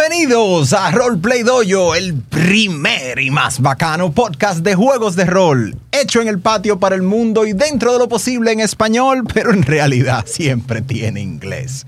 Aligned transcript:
Bienvenidos 0.00 0.72
a 0.72 0.90
Roleplay 0.92 1.42
Dojo, 1.42 1.94
el 1.94 2.14
primer 2.14 3.20
y 3.20 3.30
más 3.30 3.60
bacano 3.60 4.12
podcast 4.12 4.60
de 4.60 4.74
juegos 4.74 5.14
de 5.14 5.26
rol, 5.26 5.76
hecho 5.92 6.20
en 6.20 6.28
el 6.28 6.38
patio 6.38 6.78
para 6.78 6.94
el 6.94 7.02
mundo 7.02 7.46
y 7.46 7.52
dentro 7.52 7.92
de 7.92 7.98
lo 7.98 8.08
posible 8.08 8.52
en 8.52 8.60
español, 8.60 9.24
pero 9.34 9.52
en 9.52 9.62
realidad 9.62 10.24
siempre 10.26 10.82
tiene 10.82 11.20
inglés. 11.20 11.86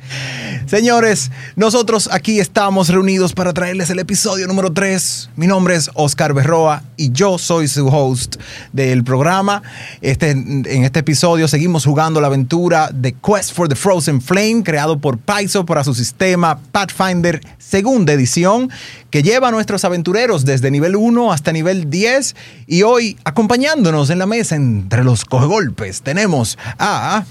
Señores, 0.67 1.30
nosotros 1.57 2.09
aquí 2.12 2.41
estamos 2.41 2.89
reunidos 2.89 3.32
para 3.32 3.53
traerles 3.53 3.90
el 3.90 3.99
episodio 3.99 4.46
número 4.46 4.73
3. 4.73 5.31
Mi 5.36 5.46
nombre 5.46 5.76
es 5.76 5.90
Oscar 5.95 6.35
Berroa 6.35 6.82
y 6.96 7.12
yo 7.12 7.39
soy 7.39 7.68
su 7.68 7.86
host 7.89 8.36
del 8.73 9.04
programa. 9.04 9.62
Este, 10.00 10.31
en 10.31 10.84
este 10.84 11.00
episodio 11.00 11.48
seguimos 11.48 11.84
jugando 11.84 12.21
la 12.21 12.26
aventura 12.26 12.90
de 12.93 13.12
Quest 13.12 13.53
for 13.54 13.68
the 13.68 13.76
Frozen 13.76 14.21
Flame, 14.21 14.62
creado 14.64 14.98
por 14.98 15.18
Paizo 15.18 15.64
para 15.64 15.84
su 15.84 15.95
sistema 15.95 16.59
Pathfinder 16.73 17.40
segunda 17.59 18.12
edición, 18.12 18.71
que 19.11 19.23
lleva 19.23 19.48
a 19.48 19.50
nuestros 19.50 19.84
aventureros 19.84 20.45
desde 20.45 20.71
nivel 20.71 20.95
1 20.95 21.32
hasta 21.32 21.53
nivel 21.53 21.89
10. 21.89 22.37
Y 22.67 22.82
hoy, 22.82 23.17
acompañándonos 23.25 23.92
en 23.93 24.19
la 24.19 24.27
mesa 24.27 24.57
entre 24.57 25.05
los 25.05 25.25
golpes, 25.25 26.01
tenemos 26.03 26.59
a... 26.79 27.25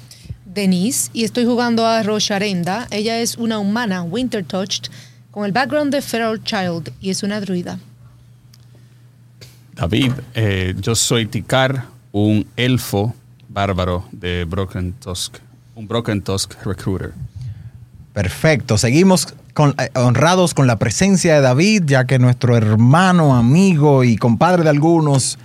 Denise 0.45 1.09
y 1.13 1.23
estoy 1.23 1.45
jugando 1.45 1.87
a 1.87 2.03
Rosharenda. 2.03 2.87
Ella 2.91 3.19
es 3.19 3.37
una 3.37 3.57
humana 3.57 4.03
Winter 4.03 4.43
Touched 4.43 4.91
con 5.31 5.45
el 5.45 5.51
background 5.51 5.91
de 5.91 6.01
Feral 6.01 6.43
Child 6.43 6.91
y 7.01 7.09
es 7.09 7.23
una 7.23 7.39
druida. 7.41 7.79
David, 9.73 10.11
eh, 10.35 10.75
yo 10.79 10.93
soy 10.93 11.25
Tikar, 11.25 11.85
un 12.11 12.45
elfo 12.57 13.15
bárbaro 13.49 14.05
de 14.11 14.45
Broken 14.45 14.93
Tusk, 14.93 15.37
un 15.75 15.87
Broken 15.87 16.21
Tusk 16.21 16.53
recruiter. 16.63 17.13
Perfecto, 18.13 18.77
seguimos 18.77 19.33
con, 19.53 19.73
eh, 19.79 19.89
honrados 19.95 20.53
con 20.53 20.67
la 20.67 20.75
presencia 20.75 21.35
de 21.35 21.41
David, 21.41 21.83
ya 21.85 22.05
que 22.05 22.19
nuestro 22.19 22.55
hermano, 22.55 23.35
amigo 23.35 24.03
y 24.03 24.17
compadre 24.17 24.63
de 24.63 24.69
algunos, 24.69 25.39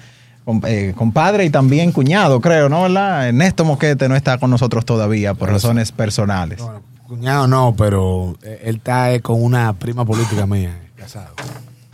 eh, 0.66 0.94
compadre 0.96 1.44
y 1.44 1.50
también 1.50 1.92
cuñado, 1.92 2.40
creo, 2.40 2.68
¿no? 2.68 2.82
¿Verdad? 2.82 3.28
Ernesto 3.28 3.64
Moquete 3.64 4.08
no 4.08 4.16
está 4.16 4.38
con 4.38 4.50
nosotros 4.50 4.84
todavía 4.84 5.34
por 5.34 5.50
razones 5.50 5.92
personales. 5.92 6.60
Bueno, 6.62 6.82
cuñado 7.06 7.46
no, 7.46 7.74
pero 7.76 8.36
eh, 8.42 8.62
él 8.64 8.76
está 8.76 9.12
eh, 9.12 9.20
con 9.20 9.42
una 9.42 9.72
prima 9.72 10.04
política 10.04 10.46
mía, 10.48 10.78
casado. 10.96 11.34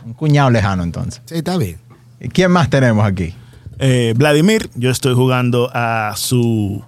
Un 0.05 0.13
cuñado 0.13 0.49
lejano 0.49 0.83
entonces. 0.83 1.21
Sí, 1.25 1.35
está 1.35 1.57
bien. 1.57 1.77
¿Y 2.19 2.29
quién 2.29 2.51
más 2.51 2.69
tenemos 2.69 3.05
aquí? 3.05 3.33
Eh, 3.79 4.13
Vladimir, 4.15 4.69
yo 4.75 4.91
estoy 4.91 5.13
jugando 5.13 5.69
a 5.73 6.13
su 6.15 6.83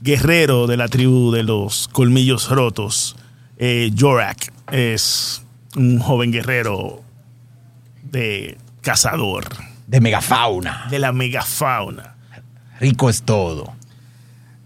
guerrero 0.00 0.66
de 0.66 0.76
la 0.76 0.88
tribu 0.88 1.30
de 1.30 1.44
los 1.44 1.88
colmillos 1.88 2.50
rotos, 2.50 3.16
eh, 3.58 3.92
Jorak. 3.96 4.52
Es 4.72 5.42
un 5.76 6.00
joven 6.00 6.32
guerrero 6.32 7.02
de 8.02 8.58
cazador, 8.80 9.44
De 9.92 10.00
megafauna. 10.00 10.86
de 10.90 10.98
la 10.98 11.12
megafauna. 11.12 12.16
Rico 12.80 13.10
es 13.10 13.22
todo. 13.22 13.72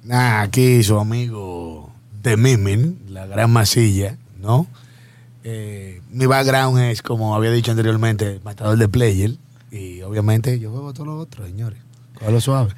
Nah, 0.04 0.40
aquí 0.42 0.82
su 0.84 0.98
amigo 0.98 1.92
de 2.22 2.36
Mimin, 2.36 3.00
la 3.08 3.26
gran 3.26 3.50
masilla, 3.50 4.16
¿no? 4.40 4.68
Eh, 5.42 6.00
mi 6.10 6.26
background 6.26 6.78
es, 6.78 7.02
como 7.02 7.34
había 7.34 7.50
dicho 7.50 7.72
anteriormente, 7.72 8.40
matador 8.44 8.78
de 8.78 8.88
player. 8.88 9.32
Y 9.72 10.00
obviamente 10.02 10.60
yo 10.60 10.70
juego 10.70 10.92
todo 10.92 11.06
lo 11.06 11.18
otro, 11.18 11.44
señores. 11.44 11.80
Cógelo 12.18 12.40
suave. 12.40 12.72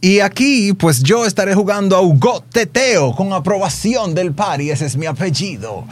Y 0.00 0.20
aquí, 0.20 0.72
pues 0.74 1.02
yo 1.02 1.26
estaré 1.26 1.54
jugando 1.54 1.96
a 1.96 2.00
Hugo 2.00 2.44
Teteo 2.48 3.12
con 3.14 3.32
aprobación 3.32 4.14
del 4.14 4.32
party. 4.32 4.70
Ese 4.70 4.86
es 4.86 4.96
mi 4.96 5.06
apellido. 5.06 5.84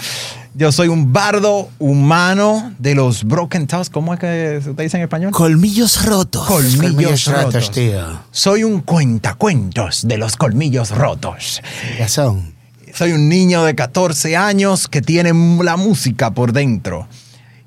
Yo 0.54 0.72
soy 0.72 0.88
un 0.88 1.12
bardo 1.12 1.70
humano 1.78 2.74
de 2.78 2.96
los 2.96 3.22
Broken 3.22 3.68
Tusk. 3.68 3.92
¿Cómo 3.92 4.14
es 4.14 4.20
que 4.20 4.60
se 4.62 4.74
te 4.74 4.82
dice 4.82 4.96
en 4.96 5.04
español? 5.04 5.30
Colmillos 5.30 6.04
rotos. 6.04 6.44
Colmillos 6.46 7.26
rotos, 7.26 7.44
rotos. 7.54 7.70
tío. 7.70 8.20
Soy 8.32 8.64
un 8.64 8.80
cuentacuentos 8.80 10.08
de 10.08 10.18
los 10.18 10.36
colmillos 10.36 10.90
rotos. 10.90 11.62
Ya 11.98 12.08
son. 12.08 12.52
Soy 12.92 13.12
un 13.12 13.28
niño 13.28 13.64
de 13.64 13.76
14 13.76 14.36
años 14.36 14.88
que 14.88 15.02
tiene 15.02 15.32
la 15.62 15.76
música 15.76 16.32
por 16.32 16.52
dentro. 16.52 17.06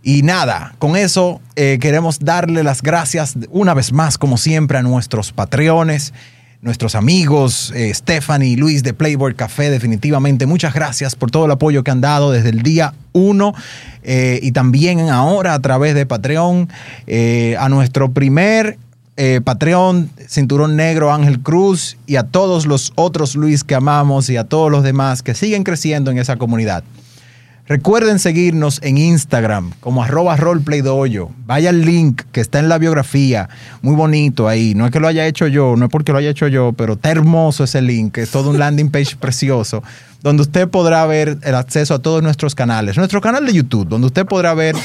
Y 0.03 0.23
nada, 0.23 0.75
con 0.79 0.97
eso 0.97 1.39
eh, 1.55 1.77
queremos 1.79 2.19
darle 2.19 2.63
las 2.63 2.81
gracias 2.81 3.35
una 3.49 3.73
vez 3.73 3.93
más, 3.93 4.17
como 4.17 4.37
siempre, 4.37 4.77
a 4.77 4.81
nuestros 4.81 5.31
patreones, 5.31 6.13
nuestros 6.63 6.95
amigos, 6.95 7.71
eh, 7.75 7.93
Stephanie 7.93 8.51
y 8.51 8.55
Luis 8.55 8.81
de 8.81 8.93
Playboy 8.93 9.35
Café, 9.35 9.69
definitivamente. 9.69 10.47
Muchas 10.47 10.73
gracias 10.73 11.15
por 11.15 11.29
todo 11.29 11.45
el 11.45 11.51
apoyo 11.51 11.83
que 11.83 11.91
han 11.91 12.01
dado 12.01 12.31
desde 12.31 12.49
el 12.49 12.63
día 12.63 12.93
1 13.11 13.53
eh, 14.03 14.39
y 14.41 14.51
también 14.53 15.09
ahora 15.09 15.53
a 15.53 15.59
través 15.59 15.93
de 15.93 16.05
Patreon. 16.05 16.69
eh, 17.05 17.55
a 17.59 17.69
nuestro 17.69 18.11
primer 18.11 18.77
eh, 19.15 19.41
Patreon, 19.43 20.09
Cinturón 20.27 20.75
Negro, 20.75 21.13
Ángel 21.13 21.39
Cruz 21.39 21.97
y 22.07 22.15
a 22.15 22.23
todos 22.23 22.65
los 22.65 22.93
otros 22.95 23.35
Luis 23.35 23.63
que 23.63 23.75
amamos 23.75 24.27
y 24.29 24.37
a 24.37 24.43
todos 24.43 24.71
los 24.71 24.83
demás 24.83 25.21
que 25.21 25.35
siguen 25.35 25.63
creciendo 25.63 26.09
en 26.09 26.17
esa 26.17 26.37
comunidad. 26.37 26.83
Recuerden 27.65 28.19
seguirnos 28.19 28.81
en 28.83 28.97
Instagram 28.97 29.71
como 29.79 30.03
arroba 30.03 30.35
roleplaydoyo. 30.35 31.29
Vaya 31.45 31.69
al 31.69 31.85
link 31.85 32.23
que 32.33 32.41
está 32.41 32.59
en 32.59 32.67
la 32.67 32.77
biografía. 32.77 33.47
Muy 33.81 33.95
bonito 33.95 34.49
ahí. 34.49 34.75
No 34.75 34.85
es 34.85 34.91
que 34.91 34.99
lo 34.99 35.07
haya 35.07 35.25
hecho 35.25 35.47
yo, 35.47 35.77
no 35.77 35.85
es 35.85 35.91
porque 35.91 36.11
lo 36.11 36.17
haya 36.17 36.31
hecho 36.31 36.49
yo, 36.49 36.73
pero 36.73 36.93
está 36.93 37.11
hermoso 37.11 37.63
ese 37.63 37.81
link. 37.81 38.17
Es 38.17 38.31
todo 38.31 38.49
un 38.49 38.59
landing 38.59 38.91
page 38.91 39.15
precioso 39.19 39.81
donde 40.23 40.41
usted 40.41 40.69
podrá 40.69 41.05
ver 41.05 41.37
el 41.43 41.55
acceso 41.55 41.93
a 41.93 41.99
todos 41.99 42.23
nuestros 42.23 42.55
canales. 42.55 42.97
Nuestro 42.97 43.21
canal 43.21 43.45
de 43.45 43.53
YouTube, 43.53 43.87
donde 43.87 44.07
usted 44.07 44.25
podrá 44.25 44.53
ver 44.53 44.75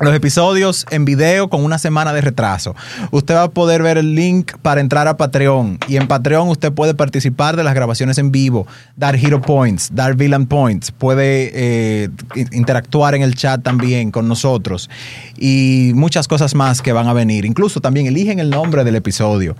los 0.00 0.14
episodios 0.14 0.84
en 0.90 1.04
video 1.04 1.48
con 1.48 1.64
una 1.64 1.78
semana 1.78 2.12
de 2.12 2.20
retraso. 2.20 2.74
Usted 3.12 3.34
va 3.36 3.44
a 3.44 3.50
poder 3.50 3.82
ver 3.82 3.96
el 3.96 4.14
link 4.14 4.52
para 4.60 4.80
entrar 4.80 5.06
a 5.06 5.16
Patreon. 5.16 5.78
Y 5.86 5.96
en 5.96 6.08
Patreon 6.08 6.48
usted 6.48 6.72
puede 6.72 6.94
participar 6.94 7.56
de 7.56 7.62
las 7.62 7.74
grabaciones 7.74 8.18
en 8.18 8.32
vivo, 8.32 8.66
dar 8.96 9.14
hero 9.14 9.40
points, 9.40 9.90
dar 9.94 10.16
villain 10.16 10.46
points, 10.46 10.90
puede 10.90 11.52
eh, 11.54 12.08
in- 12.34 12.48
interactuar 12.52 13.14
en 13.14 13.22
el 13.22 13.36
chat 13.36 13.62
también 13.62 14.10
con 14.10 14.26
nosotros. 14.26 14.90
Y 15.38 15.92
muchas 15.94 16.26
cosas 16.26 16.56
más 16.56 16.82
que 16.82 16.92
van 16.92 17.06
a 17.06 17.12
venir. 17.12 17.44
Incluso 17.44 17.80
también 17.80 18.06
eligen 18.06 18.40
el 18.40 18.50
nombre 18.50 18.82
del 18.82 18.96
episodio. 18.96 19.54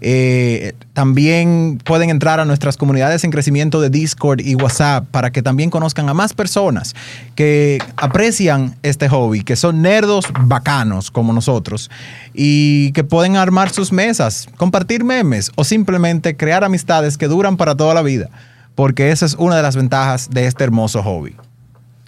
Eh, 0.00 0.72
también 0.94 1.78
pueden 1.84 2.08
entrar 2.08 2.40
a 2.40 2.46
nuestras 2.46 2.78
comunidades 2.78 3.24
en 3.24 3.30
crecimiento 3.30 3.80
de 3.80 3.90
Discord 3.90 4.40
y 4.40 4.54
WhatsApp 4.62 5.06
para 5.10 5.30
que 5.30 5.42
también 5.42 5.70
conozcan 5.70 6.08
a 6.08 6.14
más 6.14 6.32
personas 6.34 6.94
que 7.34 7.78
aprecian 7.96 8.76
este 8.82 9.08
hobby, 9.08 9.42
que 9.42 9.56
son 9.56 9.82
nerdos 9.82 10.26
bacanos 10.46 11.10
como 11.10 11.32
nosotros 11.32 11.90
y 12.32 12.92
que 12.92 13.04
pueden 13.04 13.36
armar 13.36 13.70
sus 13.70 13.92
mesas, 13.92 14.48
compartir 14.56 15.04
memes 15.04 15.50
o 15.56 15.64
simplemente 15.64 16.36
crear 16.36 16.64
amistades 16.64 17.18
que 17.18 17.28
duran 17.28 17.56
para 17.56 17.74
toda 17.74 17.94
la 17.94 18.02
vida, 18.02 18.28
porque 18.74 19.10
esa 19.10 19.26
es 19.26 19.34
una 19.34 19.56
de 19.56 19.62
las 19.62 19.76
ventajas 19.76 20.30
de 20.30 20.46
este 20.46 20.64
hermoso 20.64 21.02
hobby. 21.02 21.34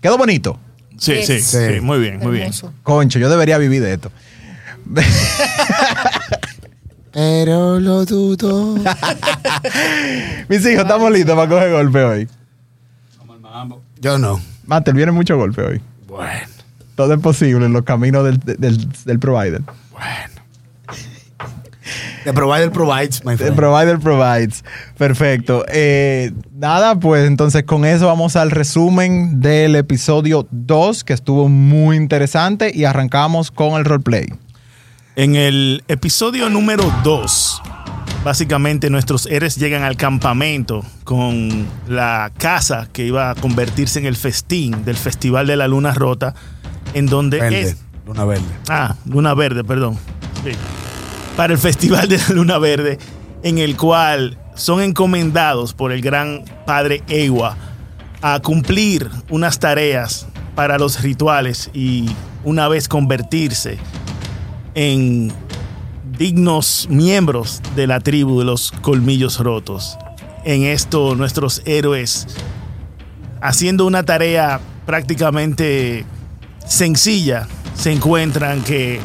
¿Quedó 0.01 0.19
bonito? 0.19 0.59
Sí, 0.99 1.25
sí, 1.25 1.41
sí, 1.41 1.81
muy 1.83 1.99
bien, 1.99 2.19
muy 2.21 2.33
bien. 2.33 2.53
Concho, 2.83 3.19
yo 3.19 3.29
debería 3.29 3.59
vivir 3.59 3.83
de 3.83 3.95
esto. 3.95 4.13
Pero 7.13 7.79
lo 7.79 8.05
dudo. 8.05 8.75
Mis 10.49 10.67
hijos, 10.67 10.83
estamos 10.83 11.13
listos 11.13 11.37
para 11.37 11.49
coger 11.49 11.71
golpe 11.71 12.03
hoy. 12.03 12.29
Yo 14.05 14.19
no. 14.19 14.39
Mater, 14.67 14.95
viene 14.95 15.13
mucho 15.13 15.37
golpe 15.39 15.63
hoy. 15.63 15.81
Bueno, 16.07 16.47
Todo 16.95 17.15
es 17.15 17.21
posible 17.21 17.65
en 17.65 17.73
los 17.73 17.85
caminos 17.85 18.23
del, 18.25 18.39
del, 18.39 18.87
del 19.07 19.19
provider. 19.19 19.63
bueno. 19.93 20.35
The 22.25 22.33
provider 22.33 22.71
provides, 22.71 23.23
my 23.25 23.33
El 23.33 23.39
friend. 23.39 23.57
provider 23.57 23.99
provides. 23.99 24.63
Perfecto. 24.99 25.65
Eh, 25.69 26.33
nada, 26.55 26.99
pues 26.99 27.27
entonces 27.27 27.65
con 27.65 27.85
eso 27.87 28.07
vamos 28.07 28.37
al 28.37 28.51
resumen 28.51 29.41
del 29.41 29.75
episodio 29.77 30.47
2, 30.51 31.03
que 31.05 31.13
estuvo 31.15 31.49
muy 31.49 31.97
interesante, 31.97 32.73
y 32.75 32.85
arrancamos 32.85 33.51
con 33.51 33.75
el 33.79 33.85
roleplay. 33.87 34.27
En 35.17 35.35
el 35.37 35.83
episodio 35.89 36.49
número 36.51 36.91
2, 37.05 37.63
básicamente 38.25 38.89
nuestros 38.89 39.27
héroes 39.27 39.57
llegan 39.57 39.83
al 39.83 39.97
campamento 39.97 40.83
con 41.05 41.67
la 41.87 42.33
casa 42.39 42.89
que 42.93 43.05
iba 43.05 43.31
a 43.31 43.35
convertirse 43.35 43.99
en 43.99 44.07
el 44.07 44.17
festín 44.17 44.85
del 44.85 44.97
Festival 44.97 45.47
de 45.47 45.57
la 45.57 45.69
Luna 45.69 45.93
Rota, 45.93 46.35
en 46.95 47.07
donde 47.07 47.39
Verde. 47.39 47.61
es... 47.61 47.77
Luna 48.07 48.25
verde. 48.25 48.45
Ah, 48.69 48.97
Luna 49.07 49.35
Verde, 49.35 49.65
perdón. 49.65 49.99
Sí. 50.43 50.53
Para 51.37 51.53
el 51.53 51.59
Festival 51.59 52.09
de 52.09 52.19
la 52.19 52.29
Luna 52.31 52.59
Verde, 52.59 52.99
en 53.43 53.59
el 53.59 53.77
cual 53.77 54.39
son 54.55 54.81
encomendados 54.81 55.75
por 55.75 55.93
el 55.93 56.01
gran 56.01 56.45
padre 56.67 57.03
Ewa 57.09 57.57
a 58.23 58.41
cumplir 58.41 59.11
unas 59.29 59.59
tareas 59.59 60.27
para 60.55 60.79
los 60.79 61.03
rituales 61.03 61.71
y 61.75 62.11
una 62.43 62.69
vez 62.69 62.89
convertirse 62.89 63.79
en 64.75 65.33
dignos 66.19 66.87
miembros 66.91 67.61
de 67.75 67.87
la 67.87 68.01
tribu 68.01 68.39
de 68.41 68.45
los 68.45 68.73
colmillos 68.73 69.39
rotos. 69.41 69.97
En 70.45 70.65
esto 70.65 71.15
nuestros 71.15 71.63
héroes 71.65 72.27
haciendo 73.45 73.85
una 73.85 74.03
tarea 74.03 74.59
prácticamente 74.87 76.07
sencilla, 76.67 77.47
se 77.75 77.93
encuentran 77.93 78.63
que 78.63 79.01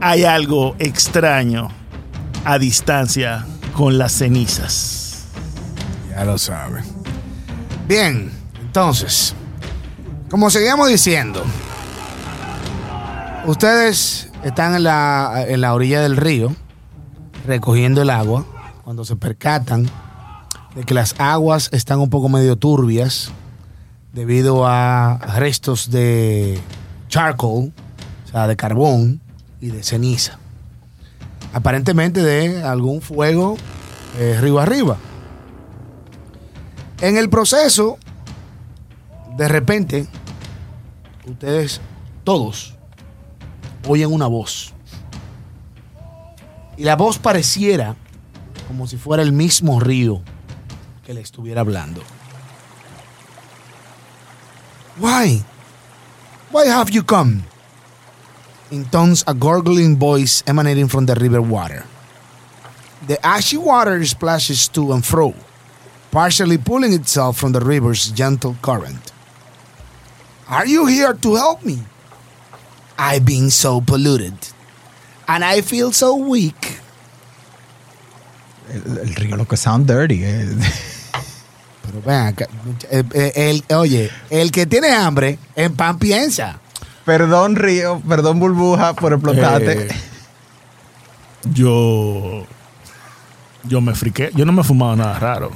hay 0.00 0.24
algo 0.24 0.74
extraño 0.80 1.68
a 2.44 2.58
distancia 2.58 3.46
con 3.72 3.98
las 3.98 4.12
cenizas. 4.12 5.26
Ya 6.10 6.24
lo 6.24 6.38
saben. 6.38 6.84
Bien, 7.86 8.32
entonces, 8.60 9.32
como 10.28 10.50
seguíamos 10.50 10.88
diciendo, 10.88 11.44
ustedes 13.46 14.28
están 14.44 14.74
en 14.74 14.84
la, 14.84 15.44
en 15.48 15.60
la 15.60 15.74
orilla 15.74 16.02
del 16.02 16.16
río 16.16 16.54
recogiendo 17.46 18.02
el 18.02 18.10
agua 18.10 18.44
cuando 18.84 19.04
se 19.04 19.16
percatan 19.16 19.88
de 20.74 20.84
que 20.84 20.94
las 20.94 21.18
aguas 21.18 21.70
están 21.72 21.98
un 21.98 22.10
poco 22.10 22.28
medio 22.28 22.56
turbias 22.56 23.30
debido 24.12 24.66
a 24.66 25.18
restos 25.36 25.90
de 25.90 26.60
charcoal, 27.08 27.72
o 28.26 28.30
sea, 28.30 28.46
de 28.46 28.56
carbón 28.56 29.20
y 29.60 29.68
de 29.68 29.82
ceniza. 29.82 30.38
Aparentemente 31.52 32.22
de 32.22 32.62
algún 32.62 33.00
fuego 33.00 33.56
eh, 34.18 34.38
río 34.40 34.60
arriba. 34.60 34.98
En 37.00 37.16
el 37.16 37.30
proceso, 37.30 37.98
de 39.36 39.48
repente, 39.48 40.06
ustedes 41.26 41.80
todos 42.24 42.73
oyen 43.86 44.12
una 44.12 44.26
voz. 44.26 44.72
Y 46.76 46.84
la 46.84 46.96
voz 46.96 47.18
pareciera 47.18 47.96
como 48.68 48.86
si 48.86 48.96
fuera 48.96 49.22
el 49.22 49.32
mismo 49.32 49.80
río 49.80 50.22
que 51.04 51.14
le 51.14 51.20
estuviera 51.20 51.60
hablando. 51.60 52.02
Why? 54.98 55.44
Why 56.50 56.68
have 56.68 56.90
you 56.90 57.02
come? 57.02 57.42
In 58.70 58.84
tones 58.86 59.24
a 59.26 59.34
gurgling 59.34 59.98
voice 59.98 60.42
emanating 60.46 60.88
from 60.88 61.06
the 61.06 61.14
river 61.14 61.40
water. 61.40 61.84
The 63.06 63.18
ashy 63.24 63.56
water 63.56 64.04
splashes 64.06 64.68
to 64.68 64.92
and 64.92 65.04
fro, 65.04 65.34
partially 66.10 66.58
pulling 66.58 66.92
itself 66.92 67.36
from 67.36 67.52
the 67.52 67.60
river's 67.60 68.10
gentle 68.10 68.56
current. 68.62 69.12
Are 70.48 70.66
you 70.66 70.86
here 70.86 71.12
to 71.12 71.34
help 71.34 71.64
me? 71.64 71.80
I've 72.98 73.24
been 73.24 73.50
so 73.50 73.80
polluted, 73.80 74.34
and 75.26 75.44
I 75.44 75.62
feel 75.62 75.92
so 75.92 76.14
weak. 76.14 76.80
El, 78.72 78.98
el 78.98 79.14
río 79.14 79.36
lo 79.36 79.46
que 79.46 79.56
sound 79.56 79.86
dirty. 79.90 80.22
eh. 80.24 80.48
Pero 81.82 82.00
vean, 82.02 82.34
oye, 83.76 84.10
el 84.30 84.50
que 84.50 84.64
tiene 84.66 84.90
hambre, 84.92 85.38
en 85.54 85.74
pan 85.74 85.98
piensa. 85.98 86.58
Perdón, 87.04 87.56
río, 87.56 88.00
perdón, 88.08 88.40
burbuja, 88.40 88.94
por 88.94 89.12
explotarte. 89.12 89.88
Eh, 89.88 89.88
yo. 91.52 92.46
Yo 93.64 93.80
me 93.80 93.94
friqué. 93.94 94.30
Yo 94.34 94.44
no 94.46 94.52
me 94.52 94.62
he 94.62 94.64
fumado 94.64 94.96
nada 94.96 95.18
raro. 95.18 95.50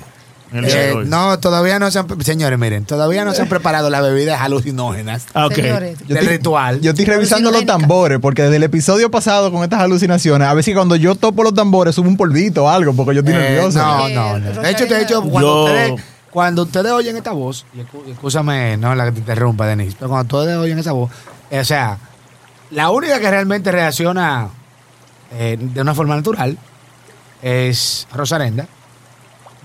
En 0.52 0.58
el 0.58 0.64
día 0.66 0.74
de 0.76 0.88
Eh, 0.88 0.92
hoy. 0.94 1.06
no, 1.06 1.38
todavía 1.38 1.78
no 1.78 1.90
se 1.90 1.98
han, 1.98 2.20
señores, 2.22 2.58
miren, 2.58 2.84
todavía 2.84 3.24
no 3.24 3.34
se 3.34 3.42
han 3.42 3.48
preparado 3.48 3.90
las 3.90 4.02
bebidas 4.02 4.40
alucinógenas 4.40 5.26
Ah, 5.34 5.46
ok. 5.46 5.54
Señores, 5.54 5.98
Yo 6.00 6.06
del 6.08 6.16
estoy- 6.18 6.28
ritual. 6.36 6.80
Yo 6.80 6.90
estoy 6.90 7.04
revisando 7.04 7.50
los 7.50 7.58
Alucinogénica. 7.60 7.88
tambores, 7.88 8.18
porque 8.20 8.42
desde 8.42 8.56
el 8.56 8.62
episodio 8.62 9.10
pasado 9.10 9.52
con 9.52 9.62
estas 9.62 9.80
alucinaciones, 9.80 10.48
a 10.48 10.54
veces 10.54 10.74
cuando 10.74 10.96
yo 10.96 11.14
topo 11.14 11.42
los 11.42 11.54
tambores 11.54 11.94
subo 11.94 12.08
un 12.08 12.16
polvito 12.16 12.64
o 12.64 12.68
algo, 12.68 12.94
porque 12.94 13.14
yo 13.14 13.20
estoy 13.20 13.34
Eh, 13.34 13.38
nervioso. 13.38 13.78
no, 13.78 14.08
Eh, 14.08 14.14
no, 14.14 14.38
no. 14.38 14.62
De 14.62 14.70
hecho, 14.70 14.86
de 14.86 15.02
hecho, 15.02 15.22
cuando, 15.22 15.40
Yo- 15.40 15.64
ustedes, 15.64 16.02
cuando 16.30 16.62
ustedes 16.62 16.92
oyen 16.92 17.16
esta 17.16 17.32
voz, 17.32 17.64
y 17.74 17.80
escú- 17.80 18.06
escúchame, 18.10 18.76
no 18.76 18.94
la 18.94 19.04
que 19.06 19.12
te 19.12 19.18
interrumpa, 19.20 19.66
Denise, 19.66 19.96
pero 19.98 20.10
cuando 20.10 20.38
ustedes 20.38 20.56
oyen 20.58 20.78
esa 20.78 20.92
voz, 20.92 21.10
eh, 21.50 21.60
o 21.60 21.64
sea, 21.64 21.98
la 22.70 22.90
única 22.90 23.18
que 23.20 23.30
realmente 23.30 23.70
reacciona 23.72 24.48
eh, 25.30 25.58
de 25.60 25.80
una 25.82 25.94
forma 25.94 26.16
natural 26.16 26.56
es 27.42 28.06
Rosarenda, 28.14 28.66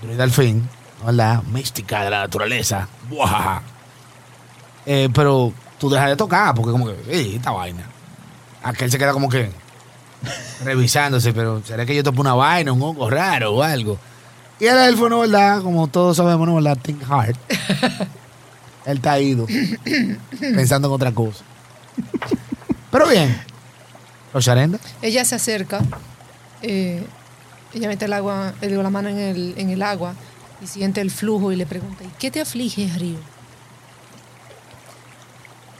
druida 0.02 0.24
al 0.24 0.30
fin, 0.30 0.68
¿verdad? 1.04 1.42
Mística 1.44 2.04
de 2.04 2.10
la 2.10 2.20
naturaleza. 2.20 2.88
Buah. 3.08 3.60
Eh, 4.86 5.08
pero 5.14 5.52
tú 5.78 5.88
dejas 5.90 6.08
de 6.10 6.16
tocar, 6.16 6.54
porque 6.54 6.72
como 6.72 6.86
que, 6.86 6.96
"Ey, 7.08 7.36
esta 7.36 7.50
vaina. 7.50 7.84
Aquel 8.62 8.90
se 8.90 8.98
queda 8.98 9.12
como 9.12 9.28
que 9.28 9.50
revisándose, 10.64 11.32
pero 11.32 11.62
¿será 11.64 11.84
que 11.84 11.94
yo 11.94 12.02
topo 12.02 12.20
una 12.20 12.34
vaina, 12.34 12.72
un 12.72 12.82
hongo 12.82 13.08
raro 13.10 13.54
o 13.54 13.62
algo? 13.62 13.98
Y 14.60 14.66
el 14.66 14.76
elfo, 14.78 15.08
¿no, 15.08 15.20
verdad? 15.20 15.62
Como 15.62 15.86
todos 15.88 16.16
sabemos, 16.16 16.46
¿no, 16.46 16.54
verdad? 16.54 16.78
Think 16.80 17.02
hard. 17.10 17.36
Él 18.86 18.96
está 18.98 19.18
ido, 19.18 19.46
pensando 20.38 20.88
en 20.88 20.94
otra 20.94 21.12
cosa. 21.12 21.42
Pero 22.90 23.08
bien. 23.08 23.42
Rosarenda. 24.32 24.78
Ella 25.00 25.24
se 25.24 25.36
acerca, 25.36 25.80
eh, 26.60 27.04
ella 27.74 27.88
mete 27.88 28.04
el 28.04 28.12
agua, 28.12 28.54
digo, 28.60 28.82
la 28.82 28.90
mano 28.90 29.08
en 29.08 29.18
el, 29.18 29.54
en 29.56 29.70
el 29.70 29.82
agua 29.82 30.14
y 30.60 30.66
siente 30.66 31.00
el 31.00 31.10
flujo 31.10 31.52
y 31.52 31.56
le 31.56 31.66
pregunta, 31.66 32.04
¿y 32.04 32.10
qué 32.18 32.30
te 32.30 32.40
aflige, 32.40 32.90
río? 32.96 33.18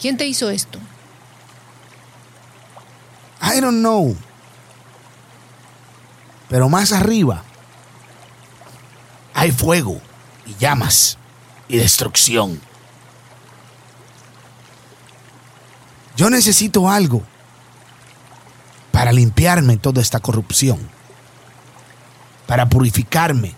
¿Quién 0.01 0.17
te 0.17 0.27
hizo 0.27 0.51
esto? 0.51 0.79
I 3.41 3.61
don't 3.61 3.79
know. 3.79 4.17
Pero 6.49 6.69
más 6.69 6.93
arriba 6.93 7.43
hay 9.33 9.51
fuego 9.51 10.01
y 10.47 10.55
llamas 10.57 11.19
y 11.69 11.77
destrucción. 11.77 12.61
Yo 16.17 16.31
necesito 16.31 16.89
algo 16.89 17.23
para 18.93 19.11
limpiarme 19.13 19.77
toda 19.77 20.01
esta 20.01 20.21
corrupción, 20.21 20.79
para 22.47 22.69
purificarme 22.69 23.55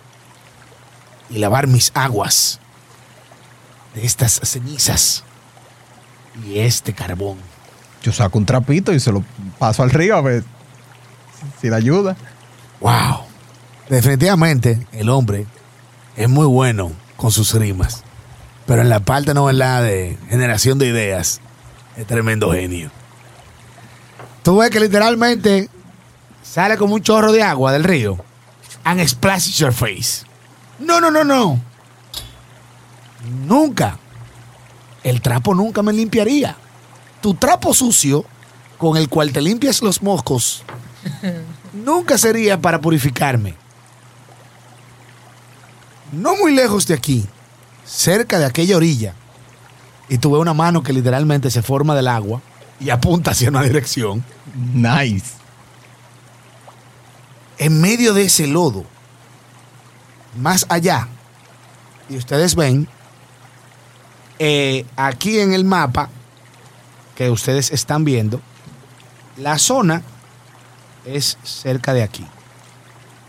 y 1.31 1.39
lavar 1.39 1.67
mis 1.67 1.91
aguas 1.95 2.61
de 3.95 4.05
estas 4.05 4.41
cenizas 4.43 5.25
y 6.45 6.59
este 6.59 6.93
carbón. 6.93 7.39
Yo 8.03 8.13
saco 8.13 8.39
un 8.39 8.47
trapito 8.47 8.93
y 8.93 9.01
se 9.01 9.11
lo 9.11 9.25
paso 9.59 9.83
al 9.83 9.91
río 9.91 10.17
a 10.17 10.21
ver 10.21 10.45
si 11.61 11.69
le 11.69 11.77
ayuda. 11.77 12.17
Wow. 12.81 13.25
Definitivamente 13.89 14.87
el 14.93 15.09
hombre 15.09 15.47
es 16.17 16.29
muy 16.29 16.47
bueno 16.47 16.93
con 17.17 17.33
sus 17.33 17.55
rimas. 17.55 18.05
Pero 18.67 18.83
en 18.83 18.89
la 18.89 19.01
parte 19.01 19.33
no 19.33 19.51
la 19.53 19.81
de 19.81 20.19
generación 20.29 20.79
de 20.79 20.89
ideas, 20.89 21.41
es 21.97 22.07
tremendo 22.07 22.53
genio. 22.53 22.91
Tú 24.43 24.59
ves 24.59 24.71
que 24.71 24.81
literalmente 24.81 25.69
sale 26.43 26.77
como 26.77 26.95
un 26.95 27.03
chorro 27.03 27.33
de 27.33 27.43
agua 27.43 27.73
del 27.73 27.85
río 27.85 28.19
and 28.87 29.07
splashes 29.07 29.59
your 29.59 29.73
face. 29.73 30.25
No, 30.79 31.01
no, 31.01 31.11
no, 31.11 31.25
no. 31.25 31.61
Nunca. 33.47 33.99
El 35.03 35.21
trapo 35.21 35.55
nunca 35.55 35.83
me 35.83 35.93
limpiaría. 35.93 36.57
Tu 37.21 37.35
trapo 37.35 37.75
sucio 37.75 38.25
con 38.79 38.97
el 38.97 39.09
cual 39.09 39.33
te 39.33 39.43
limpias 39.43 39.83
los 39.83 40.03
moscos 40.03 40.65
nunca 41.73 42.19
sería 42.19 42.61
para 42.61 42.81
purificarme. 42.81 43.55
No 46.13 46.37
muy 46.37 46.55
lejos 46.55 46.87
de 46.87 46.95
aquí, 46.95 47.27
cerca 47.85 48.39
de 48.39 48.47
aquella 48.47 48.77
orilla, 48.77 49.15
y 50.09 50.19
tuve 50.19 50.39
una 50.39 50.55
mano 50.55 50.83
que 50.83 50.93
literalmente 50.93 51.51
se 51.51 51.63
forma 51.63 51.95
del 51.95 52.09
agua 52.09 52.41
y 52.79 52.91
apunta 52.91 53.33
hacia 53.33 53.49
una 53.49 53.63
dirección. 53.63 54.25
Nice. 54.73 55.33
En 57.59 57.81
medio 57.81 58.13
de 58.15 58.25
ese 58.25 58.47
lodo, 58.47 58.85
más 60.39 60.67
allá, 60.69 61.09
y 62.09 62.17
ustedes 62.17 62.55
ven, 62.55 62.89
eh, 64.39 64.85
aquí 64.97 65.41
en 65.41 65.53
el 65.53 65.65
mapa 65.65 66.11
que 67.15 67.31
ustedes 67.31 67.71
están 67.71 68.05
viendo, 68.05 68.41
la 69.39 69.59
zona 69.59 70.03
es 71.07 71.39
cerca 71.43 71.95
de 71.95 72.03
aquí, 72.03 72.27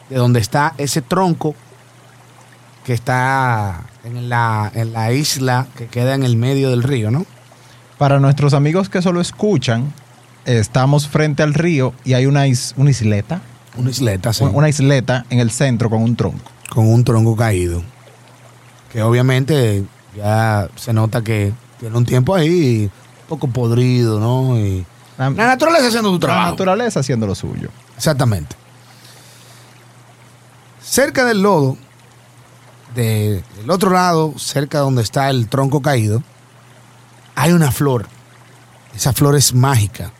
de 0.09 0.17
donde 0.17 0.39
está 0.39 0.73
ese 0.77 1.01
tronco 1.01 1.55
que 2.85 2.93
está 2.93 3.85
en 4.03 4.29
la, 4.29 4.71
isla 5.11 5.67
que 5.75 5.87
queda 5.87 6.15
en 6.15 6.23
el 6.23 6.37
medio 6.37 6.69
del 6.69 6.83
río, 6.83 7.11
¿no? 7.11 7.25
Para 7.97 8.19
nuestros 8.19 8.53
amigos 8.53 8.89
que 8.89 9.01
solo 9.01 9.19
escuchan, 9.19 9.93
estamos 10.45 11.07
frente 11.07 11.43
al 11.43 11.53
río 11.53 11.93
y 12.05 12.13
hay 12.13 12.25
una, 12.25 12.43
una 12.77 12.89
isleta, 12.89 13.41
Una 13.77 13.89
isleta, 13.91 14.33
sí, 14.33 14.43
una 14.43 14.69
isleta 14.69 15.25
en 15.29 15.39
el 15.39 15.51
centro 15.51 15.89
con 15.89 16.01
un 16.01 16.15
tronco. 16.15 16.51
con 16.69 16.87
un 16.91 17.03
tronco 17.03 17.35
caído, 17.35 17.81
que 18.91 19.01
obviamente 19.03 19.83
ya 20.15 20.67
se 20.75 20.93
nota 20.93 21.21
que 21.23 21.53
tiene 21.79 21.95
un 21.97 22.05
tiempo 22.05 22.35
ahí 22.35 22.85
un 23.21 23.27
poco 23.29 23.47
podrido, 23.47 24.19
¿no? 24.19 24.57
Y 24.57 24.85
La, 25.17 25.29
la 25.29 25.47
naturaleza 25.47 25.87
haciendo 25.87 26.09
su 26.09 26.15
la 26.15 26.19
trabajo. 26.19 26.49
naturaleza 26.51 26.99
haciendo 26.99 27.25
lo 27.27 27.35
suyo. 27.35 27.69
Exactamente. 27.95 28.55
Cerca 30.81 31.25
del 31.25 31.41
lodo, 31.41 31.77
de- 32.95 33.43
del 33.57 33.69
otro 33.69 33.89
lado, 33.91 34.33
cerca 34.37 34.79
donde 34.79 35.01
está 35.01 35.29
el 35.29 35.47
tronco 35.49 35.81
caído, 35.81 36.23
hay 37.35 37.51
una 37.51 37.71
flor 37.71 38.07
esa 38.95 39.13
flor 39.13 39.35
es 39.35 39.53
mágica. 39.53 40.11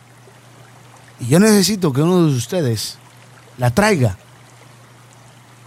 Y 1.18 1.26
yo 1.26 1.40
necesito 1.40 1.92
que 1.92 2.00
uno 2.00 2.26
de 2.28 2.36
ustedes 2.36 2.97
la 3.58 3.70
traiga 3.70 4.16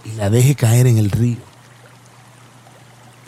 y 0.04 0.12
la 0.12 0.30
deje 0.30 0.54
caer 0.54 0.86
en 0.86 0.98
el 0.98 1.10
río. 1.10 1.38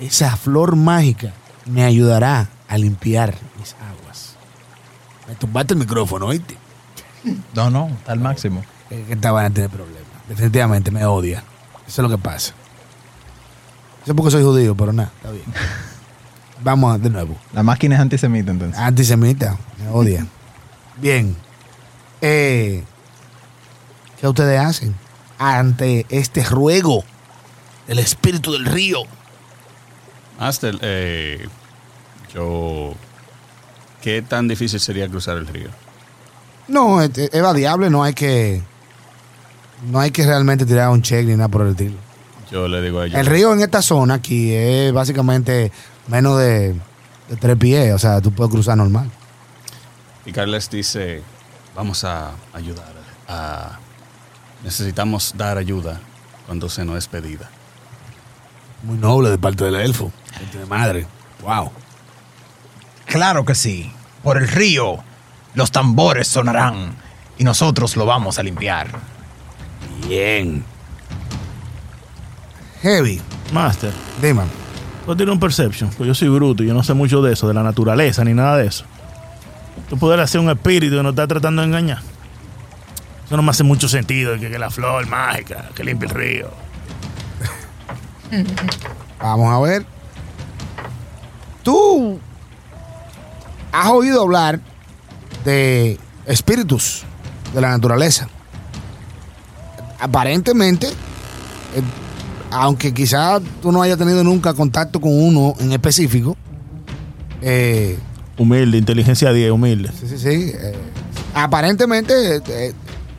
Esa 0.00 0.36
flor 0.36 0.74
mágica 0.74 1.32
me 1.66 1.84
ayudará 1.84 2.48
a 2.68 2.78
limpiar 2.78 3.34
mis 3.58 3.74
aguas. 3.74 4.36
Me 5.28 5.34
tumbaste 5.34 5.74
el 5.74 5.80
micrófono, 5.80 6.26
¿oíste? 6.26 6.56
No, 7.54 7.70
no, 7.70 7.88
está 7.88 8.12
al 8.12 8.20
máximo. 8.20 8.64
Es 8.90 9.06
que 9.06 9.12
esta 9.14 9.32
van 9.32 9.46
a 9.46 9.50
tener 9.50 9.70
problemas. 9.70 10.02
Definitivamente 10.28 10.90
me 10.90 11.04
odia. 11.06 11.42
Eso 11.86 12.02
es 12.02 12.10
lo 12.10 12.16
que 12.16 12.22
pasa. 12.22 12.54
Eso 14.02 14.12
es 14.12 14.14
porque 14.14 14.30
soy 14.30 14.42
judío, 14.42 14.74
pero 14.74 14.92
nada, 14.92 15.10
está 15.16 15.30
bien. 15.30 15.44
Vamos 16.62 17.00
de 17.02 17.10
nuevo. 17.10 17.36
La 17.52 17.62
máquina 17.62 17.94
es 17.96 18.00
antisemita, 18.00 18.50
entonces. 18.50 18.78
Antisemita, 18.78 19.56
me 19.78 19.88
odia. 19.88 20.26
Bien. 20.96 21.36
Eh, 22.20 22.84
¿Qué 24.24 24.28
ustedes 24.28 24.58
hacen 24.58 24.94
ante 25.38 26.06
este 26.08 26.42
ruego 26.44 27.04
del 27.86 27.98
espíritu 27.98 28.52
del 28.52 28.64
río? 28.64 29.00
Master, 30.40 30.78
eh, 30.80 31.46
yo. 32.32 32.94
¿Qué 34.00 34.22
tan 34.22 34.48
difícil 34.48 34.80
sería 34.80 35.06
cruzar 35.10 35.36
el 35.36 35.46
río? 35.46 35.68
No, 36.68 37.02
es, 37.02 37.10
es 37.18 37.42
variable, 37.42 37.90
no 37.90 38.02
hay 38.02 38.14
que. 38.14 38.62
No 39.90 40.00
hay 40.00 40.10
que 40.10 40.24
realmente 40.24 40.64
tirar 40.64 40.88
un 40.88 41.02
check 41.02 41.26
ni 41.26 41.36
nada 41.36 41.48
por 41.48 41.60
el 41.60 41.72
estilo. 41.72 41.98
Yo 42.50 42.66
le 42.66 42.80
digo 42.80 43.00
a 43.00 43.06
ellos. 43.06 43.18
El 43.18 43.26
río 43.26 43.52
en 43.52 43.60
esta 43.60 43.82
zona 43.82 44.14
aquí 44.14 44.54
es 44.54 44.90
básicamente 44.90 45.70
menos 46.08 46.38
de, 46.38 46.72
de 47.28 47.36
tres 47.38 47.58
pies, 47.58 47.92
o 47.92 47.98
sea, 47.98 48.22
tú 48.22 48.32
puedes 48.32 48.50
cruzar 48.50 48.78
normal. 48.78 49.10
Y 50.24 50.32
Carles 50.32 50.70
dice: 50.70 51.22
Vamos 51.76 52.04
a 52.04 52.30
ayudar. 52.54 52.94
A, 53.28 53.80
necesitamos 54.64 55.34
dar 55.36 55.58
ayuda 55.58 56.00
cuando 56.46 56.68
se 56.68 56.84
nos 56.84 56.96
es 56.98 57.06
pedida. 57.06 57.50
Muy 58.82 58.98
noble 58.98 59.30
de 59.30 59.38
parte 59.38 59.64
del 59.64 59.76
elfo. 59.76 60.10
Gente 60.36 60.58
de 60.58 60.66
madre. 60.66 61.06
Wow. 61.42 61.70
Claro 63.06 63.44
que 63.44 63.54
sí. 63.54 63.92
Por 64.22 64.38
el 64.38 64.48
río, 64.48 64.98
los 65.54 65.70
tambores 65.70 66.28
sonarán 66.28 66.96
y 67.38 67.44
nosotros 67.44 67.96
lo 67.96 68.06
vamos 68.06 68.38
a 68.38 68.42
limpiar. 68.42 68.88
Bien. 70.08 70.64
Heavy. 72.82 73.20
Master, 73.52 73.92
Dime. 74.20 74.42
tú 75.06 75.14
tienes 75.14 75.32
un 75.32 75.38
perception, 75.38 75.90
pues 75.96 76.08
yo 76.08 76.14
soy 76.14 76.28
bruto 76.28 76.62
y 76.62 76.66
yo 76.66 76.74
no 76.74 76.82
sé 76.82 76.94
mucho 76.94 77.22
de 77.22 77.34
eso, 77.34 77.46
de 77.46 77.54
la 77.54 77.62
naturaleza 77.62 78.24
ni 78.24 78.34
nada 78.34 78.56
de 78.56 78.66
eso. 78.66 78.84
Tú 79.88 79.98
poder 79.98 80.18
hacer 80.20 80.40
un 80.40 80.50
espíritu 80.50 80.96
que 80.96 81.02
nos 81.02 81.12
está 81.12 81.26
tratando 81.26 81.62
de 81.62 81.68
engañar. 81.68 82.13
Eso 83.24 83.36
no 83.36 83.42
me 83.42 83.50
hace 83.50 83.62
mucho 83.64 83.88
sentido, 83.88 84.38
que, 84.38 84.50
que 84.50 84.58
la 84.58 84.70
flor 84.70 85.06
mágica, 85.06 85.70
que 85.74 85.82
limpia 85.84 86.08
el 86.08 86.14
río. 86.14 86.50
Vamos 89.20 89.52
a 89.52 89.60
ver. 89.60 89.86
Tú 91.62 92.18
has 93.72 93.88
oído 93.88 94.22
hablar 94.22 94.60
de 95.44 95.98
espíritus 96.26 97.04
de 97.54 97.60
la 97.60 97.70
naturaleza. 97.70 98.28
Aparentemente, 99.98 100.88
eh, 100.88 101.82
aunque 102.50 102.92
quizás 102.92 103.40
tú 103.62 103.72
no 103.72 103.80
hayas 103.80 103.96
tenido 103.96 104.22
nunca 104.22 104.52
contacto 104.52 105.00
con 105.00 105.12
uno 105.12 105.54
en 105.60 105.72
específico, 105.72 106.36
eh, 107.40 107.98
Humilde, 108.36 108.78
inteligencia 108.78 109.32
10, 109.32 109.52
humilde. 109.52 109.90
Sí, 109.98 110.08
sí, 110.08 110.18
sí. 110.18 110.52
eh, 110.54 110.74
aparentemente, 111.34 112.42
eh, 112.48 112.72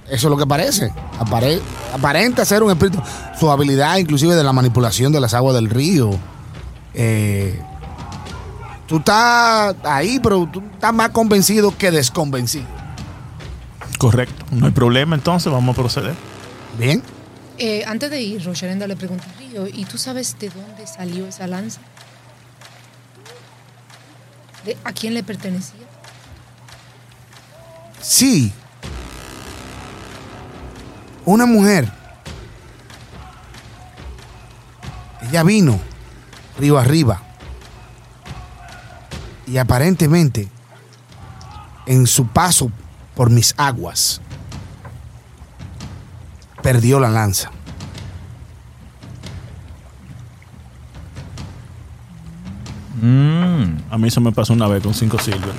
eso 0.09 0.27
es 0.27 0.31
lo 0.31 0.37
que 0.37 0.45
parece. 0.47 0.91
Apare- 1.19 1.61
aparenta 1.93 2.45
ser 2.45 2.63
un 2.63 2.71
espíritu. 2.71 3.01
Su 3.39 3.49
habilidad, 3.51 3.97
inclusive, 3.97 4.35
de 4.35 4.43
la 4.43 4.53
manipulación 4.53 5.11
de 5.11 5.19
las 5.19 5.33
aguas 5.33 5.55
del 5.55 5.69
río. 5.69 6.11
Eh, 6.93 7.59
tú 8.87 8.97
estás 8.97 9.75
ahí, 9.83 10.19
pero 10.21 10.47
tú 10.51 10.61
estás 10.73 10.93
más 10.93 11.09
convencido 11.09 11.75
que 11.77 11.91
desconvencido. 11.91 12.65
Correcto. 13.97 14.45
No 14.51 14.65
hay 14.67 14.71
problema, 14.71 15.15
entonces 15.15 15.51
vamos 15.51 15.73
a 15.73 15.79
proceder. 15.79 16.13
Bien. 16.77 17.01
Eh, 17.57 17.83
antes 17.87 18.11
de 18.11 18.21
ir, 18.21 18.43
Rocharenda 18.43 18.85
le 18.87 18.95
pregunta 18.97 19.23
a 19.33 19.39
Río, 19.39 19.67
¿y 19.67 19.85
tú 19.85 19.97
sabes 19.97 20.37
de 20.39 20.49
dónde 20.49 20.85
salió 20.85 21.25
esa 21.27 21.47
lanza? 21.47 21.79
¿De- 24.65 24.77
¿A 24.83 24.91
quién 24.91 25.13
le 25.13 25.23
pertenecía? 25.23 25.79
Sí. 28.01 28.51
Una 31.25 31.45
mujer. 31.45 31.91
Ella 35.27 35.43
vino 35.43 35.79
río 36.59 36.77
arriba. 36.77 37.21
Y 39.47 39.57
aparentemente, 39.57 40.47
en 41.85 42.07
su 42.07 42.27
paso 42.27 42.71
por 43.15 43.29
mis 43.29 43.53
aguas, 43.57 44.21
perdió 46.61 46.99
la 46.99 47.09
lanza. 47.09 47.51
Mm, 53.01 53.77
A 53.91 53.97
mí 53.97 54.07
eso 54.07 54.21
me 54.21 54.31
pasó 54.31 54.53
una 54.53 54.67
vez 54.67 54.81
con 54.83 54.93
5 54.93 55.19
silver. 55.19 55.53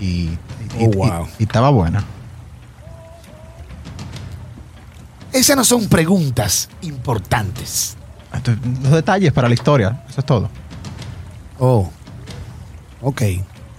y, 0.00 0.04
y- 0.04 0.38
Oh, 0.78 0.90
y- 0.90 0.96
wow. 0.96 1.28
y 1.38 1.42
estaba 1.44 1.70
buena. 1.70 2.02
Esas 5.32 5.56
no 5.56 5.64
son 5.64 5.88
preguntas 5.88 6.68
importantes. 6.82 7.96
Los 8.82 8.92
detalles 8.92 9.32
para 9.32 9.48
la 9.48 9.54
historia, 9.54 10.04
eso 10.08 10.20
es 10.20 10.26
todo. 10.26 10.48
Oh. 11.58 11.90
Ok. 13.02 13.22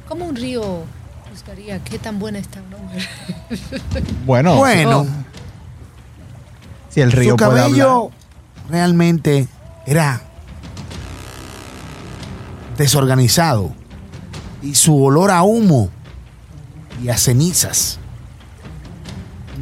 ¿Cómo 0.07 0.25
un 0.25 0.35
río 0.35 0.83
buscaría 1.31 1.79
qué 1.83 1.97
tan 1.99 2.19
buena 2.19 2.39
está 2.39 2.59
una 2.61 2.77
mujer? 2.83 3.07
Bueno, 4.25 4.55
Bueno. 4.57 5.05
si 6.89 7.01
el 7.01 7.11
río 7.11 7.31
su 7.31 7.37
cabello 7.37 8.11
realmente 8.69 9.47
era 9.85 10.21
desorganizado 12.77 13.71
y 14.61 14.75
su 14.75 15.03
olor 15.03 15.31
a 15.31 15.43
humo 15.43 15.89
y 17.03 17.09
a 17.09 17.17
cenizas 17.17 17.99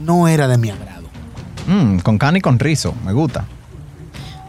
no 0.05 0.27
era 0.27 0.47
de 0.47 0.57
mi 0.57 0.69
agrado. 0.69 0.90
Mm, 1.67 1.99
con 1.99 2.17
carne 2.17 2.39
y 2.39 2.41
con 2.41 2.59
rizo, 2.59 2.93
me 3.05 3.13
gusta. 3.13 3.45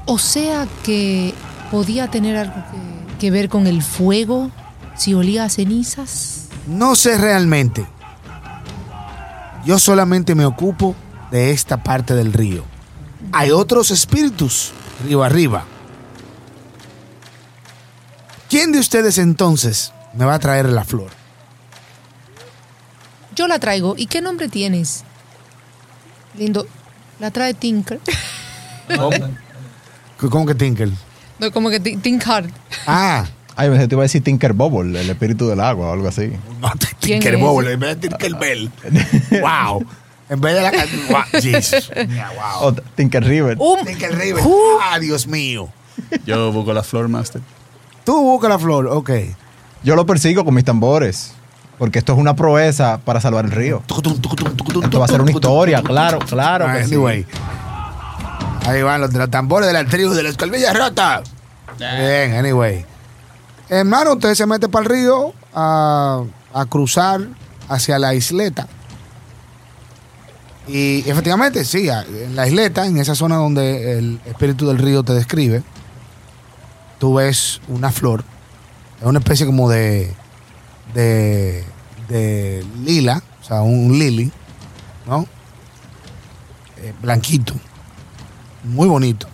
O 0.06 0.18
sea 0.18 0.66
que 0.82 1.34
podía 1.70 2.08
tener 2.08 2.36
algo 2.36 2.54
que, 2.54 3.18
que 3.18 3.30
ver 3.30 3.48
con 3.48 3.66
el 3.66 3.82
fuego, 3.82 4.50
si 4.96 5.14
olía 5.14 5.44
a 5.44 5.48
cenizas. 5.48 6.48
No 6.66 6.96
sé 6.96 7.18
realmente. 7.18 7.86
Yo 9.64 9.78
solamente 9.78 10.34
me 10.34 10.44
ocupo 10.44 10.94
de 11.30 11.52
esta 11.52 11.82
parte 11.82 12.14
del 12.14 12.32
río. 12.32 12.64
Hay 13.32 13.50
otros 13.50 13.90
espíritus 13.90 14.72
río 15.04 15.22
arriba. 15.22 15.64
¿Quién 18.48 18.72
de 18.72 18.78
ustedes 18.78 19.18
entonces 19.18 19.92
me 20.14 20.24
va 20.24 20.34
a 20.34 20.38
traer 20.38 20.68
la 20.68 20.84
flor? 20.84 21.10
Yo 23.34 23.46
la 23.48 23.58
traigo. 23.58 23.94
¿Y 23.96 24.06
qué 24.06 24.20
nombre 24.20 24.48
tienes? 24.48 25.04
Lindo. 26.36 26.66
La 27.18 27.30
trae 27.30 27.54
Tinker. 27.54 28.00
¿Cómo 30.30 30.46
que 30.46 30.54
Tinker? 30.54 30.90
No, 31.38 31.50
como 31.50 31.70
que 31.70 31.80
Tin- 31.80 32.00
Tinkard. 32.00 32.46
Ah, 32.86 33.26
Ay, 33.54 33.68
me 33.68 33.86
te 33.86 33.94
iba 33.94 34.02
a 34.02 34.04
decir 34.04 34.22
Tinker 34.24 34.54
Bubble, 34.54 34.98
el 34.98 35.10
espíritu 35.10 35.46
del 35.48 35.60
agua 35.60 35.90
o 35.90 35.92
algo 35.92 36.08
así. 36.08 36.32
no, 36.60 36.70
¿Quién 37.00 37.20
Tinker? 37.20 37.36
Bobble, 37.36 37.72
en 37.72 37.80
vez 37.80 38.00
de 38.00 38.08
Tinker 38.08 38.34
Bell. 38.36 38.70
wow. 39.42 39.84
En 40.30 40.40
vez 40.40 40.54
de 40.54 40.62
la 40.62 40.70
wow, 41.10 41.22
Jesus. 41.42 41.90
Yeah, 41.94 42.30
wow. 42.30 42.68
O 42.68 42.72
Tinker 42.72 43.22
River. 43.22 43.56
Um, 43.60 43.84
Tinker 43.84 44.16
River. 44.16 44.42
Ah, 44.80 44.98
Dios 44.98 45.26
mío. 45.26 45.68
Yo 46.24 46.50
busco 46.52 46.72
la 46.72 46.82
flor, 46.82 47.08
Master. 47.08 47.42
Tú 48.04 48.22
busca 48.22 48.48
la 48.48 48.58
flor, 48.58 48.86
ok. 48.86 49.10
Yo 49.84 49.96
lo 49.96 50.06
persigo 50.06 50.44
con 50.44 50.54
mis 50.54 50.64
tambores. 50.64 51.34
Porque 51.82 51.98
esto 51.98 52.12
es 52.12 52.18
una 52.20 52.36
proeza 52.36 53.00
para 53.04 53.20
salvar 53.20 53.44
el 53.44 53.50
río. 53.50 53.82
Esto 54.84 55.00
va 55.00 55.04
a 55.04 55.08
ser 55.08 55.20
una 55.20 55.32
historia, 55.32 55.82
claro, 55.82 56.20
claro. 56.20 56.66
que 56.72 56.84
sí. 56.84 56.94
Anyway. 56.94 57.26
Ahí 58.66 58.82
van 58.82 59.00
los, 59.00 59.12
de 59.12 59.18
los 59.18 59.28
tambores 59.28 59.66
de 59.66 59.72
la 59.72 59.84
tribu 59.84 60.12
de 60.12 60.22
las 60.22 60.36
colmillas 60.36 60.78
rotas. 60.78 61.28
Bien, 61.80 62.34
anyway. 62.34 62.86
Hermano, 63.68 64.12
usted 64.12 64.36
se 64.36 64.46
mete 64.46 64.68
para 64.68 64.84
el 64.84 64.90
río 64.92 65.34
a, 65.52 66.22
a 66.54 66.66
cruzar 66.66 67.22
hacia 67.68 67.98
la 67.98 68.14
isleta. 68.14 68.68
Y 70.68 71.02
efectivamente, 71.10 71.64
sí, 71.64 71.88
en 71.88 72.36
la 72.36 72.46
isleta, 72.46 72.86
en 72.86 72.98
esa 72.98 73.16
zona 73.16 73.38
donde 73.38 73.98
el 73.98 74.20
espíritu 74.26 74.68
del 74.68 74.78
río 74.78 75.02
te 75.02 75.14
describe, 75.14 75.64
tú 77.00 77.14
ves 77.14 77.60
una 77.66 77.90
flor. 77.90 78.22
Es 79.00 79.06
una 79.08 79.18
especie 79.18 79.46
como 79.46 79.68
de, 79.68 80.14
de, 80.94 81.64
de 82.08 82.64
lila, 82.84 83.22
o 83.40 83.44
sea, 83.44 83.62
un 83.62 83.98
lily, 83.98 84.30
¿no? 85.06 85.26
Eh, 86.78 86.92
blanquito, 87.00 87.54
muy 88.64 88.88
bonito, 88.88 89.26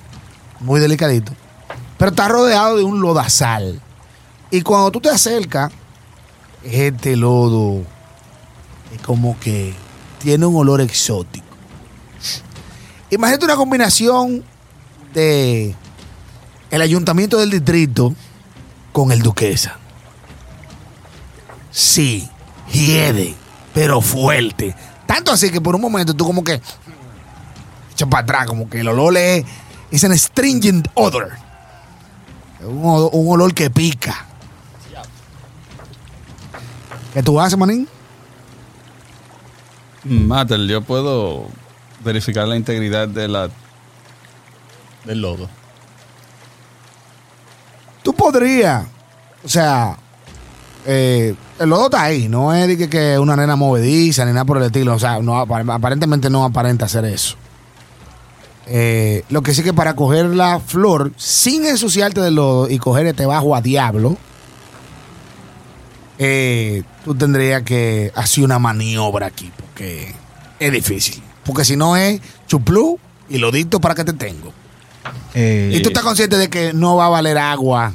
muy 0.60 0.80
delicadito, 0.80 1.32
pero 1.96 2.10
está 2.10 2.28
rodeado 2.28 2.76
de 2.76 2.84
un 2.84 3.00
lodazal. 3.00 3.80
Y 4.50 4.62
cuando 4.62 4.90
tú 4.90 5.00
te 5.00 5.10
acercas, 5.10 5.72
este 6.64 7.16
lodo 7.16 7.82
es 8.94 9.00
como 9.02 9.38
que 9.40 9.74
tiene 10.18 10.46
un 10.46 10.56
olor 10.56 10.80
exótico. 10.80 11.46
Imagínate 13.10 13.44
una 13.44 13.56
combinación 13.56 14.44
de 15.14 15.74
el 16.70 16.82
ayuntamiento 16.82 17.38
del 17.38 17.50
distrito 17.50 18.14
con 18.92 19.12
el 19.12 19.22
duquesa. 19.22 19.78
Sí, 21.70 22.28
hiede, 22.72 23.34
pero 23.74 24.00
fuerte. 24.00 24.74
Tanto 25.06 25.32
así 25.32 25.50
que 25.50 25.60
por 25.60 25.74
un 25.74 25.80
momento 25.80 26.14
tú 26.14 26.24
como 26.26 26.42
que 26.44 26.60
echas 27.92 28.08
para 28.08 28.22
atrás, 28.22 28.46
como 28.46 28.68
que 28.68 28.80
el 28.80 28.88
olor 28.88 29.16
es, 29.16 29.44
es 29.90 30.02
un 30.04 30.16
stringent 30.18 30.88
odor. 30.94 31.30
Un, 32.60 32.82
olor- 32.84 33.10
un 33.12 33.32
olor 33.32 33.54
que 33.54 33.70
pica. 33.70 34.24
¿Qué 37.14 37.22
tú 37.22 37.40
haces, 37.40 37.58
manín? 37.58 37.88
Matel, 40.04 40.68
yo 40.68 40.82
puedo 40.82 41.46
verificar 42.04 42.46
la 42.46 42.56
integridad 42.56 43.08
de 43.08 43.28
la 43.28 43.50
del 45.04 45.20
lodo. 45.22 45.48
Tú 48.02 48.12
podrías, 48.14 48.84
o 49.44 49.48
sea, 49.48 49.96
eh, 50.86 51.34
el 51.58 51.68
lodo 51.68 51.86
está 51.86 52.02
ahí, 52.02 52.28
no 52.28 52.54
es 52.54 52.68
de 52.68 52.76
que, 52.78 52.88
que 52.88 53.18
una 53.18 53.36
nena 53.36 53.56
movediza 53.56 54.24
ni 54.24 54.32
nada 54.32 54.44
por 54.44 54.58
el 54.58 54.64
estilo, 54.64 54.94
o 54.94 54.98
sea, 54.98 55.18
no, 55.20 55.34
apar- 55.40 55.70
aparentemente 55.72 56.30
no 56.30 56.44
aparenta 56.44 56.84
hacer 56.86 57.04
eso. 57.04 57.36
Eh, 58.66 59.24
lo 59.30 59.42
que 59.42 59.54
sí 59.54 59.62
que 59.62 59.72
para 59.72 59.94
coger 59.96 60.26
la 60.26 60.60
flor 60.60 61.12
sin 61.16 61.64
ensuciarte 61.64 62.20
del 62.20 62.34
lodo 62.34 62.68
y 62.68 62.78
coger 62.78 63.06
este 63.06 63.24
bajo 63.26 63.54
a 63.56 63.60
diablo, 63.62 64.16
eh, 66.18 66.82
tú 67.04 67.14
tendrías 67.14 67.62
que 67.62 68.12
hacer 68.14 68.44
una 68.44 68.58
maniobra 68.58 69.26
aquí, 69.26 69.50
porque 69.56 70.14
es 70.58 70.72
difícil. 70.72 71.22
Porque 71.44 71.64
si 71.64 71.76
no 71.76 71.96
es 71.96 72.20
chuplú 72.46 72.98
y 73.28 73.38
lodito 73.38 73.80
para 73.80 73.94
que 73.94 74.04
te 74.04 74.12
tengo. 74.12 74.52
Eh, 75.34 75.72
Y 75.74 75.80
tú 75.82 75.88
estás 75.88 76.02
consciente 76.04 76.36
de 76.36 76.50
que 76.50 76.72
no 76.72 76.96
va 76.96 77.06
a 77.06 77.10
valer 77.10 77.38
agua 77.38 77.92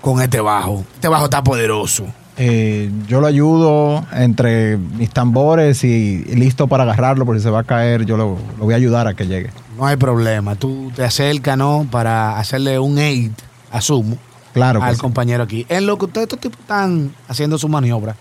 con 0.00 0.22
este 0.22 0.40
bajo. 0.40 0.84
Este 0.94 1.08
bajo 1.08 1.24
está 1.24 1.42
poderoso. 1.42 2.06
Eh, 2.36 2.90
yo 3.06 3.20
lo 3.20 3.26
ayudo 3.26 4.06
entre 4.12 4.76
mis 4.78 5.10
tambores 5.10 5.84
y, 5.84 6.24
y 6.26 6.34
listo 6.34 6.66
para 6.66 6.84
agarrarlo 6.84 7.26
por 7.26 7.36
si 7.36 7.42
se 7.42 7.50
va 7.50 7.60
a 7.60 7.64
caer. 7.64 8.04
Yo 8.06 8.16
lo, 8.16 8.38
lo 8.58 8.64
voy 8.64 8.74
a 8.74 8.76
ayudar 8.78 9.06
a 9.06 9.14
que 9.14 9.26
llegue. 9.26 9.50
No 9.76 9.86
hay 9.86 9.96
problema. 9.96 10.54
Tú 10.54 10.90
te 10.94 11.04
acercas, 11.04 11.56
¿no? 11.58 11.86
Para 11.90 12.38
hacerle 12.38 12.78
un 12.78 12.98
aid, 12.98 13.32
asumo, 13.70 14.16
Claro 14.54 14.82
al 14.82 14.94
sí. 14.94 15.00
compañero 15.00 15.42
aquí. 15.42 15.66
En 15.68 15.86
lo 15.86 15.96
que 15.98 16.06
ustedes 16.06 16.24
estos 16.24 16.40
tipos 16.40 16.58
están 16.60 17.14
haciendo 17.28 17.58
su 17.58 17.68
maniobra, 17.68 18.16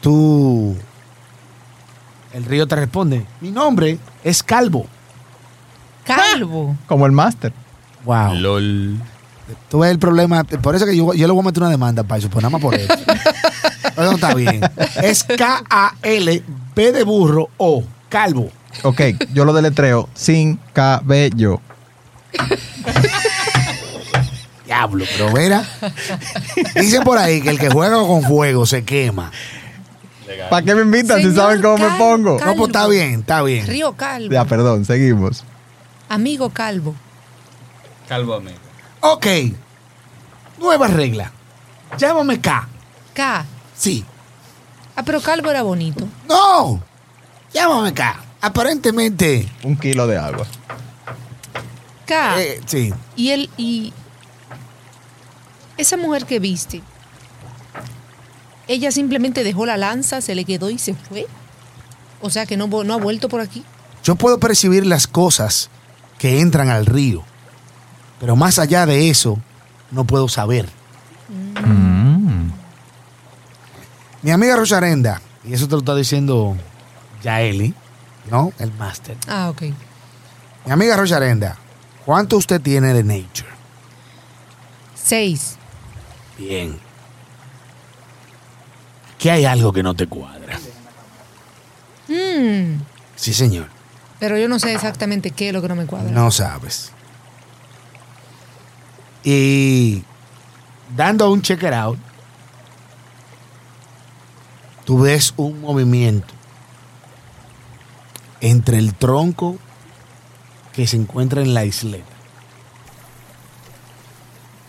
tú. 0.00 0.76
El 2.32 2.44
río 2.44 2.66
te 2.66 2.76
responde: 2.76 3.26
Mi 3.40 3.50
nombre 3.50 3.98
es 4.24 4.42
Calvo. 4.42 4.86
Calvo. 6.04 6.76
Como 6.86 7.06
el 7.06 7.12
máster. 7.12 7.52
Wow. 8.04 8.34
LOL. 8.34 8.96
Tú 9.68 9.80
ves 9.80 9.90
el 9.90 9.98
problema. 9.98 10.44
Por 10.44 10.74
eso 10.74 10.86
que 10.86 10.96
yo, 10.96 11.14
yo 11.14 11.26
le 11.26 11.32
voy 11.32 11.42
a 11.42 11.46
meter 11.46 11.62
una 11.62 11.70
demanda 11.70 12.02
para 12.02 12.18
eso, 12.18 12.28
pues 12.30 12.42
nada 12.42 12.50
más 12.50 12.60
por 12.60 12.74
eso. 12.74 12.92
Eso 13.90 14.02
no 14.02 14.12
está 14.12 14.34
bien. 14.34 14.60
Es 15.02 15.24
K-A-L-B 15.24 16.92
de 16.92 17.02
burro 17.04 17.48
O. 17.58 17.84
Calvo. 18.08 18.50
Ok, 18.82 19.00
yo 19.32 19.44
lo 19.44 19.52
deletreo 19.52 20.08
sin 20.14 20.58
cabello. 20.72 21.60
Diablo, 24.64 25.04
pero 25.16 25.32
mira. 25.32 25.64
Dicen 26.76 27.02
por 27.02 27.18
ahí 27.18 27.42
que 27.42 27.50
el 27.50 27.58
que 27.58 27.68
juega 27.68 27.96
con 27.96 28.22
fuego 28.22 28.64
se 28.64 28.84
quema. 28.84 29.30
¿Para 30.48 30.64
qué 30.64 30.74
me 30.74 30.82
invitan 30.82 31.20
si 31.20 31.34
saben 31.34 31.60
cómo 31.60 31.78
me 31.78 31.90
pongo? 31.98 32.38
No, 32.44 32.54
pues 32.54 32.68
está 32.68 32.86
bien, 32.86 33.20
está 33.20 33.42
bien. 33.42 33.66
Río 33.66 33.92
Calvo. 33.94 34.32
Ya, 34.32 34.44
perdón, 34.44 34.84
seguimos. 34.84 35.44
Amigo 36.08 36.50
Calvo. 36.50 36.94
Calvo 38.08 38.34
amigo. 38.34 38.69
Ok. 39.00 39.26
Nueva 40.58 40.88
regla. 40.88 41.32
Llámame 41.98 42.40
K. 42.40 42.68
K. 43.14 43.44
Sí. 43.76 44.04
Ah, 44.96 45.02
pero 45.02 45.20
Calvo 45.20 45.50
era 45.50 45.62
bonito. 45.62 46.06
No. 46.28 46.82
Llámame 47.52 47.94
K. 47.94 48.20
Aparentemente. 48.40 49.48
Un 49.62 49.76
kilo 49.76 50.06
de 50.06 50.18
agua. 50.18 50.46
K. 52.06 52.40
eh, 52.42 52.60
sí. 52.66 52.92
Y 53.16 53.30
él, 53.30 53.50
y 53.56 53.92
esa 55.76 55.96
mujer 55.96 56.26
que 56.26 56.38
viste, 56.38 56.82
ella 58.68 58.92
simplemente 58.92 59.44
dejó 59.44 59.66
la 59.66 59.76
lanza, 59.76 60.20
se 60.20 60.34
le 60.34 60.44
quedó 60.44 60.70
y 60.70 60.78
se 60.78 60.94
fue. 60.94 61.26
O 62.20 62.30
sea 62.30 62.46
que 62.46 62.56
no, 62.56 62.66
no 62.66 62.94
ha 62.94 62.98
vuelto 62.98 63.28
por 63.28 63.40
aquí. 63.40 63.64
Yo 64.04 64.14
puedo 64.14 64.38
percibir 64.38 64.86
las 64.86 65.06
cosas 65.06 65.70
que 66.18 66.40
entran 66.40 66.68
al 66.68 66.86
río. 66.86 67.24
Pero 68.20 68.36
más 68.36 68.58
allá 68.58 68.86
de 68.86 69.08
eso, 69.10 69.38
no 69.90 70.04
puedo 70.04 70.28
saber. 70.28 70.68
Mm. 71.64 72.50
Mi 74.22 74.30
amiga 74.30 74.56
Rosarenda, 74.56 75.20
y 75.44 75.54
eso 75.54 75.66
te 75.66 75.72
lo 75.72 75.78
está 75.78 75.94
diciendo 75.94 76.54
Yaeli, 77.22 77.74
¿no? 78.30 78.52
El 78.58 78.72
máster. 78.74 79.16
Ah, 79.26 79.48
ok. 79.48 79.62
Mi 80.66 80.72
amiga 80.72 80.96
Rosarenda, 80.96 81.56
¿cuánto 82.04 82.36
usted 82.36 82.60
tiene 82.60 82.92
de 82.92 83.02
nature? 83.02 83.48
Seis. 84.94 85.56
Bien. 86.38 86.78
Que 89.18 89.30
hay 89.30 89.44
algo 89.46 89.72
que 89.72 89.82
no 89.82 89.94
te 89.94 90.06
cuadra. 90.06 90.58
Mm, 92.08 92.80
Sí, 93.16 93.32
señor. 93.34 93.68
pero 94.18 94.36
yo 94.38 94.48
no 94.48 94.58
sé 94.58 94.74
exactamente 94.74 95.30
qué 95.30 95.48
es 95.48 95.54
lo 95.54 95.62
que 95.62 95.68
no 95.68 95.76
me 95.76 95.86
cuadra. 95.86 96.10
No 96.10 96.30
sabes. 96.30 96.92
Y 99.22 100.02
dando 100.96 101.30
un 101.30 101.42
check 101.42 101.62
it 101.62 101.72
out, 101.72 101.98
tú 104.84 105.00
ves 105.00 105.34
un 105.36 105.60
movimiento 105.60 106.34
entre 108.40 108.78
el 108.78 108.94
tronco 108.94 109.58
que 110.72 110.86
se 110.86 110.96
encuentra 110.96 111.42
en 111.42 111.54
la 111.54 111.64
isleta. 111.64 112.06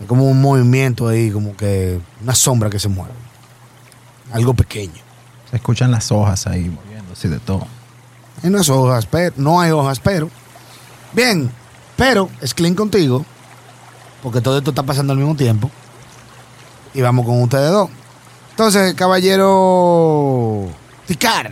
Es 0.02 0.08
como 0.08 0.26
un 0.26 0.42
movimiento 0.42 1.08
ahí, 1.08 1.30
como 1.30 1.56
que 1.56 2.00
una 2.22 2.36
sombra 2.36 2.70
que 2.70 2.80
se 2.80 2.90
mueve. 2.90 3.14
Algo 4.32 4.54
pequeño. 4.54 5.02
Se 5.50 5.58
escuchan 5.58 5.92
las 5.92 6.12
hojas 6.12 6.48
ahí 6.48 6.70
moviéndose 6.70 7.30
de 7.30 7.40
todo. 7.40 7.68
Hay 8.42 8.50
unas 8.50 8.70
hojas, 8.70 9.06
pero 9.06 9.34
no 9.38 9.62
hay 9.62 9.72
hojas, 9.72 10.00
pero. 10.00 10.30
Bien, 11.14 11.52
pero 11.98 12.30
es 12.42 12.54
clean 12.54 12.74
contigo, 12.74 13.26
porque 14.22 14.42
todo 14.42 14.58
esto 14.58 14.72
está 14.72 14.84
pasando 14.84 15.14
al 15.14 15.20
mismo 15.20 15.36
tiempo. 15.36 15.70
Y 16.94 17.02
vamos 17.02 17.26
con 17.26 17.42
ustedes 17.42 17.72
dos. 17.72 17.90
Entonces, 18.52 18.94
caballero 18.96 20.68
Ticar, 21.08 21.52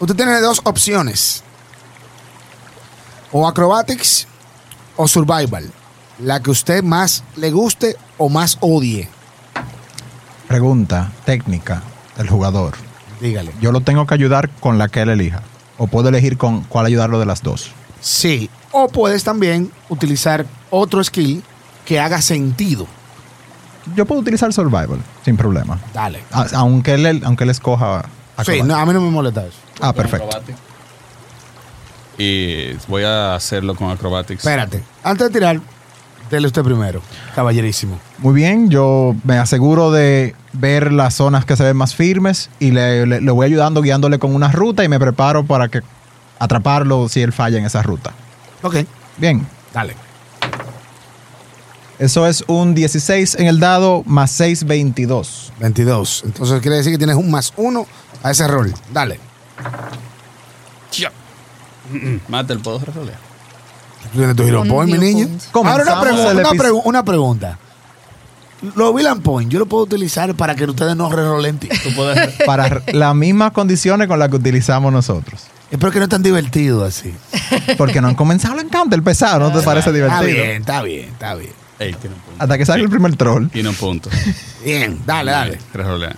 usted 0.00 0.16
tiene 0.16 0.40
dos 0.40 0.60
opciones: 0.64 1.44
o 3.32 3.46
acrobatics 3.46 4.26
o 4.96 5.06
survival. 5.06 5.70
La 6.20 6.40
que 6.40 6.50
usted 6.50 6.82
más 6.82 7.24
le 7.36 7.50
guste 7.50 7.96
o 8.18 8.28
más 8.28 8.56
odie. 8.60 9.08
Pregunta 10.46 11.10
técnica 11.24 11.82
del 12.16 12.28
jugador. 12.28 12.74
Dígale. 13.20 13.52
Yo 13.60 13.72
lo 13.72 13.80
tengo 13.80 14.06
que 14.06 14.14
ayudar 14.14 14.48
con 14.60 14.78
la 14.78 14.88
que 14.88 15.02
él 15.02 15.08
elija. 15.08 15.42
O 15.76 15.88
puedo 15.88 16.08
elegir 16.08 16.38
con 16.38 16.62
cuál 16.62 16.86
ayudarlo 16.86 17.18
de 17.18 17.26
las 17.26 17.42
dos. 17.42 17.72
Sí. 18.00 18.48
O 18.76 18.88
puedes 18.88 19.22
también 19.22 19.70
utilizar 19.88 20.44
otro 20.70 21.02
skill 21.04 21.42
que 21.86 22.00
haga 22.00 22.20
sentido. 22.20 22.86
Yo 23.94 24.04
puedo 24.04 24.20
utilizar 24.20 24.52
survival 24.52 24.98
sin 25.24 25.36
problema. 25.36 25.78
Dale. 25.92 26.22
A- 26.32 26.46
aunque 26.54 26.94
él, 26.94 27.22
aunque 27.24 27.44
él 27.44 27.50
escoja. 27.50 28.04
Sí, 28.44 28.62
no, 28.62 28.74
a 28.74 28.84
mí 28.84 28.92
no 28.92 29.00
me 29.00 29.10
molesta 29.10 29.46
eso. 29.46 29.56
Ah, 29.80 29.92
perfecto. 29.92 30.28
Y 32.18 32.72
voy 32.88 33.04
a 33.04 33.34
hacerlo 33.34 33.74
con 33.74 33.90
acrobatics. 33.90 34.40
Espérate. 34.44 34.82
Antes 35.02 35.28
de 35.28 35.32
tirar, 35.32 35.60
dele 36.30 36.46
usted 36.46 36.62
primero, 36.62 37.00
caballerísimo. 37.34 37.98
Muy 38.18 38.34
bien, 38.34 38.70
yo 38.70 39.14
me 39.24 39.38
aseguro 39.38 39.90
de 39.92 40.34
ver 40.52 40.92
las 40.92 41.14
zonas 41.14 41.44
que 41.44 41.56
se 41.56 41.64
ven 41.64 41.76
más 41.76 41.94
firmes 41.94 42.50
y 42.60 42.70
le, 42.70 43.06
le- 43.06 43.20
le 43.20 43.30
voy 43.30 43.46
ayudando, 43.46 43.82
guiándole 43.82 44.18
con 44.18 44.34
una 44.34 44.50
ruta 44.50 44.84
y 44.84 44.88
me 44.88 44.98
preparo 45.00 45.44
para 45.44 45.68
que 45.68 45.80
atraparlo 46.38 47.08
si 47.08 47.20
él 47.22 47.32
falla 47.32 47.58
en 47.58 47.66
esa 47.66 47.82
ruta. 47.82 48.12
Ok. 48.64 48.76
Bien, 49.18 49.46
Dale. 49.72 49.94
Eso 51.98 52.26
es 52.26 52.42
un 52.48 52.74
16 52.74 53.36
en 53.36 53.46
el 53.46 53.60
dado 53.60 54.02
más 54.04 54.32
6, 54.32 54.64
22. 54.64 55.52
22. 55.60 56.22
Entonces 56.26 56.60
quiere 56.60 56.76
decir 56.78 56.90
que 56.92 56.98
tienes 56.98 57.14
un 57.16 57.30
más 57.30 57.52
uno 57.56 57.86
a 58.22 58.32
ese 58.32 58.48
rol. 58.48 58.74
Dale. 58.92 59.20
Ya. 60.92 61.12
Mate, 62.28 62.52
¿el 62.54 62.60
puedo 62.60 62.80
rerolear? 62.80 63.18
Tú 64.12 64.18
tienes 64.18 64.34
tu 64.36 64.42
hero 64.42 64.64
point, 64.64 64.90
mi 64.92 64.98
niño. 64.98 65.28
Ahora 65.52 65.84
una, 66.32 66.50
pregu- 66.58 66.82
una 66.84 67.04
pregunta. 67.04 67.58
Los 68.74 68.94
Villain 68.94 69.20
Point, 69.20 69.50
yo 69.52 69.58
lo 69.58 69.66
puedo 69.66 69.84
utilizar 69.84 70.34
para 70.34 70.54
que 70.54 70.64
ustedes 70.64 70.96
no 70.96 71.10
rerolen. 71.10 71.60
Para 72.46 72.82
las 72.92 73.14
mismas 73.14 73.52
condiciones 73.52 74.08
con 74.08 74.18
las 74.18 74.30
que 74.30 74.36
utilizamos 74.36 74.90
nosotros. 74.92 75.42
Espero 75.74 75.90
que 75.90 75.98
no 75.98 76.04
es 76.04 76.08
tan 76.08 76.22
divertido 76.22 76.84
así. 76.84 77.12
Porque 77.76 78.00
no 78.00 78.06
han 78.06 78.14
comenzado 78.14 78.54
el 78.54 78.64
encounter 78.66 79.02
pesado, 79.02 79.40
¿no 79.40 79.58
te 79.58 79.60
parece 79.64 79.90
Está 79.90 79.92
divertido? 79.92 80.22
bien, 80.32 80.60
está 80.60 80.82
bien, 80.82 81.08
está 81.08 81.34
bien. 81.34 81.52
Ey, 81.80 81.92
tiene 81.94 82.14
un 82.14 82.22
punto. 82.22 82.42
Hasta 82.44 82.58
que 82.58 82.64
salga 82.64 82.84
el 82.84 82.90
primer 82.90 83.16
troll. 83.16 83.48
Tiene 83.48 83.70
un 83.70 83.74
punto. 83.74 84.08
Bien, 84.64 85.02
dale, 85.04 85.32
dale. 85.32 85.58
Rerolea. 85.74 86.14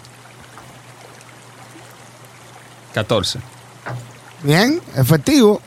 14. 2.92 3.38
Bien, 4.42 4.78
efectivo. 4.94 5.62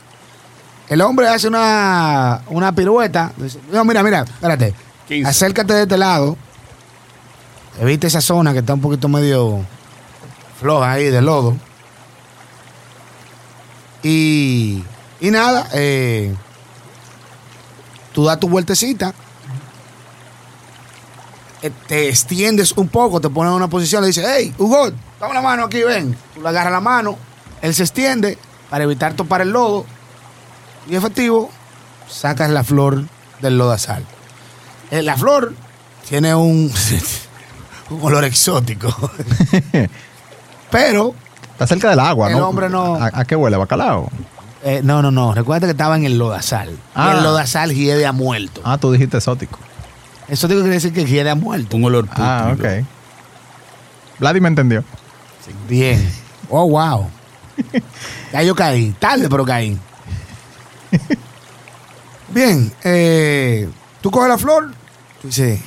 El 0.88 1.00
hombre 1.00 1.26
hace 1.26 1.48
una, 1.48 2.42
una 2.46 2.72
pirueta. 2.72 3.32
Dice, 3.36 3.58
No, 3.72 3.84
mira, 3.84 4.04
mira, 4.04 4.20
espérate. 4.20 4.72
15. 5.08 5.28
Acércate 5.28 5.74
de 5.74 5.82
este 5.82 5.98
lado. 5.98 6.36
Evita 7.80 8.06
esa 8.06 8.20
zona 8.20 8.52
que 8.52 8.60
está 8.60 8.72
un 8.74 8.80
poquito 8.80 9.08
medio 9.08 9.66
floja 10.60 10.92
ahí 10.92 11.10
de 11.10 11.20
lodo. 11.20 11.56
Y, 14.02 14.82
y 15.20 15.30
nada, 15.30 15.68
eh, 15.74 16.34
tú 18.12 18.24
das 18.24 18.40
tu 18.40 18.48
vueltecita. 18.48 19.12
eh, 21.62 21.70
Te 21.86 22.08
extiendes 22.08 22.72
un 22.72 22.88
poco, 22.88 23.20
te 23.20 23.28
pones 23.28 23.50
en 23.50 23.56
una 23.56 23.68
posición, 23.68 24.02
le 24.02 24.08
dices, 24.08 24.26
hey, 24.26 24.54
Hugo, 24.58 24.90
dame 25.20 25.34
la 25.34 25.42
mano 25.42 25.64
aquí, 25.64 25.82
ven. 25.82 26.16
Tú 26.34 26.40
le 26.42 26.48
agarras 26.48 26.72
la 26.72 26.80
mano, 26.80 27.18
él 27.60 27.74
se 27.74 27.82
extiende 27.82 28.38
para 28.70 28.84
evitar 28.84 29.14
topar 29.14 29.42
el 29.42 29.50
lodo. 29.50 29.84
Y 30.88 30.96
efectivo, 30.96 31.50
sacas 32.08 32.48
la 32.50 32.64
flor 32.64 33.04
del 33.42 33.58
lodazal. 33.58 34.04
Eh, 34.90 35.02
la 35.02 35.16
flor 35.16 35.54
tiene 36.08 36.34
un, 36.34 36.72
un 37.90 38.02
olor 38.02 38.24
exótico. 38.24 38.88
Pero, 40.70 41.14
Está 41.60 41.66
cerca 41.74 41.90
del 41.90 42.00
agua, 42.00 42.30
El 42.30 42.38
¿no? 42.38 42.48
hombre 42.48 42.70
no- 42.70 42.94
¿A, 42.96 43.10
a 43.12 43.24
qué 43.26 43.36
huele? 43.36 43.56
¿Bacalao? 43.58 44.08
eh, 44.64 44.80
no, 44.82 45.02
no, 45.02 45.10
no. 45.10 45.34
Recuerda 45.34 45.66
que 45.66 45.72
estaba 45.72 45.94
en 45.96 46.04
el 46.06 46.18
lodazal. 46.18 46.78
Ah. 46.94 47.12
Y 47.12 47.18
el 47.18 47.22
lodazal 47.22 47.74
hiede 47.74 48.06
a 48.06 48.12
muerto. 48.12 48.62
Ah, 48.64 48.78
tú 48.78 48.90
dijiste 48.92 49.18
exótico. 49.18 49.58
Digo 50.28 50.48
quiere 50.48 50.68
decir 50.70 50.92
que 50.92 51.04
hiede 51.04 51.28
a 51.28 51.34
muerto. 51.34 51.76
Un 51.76 51.84
olor 51.84 52.06
pútrido. 52.06 52.26
Ah, 52.26 52.54
ok. 52.56 52.64
Vladi 54.20 54.40
me 54.40 54.48
entendió. 54.48 54.84
Bien. 55.68 56.10
Oh, 56.48 56.66
wow. 56.68 57.10
Ya 58.32 58.42
yo 58.42 58.54
caí. 58.54 58.92
Tarde, 58.98 59.28
pero 59.28 59.44
caí. 59.44 59.76
Bien. 62.28 62.72
eh, 62.84 63.68
tú 64.00 64.10
coges 64.10 64.28
la 64.28 64.38
flor. 64.38 64.72
Tú 65.20 65.28
dices, 65.28 65.60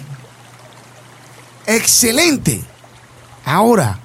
excelente. 1.68 2.64
Ahora, 3.46 4.00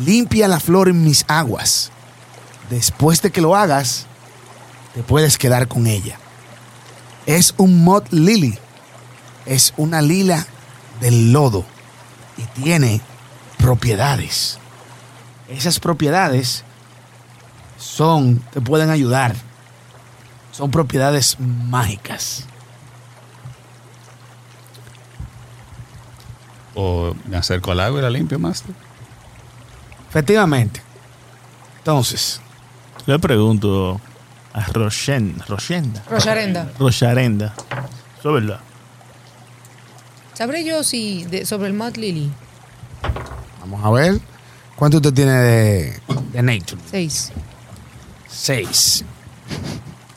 limpia 0.00 0.48
la 0.48 0.60
flor 0.60 0.88
en 0.88 1.04
mis 1.04 1.24
aguas. 1.28 1.90
Después 2.70 3.22
de 3.22 3.30
que 3.30 3.40
lo 3.40 3.54
hagas, 3.54 4.06
te 4.94 5.02
puedes 5.02 5.38
quedar 5.38 5.68
con 5.68 5.86
ella. 5.86 6.18
Es 7.26 7.54
un 7.58 7.84
mod 7.84 8.04
lily. 8.10 8.58
Es 9.46 9.74
una 9.76 10.02
lila 10.02 10.46
del 11.00 11.32
lodo. 11.32 11.64
Y 12.36 12.42
tiene 12.60 13.00
propiedades. 13.58 14.58
Esas 15.48 15.78
propiedades 15.80 16.64
son, 17.76 18.38
te 18.52 18.60
pueden 18.60 18.90
ayudar. 18.90 19.34
Son 20.52 20.70
propiedades 20.70 21.38
mágicas. 21.40 22.46
O 26.74 27.14
me 27.26 27.36
acerco 27.36 27.72
al 27.72 27.80
agua 27.80 27.98
y 27.98 28.02
la 28.02 28.10
limpio, 28.10 28.38
Master. 28.38 28.74
Efectivamente. 30.10 30.82
Entonces, 31.78 32.40
Le 33.06 33.18
pregunto 33.18 33.98
a 34.52 34.64
Roshen, 34.66 35.36
Roshenda. 35.48 36.02
Rocharenda. 36.10 36.70
Rocharenda. 36.78 37.54
Eso 38.18 38.28
es 38.36 38.44
verdad. 38.44 38.60
¿Sabré 40.34 40.64
yo 40.64 40.82
si 40.84 41.24
de- 41.24 41.46
sobre 41.46 41.68
el 41.68 41.74
Mud 41.74 41.96
Lily? 41.96 42.30
vamos 43.60 43.84
a 43.84 43.90
ver. 43.90 44.20
¿Cuánto 44.76 44.98
usted 44.98 45.12
tiene 45.14 45.32
de, 45.32 46.00
de 46.32 46.42
Nature? 46.42 46.80
Seis. 46.90 47.32
Seis. 48.28 49.04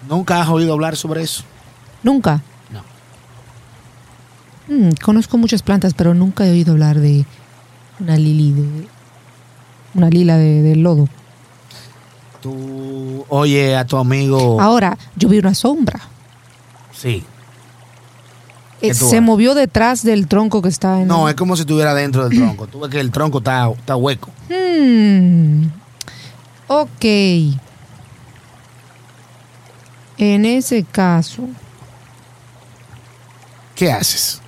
¿Nunca 0.09 0.41
has 0.41 0.49
oído 0.49 0.73
hablar 0.73 0.95
sobre 0.95 1.23
eso? 1.23 1.43
¿Nunca? 2.03 2.41
No. 2.69 2.83
Mm, 4.67 4.91
conozco 5.03 5.37
muchas 5.37 5.61
plantas, 5.61 5.93
pero 5.93 6.13
nunca 6.13 6.45
he 6.45 6.51
oído 6.51 6.73
hablar 6.73 6.99
de 6.99 7.25
una 7.99 8.17
lili 8.17 8.51
de... 8.53 8.87
Una 9.95 10.09
lila 10.09 10.37
de, 10.37 10.61
de 10.61 10.75
lodo. 10.75 11.07
Tú 12.41 13.25
oye 13.29 13.75
a 13.77 13.85
tu 13.85 13.97
amigo. 13.97 14.59
Ahora, 14.59 14.97
yo 15.15 15.29
vi 15.29 15.39
una 15.39 15.53
sombra. 15.55 15.99
Sí. 16.91 17.23
Eh, 18.81 18.87
¿Qué 18.89 18.95
tú 18.95 19.07
se 19.09 19.15
ves? 19.17 19.21
movió 19.21 19.55
detrás 19.55 20.03
del 20.03 20.27
tronco 20.27 20.61
que 20.61 20.67
está 20.69 21.01
en... 21.01 21.07
No, 21.07 21.29
es 21.29 21.35
como 21.35 21.55
si 21.55 21.61
estuviera 21.61 21.93
dentro 21.93 22.27
del 22.27 22.37
tronco. 22.37 22.67
Tú 22.67 22.81
ves 22.81 22.89
que 22.91 22.99
el 22.99 23.11
tronco 23.11 23.37
está, 23.37 23.69
está 23.71 23.95
hueco. 23.95 24.29
Hmm. 24.49 25.67
Ok. 26.67 27.05
En 30.17 30.45
ese 30.45 30.83
caso, 30.83 31.43
¿Qué 33.75 33.91
haces? 33.91 34.41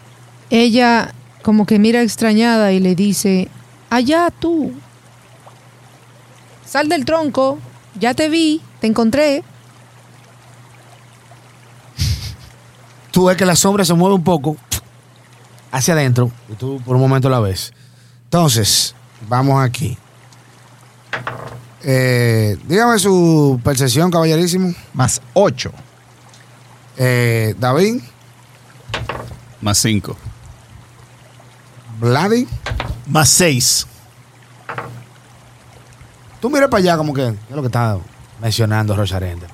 ella 0.50 1.14
como 1.42 1.66
que 1.66 1.80
mira 1.80 2.02
extrañada 2.02 2.72
y 2.72 2.80
le 2.80 2.96
dice, 2.96 3.50
allá 3.90 4.32
tú, 4.40 4.72
sal 6.76 6.90
del 6.90 7.06
tronco, 7.06 7.58
ya 7.98 8.14
te 8.14 8.28
vi, 8.28 8.62
te 8.82 8.88
encontré. 8.88 9.46
tú 13.12 13.28
ves 13.28 13.38
que 13.38 13.46
la 13.46 13.56
sombra 13.56 13.86
se 13.86 13.94
mueve 13.94 14.16
un 14.16 14.26
poco 14.26 14.58
hacia 15.72 15.94
adentro 15.94 16.34
y 16.50 16.56
tú 16.56 16.82
por 16.86 16.98
un 16.98 17.02
momento 17.02 17.30
la 17.30 17.40
ves. 17.40 17.72
Entonces, 18.26 18.94
vamos 19.30 19.64
aquí. 19.64 19.98
Eh, 21.82 22.58
dígame 22.68 23.00
su 23.00 23.58
percepción, 23.64 24.12
caballerísimo. 24.12 24.74
Más 24.92 25.22
8. 25.34 25.72
Eh, 26.98 27.56
David, 27.58 28.02
Más 29.62 29.78
5. 29.78 30.18
Vladi, 32.02 32.46
Más 33.08 33.30
seis. 33.30 33.88
Tú 36.46 36.52
mira 36.52 36.70
para 36.70 36.80
allá 36.80 36.96
como 36.98 37.12
que 37.12 37.22
¿qué 37.24 37.38
es 37.50 37.56
lo 37.56 37.62
que 37.64 37.68
está 37.70 37.98
mencionando 38.40 38.96
Rocharenda. 38.96 39.48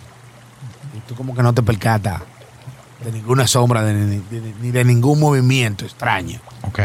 Y 0.94 1.00
tú 1.08 1.16
como 1.16 1.34
que 1.34 1.42
no 1.42 1.54
te 1.54 1.64
percatas 1.64 2.22
de 3.02 3.14
ninguna 3.14 3.48
sombra 3.48 3.82
de- 3.84 3.94
ni 3.94 4.18
de, 4.18 4.54
ni 4.60 4.72
de 4.72 4.84
ningún 4.84 5.18
movimiento 5.18 5.86
extraño. 5.86 6.42
Ok. 6.68 6.80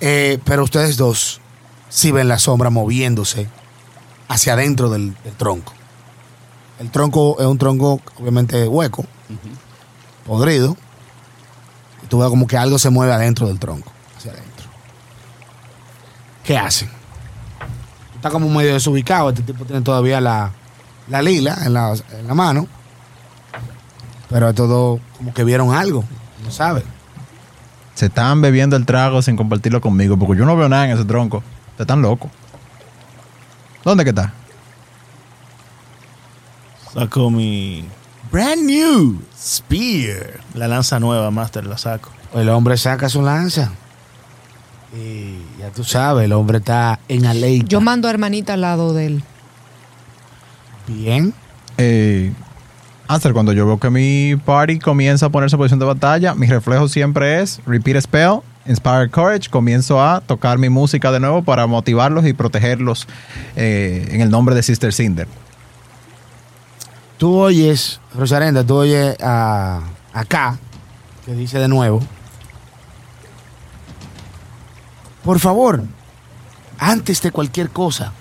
Eh, 0.00 0.38
pero 0.44 0.64
ustedes 0.64 0.96
dos 0.96 1.42
sí 1.90 2.12
ven 2.12 2.28
la 2.28 2.38
sombra 2.38 2.70
moviéndose 2.70 3.46
hacia 4.28 4.54
adentro 4.54 4.88
del, 4.88 5.14
del 5.22 5.34
tronco. 5.34 5.74
El 6.78 6.90
tronco 6.90 7.36
es 7.38 7.44
un 7.44 7.58
tronco 7.58 8.00
obviamente 8.18 8.66
hueco, 8.66 9.04
podrido. 10.26 10.78
Y 12.02 12.06
tú 12.06 12.20
ves 12.20 12.30
como 12.30 12.46
que 12.46 12.56
algo 12.56 12.78
se 12.78 12.88
mueve 12.88 13.12
adentro 13.12 13.48
del 13.48 13.58
tronco, 13.58 13.92
hacia 14.16 14.32
adentro. 14.32 14.66
¿Qué 16.42 16.56
hacen? 16.56 16.95
Está 18.26 18.40
como 18.40 18.48
medio 18.50 18.72
desubicado. 18.72 19.28
Este 19.28 19.42
tipo 19.42 19.64
tiene 19.64 19.82
todavía 19.82 20.20
la, 20.20 20.50
la 21.06 21.22
lila 21.22 21.58
en 21.64 21.74
la, 21.74 21.94
en 22.18 22.26
la 22.26 22.34
mano. 22.34 22.66
Pero 24.28 24.52
todo 24.52 24.98
como 25.16 25.32
que 25.32 25.44
vieron 25.44 25.72
algo. 25.72 26.02
No 26.42 26.50
sabe. 26.50 26.82
Se 27.94 28.06
están 28.06 28.42
bebiendo 28.42 28.74
el 28.74 28.84
trago 28.84 29.22
sin 29.22 29.36
compartirlo 29.36 29.80
conmigo, 29.80 30.18
porque 30.18 30.40
yo 30.40 30.44
no 30.44 30.56
veo 30.56 30.68
nada 30.68 30.86
en 30.86 30.90
ese 30.90 31.04
tronco. 31.04 31.36
Ustedes 31.36 31.82
están 31.82 32.02
locos. 32.02 32.32
¿Dónde 33.84 34.02
que 34.02 34.10
está? 34.10 34.32
Saco 36.92 37.30
mi 37.30 37.88
brand 38.32 38.64
new 38.64 39.22
spear. 39.38 40.40
La 40.54 40.66
lanza 40.66 40.98
nueva, 40.98 41.30
Master, 41.30 41.64
la 41.64 41.78
saco. 41.78 42.10
El 42.34 42.48
hombre 42.48 42.76
saca 42.76 43.08
su 43.08 43.22
lanza. 43.22 43.70
Y 44.96 45.60
ya 45.60 45.70
tú 45.70 45.84
sabes, 45.84 46.24
el 46.24 46.32
hombre 46.32 46.58
está 46.58 46.98
en 47.08 47.26
aleita. 47.26 47.66
Yo 47.66 47.80
mando 47.80 48.08
a 48.08 48.10
hermanita 48.10 48.54
al 48.54 48.62
lado 48.62 48.94
de 48.94 49.06
él. 49.06 49.22
Bien. 50.86 51.34
Eh, 51.76 52.32
Hacer 53.08 53.32
cuando 53.32 53.52
yo 53.52 53.66
veo 53.66 53.78
que 53.78 53.88
mi 53.88 54.34
party 54.34 54.80
comienza 54.80 55.26
a 55.26 55.28
ponerse 55.28 55.54
en 55.54 55.58
posición 55.58 55.78
de 55.78 55.86
batalla, 55.86 56.34
mi 56.34 56.48
reflejo 56.48 56.88
siempre 56.88 57.40
es 57.40 57.60
repeat 57.64 58.02
spell, 58.02 58.40
inspire 58.66 59.08
courage, 59.08 59.48
comienzo 59.48 60.02
a 60.02 60.20
tocar 60.20 60.58
mi 60.58 60.68
música 60.68 61.12
de 61.12 61.20
nuevo 61.20 61.42
para 61.44 61.68
motivarlos 61.68 62.26
y 62.26 62.32
protegerlos 62.32 63.06
eh, 63.54 64.08
en 64.10 64.22
el 64.22 64.30
nombre 64.30 64.56
de 64.56 64.62
Sister 64.64 64.92
Cinder. 64.92 65.28
Tú 67.16 67.36
oyes, 67.36 68.00
Rosarenda, 68.12 68.64
tú 68.64 68.74
oyes 68.74 69.16
a, 69.22 69.82
acá, 70.12 70.58
que 71.24 71.34
dice 71.34 71.60
de 71.60 71.68
nuevo. 71.68 72.02
Por 75.26 75.40
favor, 75.40 75.82
antes 76.78 77.20
de 77.20 77.32
cualquier 77.32 77.70
cosa, 77.70 78.12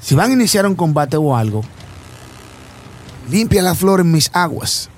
si 0.00 0.16
van 0.16 0.30
a 0.30 0.32
iniciar 0.32 0.66
un 0.66 0.74
combate 0.74 1.16
o 1.16 1.36
algo, 1.36 1.62
limpia 3.30 3.62
la 3.62 3.76
flor 3.76 4.00
en 4.00 4.10
mis 4.10 4.28
aguas 4.32 4.90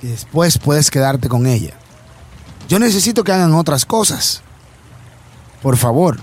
y 0.00 0.06
después 0.06 0.56
puedes 0.58 0.88
quedarte 0.92 1.28
con 1.28 1.48
ella. 1.48 1.74
Yo 2.68 2.78
necesito 2.78 3.24
que 3.24 3.32
hagan 3.32 3.54
otras 3.54 3.84
cosas. 3.84 4.42
Por 5.60 5.76
favor. 5.76 6.20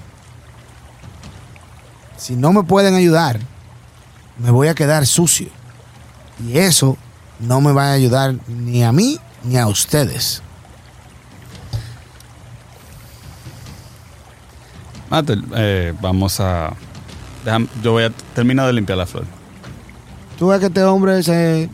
Si 2.16 2.38
no 2.38 2.54
me 2.54 2.64
pueden 2.64 2.96
ayudar, 2.96 3.42
me 4.38 4.52
voy 4.52 4.70
a 4.70 4.74
quedar 4.74 5.06
sucio. 5.06 5.50
Y 6.48 6.60
eso 6.60 6.96
no 7.42 7.60
me 7.60 7.74
va 7.74 7.88
a 7.88 7.94
ayudar 7.94 8.36
ni 8.48 8.86
a 8.86 8.94
mí 8.94 9.20
ni 9.44 9.58
a 9.58 9.68
ustedes. 9.68 10.42
Mate, 15.12 15.38
eh, 15.58 15.94
vamos 16.00 16.40
a. 16.40 16.74
yo 17.84 17.92
voy 17.92 18.06
a 18.06 18.10
terminar 18.34 18.66
de 18.66 18.72
limpiar 18.72 18.98
la 18.98 19.06
flor. 19.06 19.26
Tú 20.40 20.48
ves 20.48 20.62
que 20.62 20.68
este 20.68 20.84
hombre 20.86 21.22
se 21.22 21.70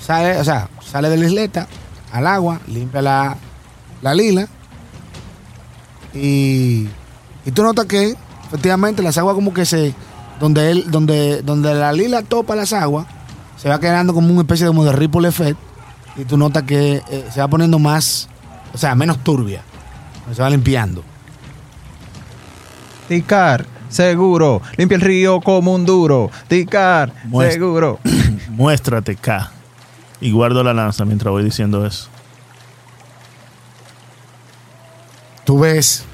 sale, 0.00 0.38
o 0.38 0.44
sea, 0.44 0.70
sale 0.82 1.10
de 1.10 1.18
la 1.18 1.26
isleta 1.26 1.68
al 2.10 2.26
agua, 2.26 2.60
limpia 2.66 3.02
la, 3.02 3.36
la 4.00 4.14
lila 4.14 4.48
y, 6.14 6.88
y 7.44 7.50
tú 7.52 7.62
notas 7.62 7.84
que 7.84 8.16
efectivamente 8.46 9.02
las 9.02 9.18
aguas 9.18 9.34
como 9.34 9.52
que 9.52 9.66
se 9.66 9.94
donde 10.40 10.70
él 10.70 10.90
donde 10.90 11.42
donde 11.42 11.74
la 11.74 11.92
lila 11.92 12.22
topa 12.22 12.56
las 12.56 12.72
aguas 12.72 13.06
se 13.58 13.68
va 13.68 13.78
quedando 13.78 14.14
como 14.14 14.32
una 14.32 14.40
especie 14.40 14.66
como 14.66 14.84
de 14.84 14.92
ripple 14.92 15.28
effect 15.28 15.58
y 16.16 16.24
tú 16.24 16.38
notas 16.38 16.62
que 16.62 17.02
eh, 17.10 17.28
se 17.30 17.40
va 17.40 17.48
poniendo 17.48 17.78
más, 17.78 18.28
o 18.72 18.78
sea, 18.78 18.94
menos 18.94 19.22
turbia, 19.22 19.62
se 20.34 20.40
va 20.40 20.48
limpiando. 20.48 21.04
Ticar, 23.08 23.66
seguro, 23.88 24.62
limpia 24.76 24.96
el 24.96 25.00
río 25.00 25.40
como 25.40 25.74
un 25.74 25.84
duro. 25.84 26.30
Ticar, 26.46 27.12
seguro. 27.50 27.98
Muéstrate, 28.50 29.16
K. 29.16 29.50
Y 30.20 30.30
guardo 30.30 30.62
la 30.62 30.74
lanza 30.74 31.04
mientras 31.04 31.32
voy 31.32 31.44
diciendo 31.44 31.86
eso. 31.86 32.08
tú 35.48 35.58
ves 35.58 36.04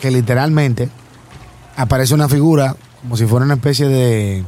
que 0.00 0.08
literalmente 0.12 0.88
aparece 1.76 2.14
una 2.14 2.28
figura 2.28 2.76
como 3.00 3.16
si 3.16 3.26
fuera 3.26 3.44
una 3.44 3.54
especie 3.54 3.88
de... 3.88 4.44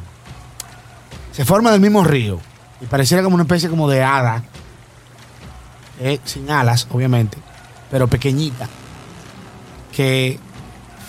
Se 1.33 1.44
forma 1.44 1.73
del 1.73 1.81
mismo 1.81 2.05
río 2.05 2.38
y 2.81 2.87
pareciera 2.87 3.25
como 3.25 3.35
una 3.35 3.42
especie 3.42 3.68
como 3.68 3.90
de 3.90 4.01
hada, 4.01 4.44
eh, 5.99 6.20
sin 6.25 6.49
alas, 6.53 6.87
obviamente, 6.92 7.37
pero 7.90 8.07
pequeñita, 8.07 8.68
que 9.90 10.38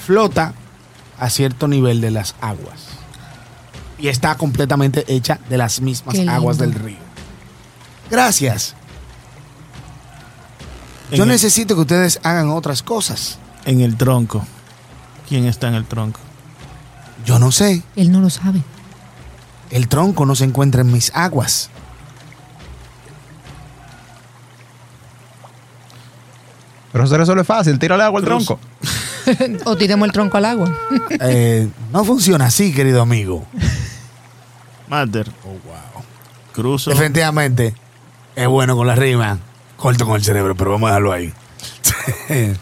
flota 0.05 0.53
a 1.19 1.29
cierto 1.29 1.67
nivel 1.67 2.01
de 2.01 2.11
las 2.11 2.35
aguas 2.41 2.87
y 3.97 4.09
está 4.09 4.35
completamente 4.35 5.05
hecha 5.13 5.39
de 5.49 5.57
las 5.57 5.81
mismas 5.81 6.17
aguas 6.27 6.57
del 6.57 6.73
río. 6.73 6.97
Gracias. 8.11 8.75
En 11.11 11.17
Yo 11.17 11.23
el- 11.23 11.29
necesito 11.29 11.75
que 11.75 11.81
ustedes 11.81 12.19
hagan 12.23 12.49
otras 12.49 12.83
cosas. 12.83 13.37
En 13.65 13.81
el 13.81 13.95
tronco. 13.97 14.45
¿Quién 15.27 15.45
está 15.45 15.67
en 15.69 15.75
el 15.75 15.85
tronco? 15.85 16.19
Yo 17.25 17.39
no 17.39 17.51
sé. 17.51 17.81
Él 17.95 18.11
no 18.11 18.21
lo 18.21 18.29
sabe. 18.29 18.61
El 19.71 19.87
tronco 19.87 20.25
no 20.25 20.35
se 20.35 20.43
encuentra 20.43 20.81
en 20.81 20.91
mis 20.91 21.11
aguas. 21.15 21.69
Pero 26.91 27.07
se 27.07 27.17
resuelve 27.17 27.43
fácil, 27.43 27.77
tírale 27.79 28.03
agua 28.03 28.19
al 28.19 28.25
Cruz. 28.25 28.45
tronco. 28.45 28.61
o 29.65 29.75
tiremos 29.77 30.05
el 30.07 30.11
tronco 30.11 30.37
al 30.37 30.45
agua. 30.45 30.77
Eh, 31.21 31.67
no 31.91 32.03
funciona 32.05 32.45
así, 32.45 32.73
querido 32.73 33.01
amigo. 33.01 33.45
Mater. 34.87 35.31
Cruzo. 36.53 36.91
Definitivamente 36.91 37.73
es 38.35 38.47
bueno 38.47 38.75
con 38.75 38.87
la 38.87 38.95
rima. 38.95 39.39
Corto 39.77 40.05
con 40.05 40.15
el 40.15 40.23
cerebro, 40.23 40.55
pero 40.55 40.71
vamos 40.71 40.87
a 40.87 40.93
dejarlo 40.93 41.11
ahí. 41.11 41.33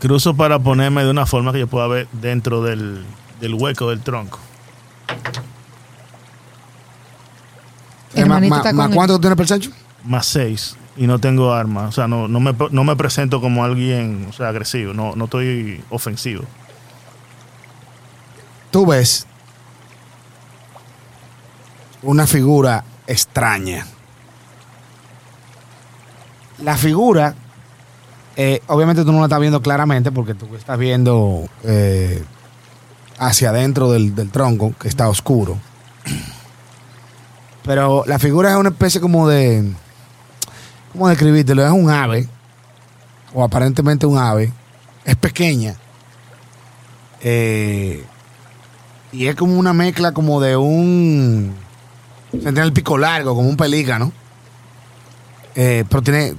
Cruzo 0.00 0.34
para 0.34 0.58
ponerme 0.58 1.04
de 1.04 1.10
una 1.10 1.26
forma 1.26 1.52
que 1.52 1.60
yo 1.60 1.66
pueda 1.66 1.86
ver 1.88 2.08
dentro 2.12 2.62
del, 2.62 3.04
del 3.40 3.54
hueco 3.54 3.90
del 3.90 4.00
tronco. 4.00 4.38
Eh, 8.14 8.24
ma- 8.24 8.36
Hermanito 8.36 8.50
ma- 8.50 8.56
está 8.58 8.72
ma- 8.72 8.90
¿Cuánto 8.90 9.18
tiene 9.20 9.36
Persancho? 9.36 9.70
Más 10.04 10.26
seis. 10.26 10.76
Y 10.96 11.06
no 11.06 11.18
tengo 11.18 11.52
arma. 11.52 11.88
O 11.88 11.92
sea, 11.92 12.06
no, 12.06 12.28
no, 12.28 12.40
me, 12.40 12.54
no 12.70 12.84
me 12.84 12.96
presento 12.96 13.40
como 13.40 13.64
alguien 13.64 14.26
o 14.28 14.32
sea, 14.32 14.48
agresivo. 14.48 14.92
No, 14.92 15.16
no 15.16 15.24
estoy 15.24 15.82
ofensivo. 15.90 16.44
Tú 18.70 18.86
ves 18.86 19.26
una 22.02 22.26
figura 22.26 22.84
extraña. 23.06 23.86
La 26.58 26.76
figura, 26.76 27.34
eh, 28.36 28.62
obviamente 28.66 29.04
tú 29.04 29.12
no 29.12 29.18
la 29.18 29.24
estás 29.24 29.40
viendo 29.40 29.62
claramente 29.62 30.12
porque 30.12 30.34
tú 30.34 30.54
estás 30.56 30.78
viendo 30.78 31.48
eh, 31.64 32.22
hacia 33.18 33.50
adentro 33.50 33.90
del, 33.90 34.14
del 34.14 34.30
tronco, 34.30 34.72
que 34.78 34.88
está 34.88 35.08
oscuro. 35.08 35.58
Pero 37.64 38.04
la 38.06 38.18
figura 38.18 38.50
es 38.50 38.56
una 38.56 38.70
especie 38.70 39.00
como 39.00 39.28
de... 39.28 39.72
¿Cómo 40.92 41.08
describírtelo? 41.08 41.64
Es 41.64 41.72
un 41.72 41.90
ave, 41.90 42.28
o 43.32 43.42
aparentemente 43.42 44.06
un 44.06 44.18
ave. 44.18 44.52
Es 45.04 45.16
pequeña. 45.16 45.74
Eh, 47.22 48.04
y 49.10 49.26
es 49.26 49.34
como 49.34 49.58
una 49.58 49.72
mezcla 49.72 50.12
como 50.12 50.40
de 50.40 50.56
un... 50.56 51.54
Tiene 52.30 52.60
el 52.60 52.72
pico 52.72 52.98
largo, 52.98 53.34
como 53.34 53.48
un 53.48 53.56
pelícano. 53.56 54.12
Eh, 55.54 55.84
pero 55.88 56.02
tiene... 56.02 56.34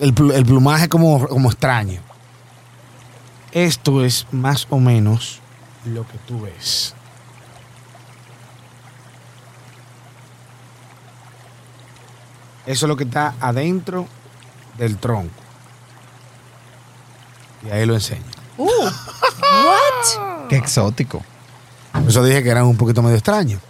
El, 0.00 0.14
el 0.34 0.44
plumaje 0.44 0.88
como, 0.88 1.28
como 1.28 1.50
extraño. 1.50 2.00
Esto 3.52 4.04
es 4.04 4.26
más 4.32 4.66
o 4.70 4.80
menos 4.80 5.40
lo 5.84 6.06
que 6.08 6.18
tú 6.26 6.40
ves. 6.40 6.94
Eso 12.66 12.86
es 12.86 12.88
lo 12.88 12.96
que 12.96 13.04
está 13.04 13.34
adentro 13.40 14.06
del 14.78 14.96
tronco. 14.98 15.30
Y 17.66 17.70
ahí 17.70 17.86
lo 17.86 17.94
enseño. 17.94 18.22
Uh, 18.58 18.66
what? 18.66 20.48
Qué 20.48 20.56
exótico. 20.56 21.22
Por 21.92 22.08
eso 22.08 22.24
dije 22.24 22.42
que 22.42 22.50
eran 22.50 22.64
un 22.66 22.76
poquito 22.76 23.02
medio 23.02 23.16
extraños. 23.16 23.60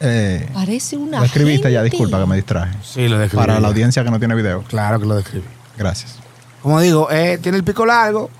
Eh, 0.00 0.48
Parece 0.54 0.96
una 0.96 1.18
lo 1.18 1.24
escribiste 1.24 1.72
ya, 1.72 1.82
disculpa 1.82 2.20
que 2.20 2.26
me 2.26 2.36
distraje. 2.36 2.76
Sí, 2.84 3.08
lo 3.08 3.18
describí. 3.18 3.40
Para 3.44 3.58
la 3.58 3.68
audiencia 3.68 4.04
que 4.04 4.10
no 4.10 4.18
tiene 4.18 4.34
video. 4.34 4.62
Claro 4.62 5.00
que 5.00 5.06
lo 5.06 5.16
describí. 5.16 5.44
Gracias. 5.76 6.16
Como 6.62 6.80
digo, 6.80 7.10
eh, 7.10 7.38
tiene 7.42 7.58
el 7.58 7.64
pico 7.64 7.84
largo. 7.84 8.30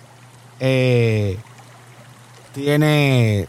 eh, 0.61 1.39
tiene. 2.55 3.41
eh, 3.41 3.49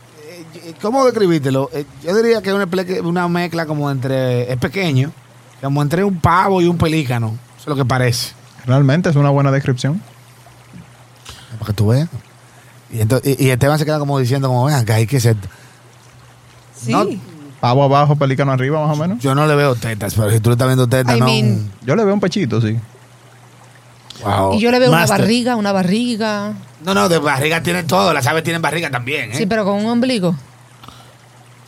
¿Cómo 0.81 1.05
describírtelo? 1.05 1.69
Eh, 1.73 1.85
yo 2.03 2.15
diría 2.15 2.41
que 2.41 2.49
es 2.49 2.55
una, 2.55 2.67
una 3.07 3.27
mezcla 3.27 3.65
como 3.65 3.89
entre. 3.91 4.51
Es 4.51 4.57
pequeño. 4.57 5.11
Como 5.61 5.81
entre 5.81 6.03
un 6.03 6.19
pavo 6.19 6.61
y 6.61 6.65
un 6.67 6.77
pelícano. 6.77 7.27
Eso 7.57 7.61
es 7.63 7.67
lo 7.67 7.75
que 7.75 7.85
parece. 7.85 8.33
Realmente 8.65 9.09
es 9.09 9.15
una 9.15 9.29
buena 9.29 9.51
descripción. 9.51 10.01
Para 11.59 11.65
que 11.67 11.73
tú 11.73 11.87
veas. 11.87 12.07
Y, 12.91 13.01
entonces, 13.01 13.35
y, 13.39 13.45
y 13.45 13.49
Esteban 13.49 13.77
se 13.77 13.85
queda 13.85 13.99
como 13.99 14.17
diciendo, 14.19 14.47
como 14.47 14.65
vean, 14.65 14.85
que 14.85 14.93
hay 14.93 15.07
que 15.07 15.19
ser. 15.19 15.35
Sí. 16.75 16.91
No- 16.91 17.05
Pavo 17.59 17.83
abajo, 17.83 18.15
pelícano 18.15 18.53
arriba, 18.53 18.85
más 18.87 18.97
o 18.97 19.01
menos. 19.01 19.19
Yo 19.19 19.35
no 19.35 19.45
le 19.45 19.53
veo 19.53 19.75
tetas, 19.75 20.13
pero 20.15 20.31
si 20.31 20.39
tú 20.39 20.49
le 20.49 20.53
estás 20.53 20.67
viendo 20.67 20.87
tetas, 20.87 21.17
I 21.17 21.19
no. 21.19 21.25
mean- 21.25 21.69
Yo 21.81 21.93
le 21.97 22.05
veo 22.05 22.13
un 22.13 22.21
pechito, 22.21 22.61
sí. 22.61 22.79
Wow. 24.23 24.53
Y 24.53 24.59
yo 24.61 24.71
le 24.71 24.79
veo 24.79 24.89
Master. 24.91 25.15
una 25.15 25.23
barriga, 25.23 25.55
una 25.57 25.71
barriga. 25.73 26.53
No, 26.85 26.93
no, 26.93 27.09
de 27.09 27.17
barriga 27.19 27.61
tiene 27.61 27.83
todo. 27.83 28.13
Las 28.13 28.25
aves 28.27 28.43
tienen 28.45 28.61
barriga 28.61 28.89
también, 28.89 29.31
¿eh? 29.31 29.35
Sí, 29.35 29.45
pero 29.45 29.65
con 29.65 29.75
un 29.75 29.87
ombligo. 29.87 30.35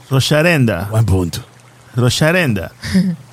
Rocharenda. 0.09 0.87
Buen 0.89 1.05
punto. 1.05 1.39
Rocharenda. 1.95 2.71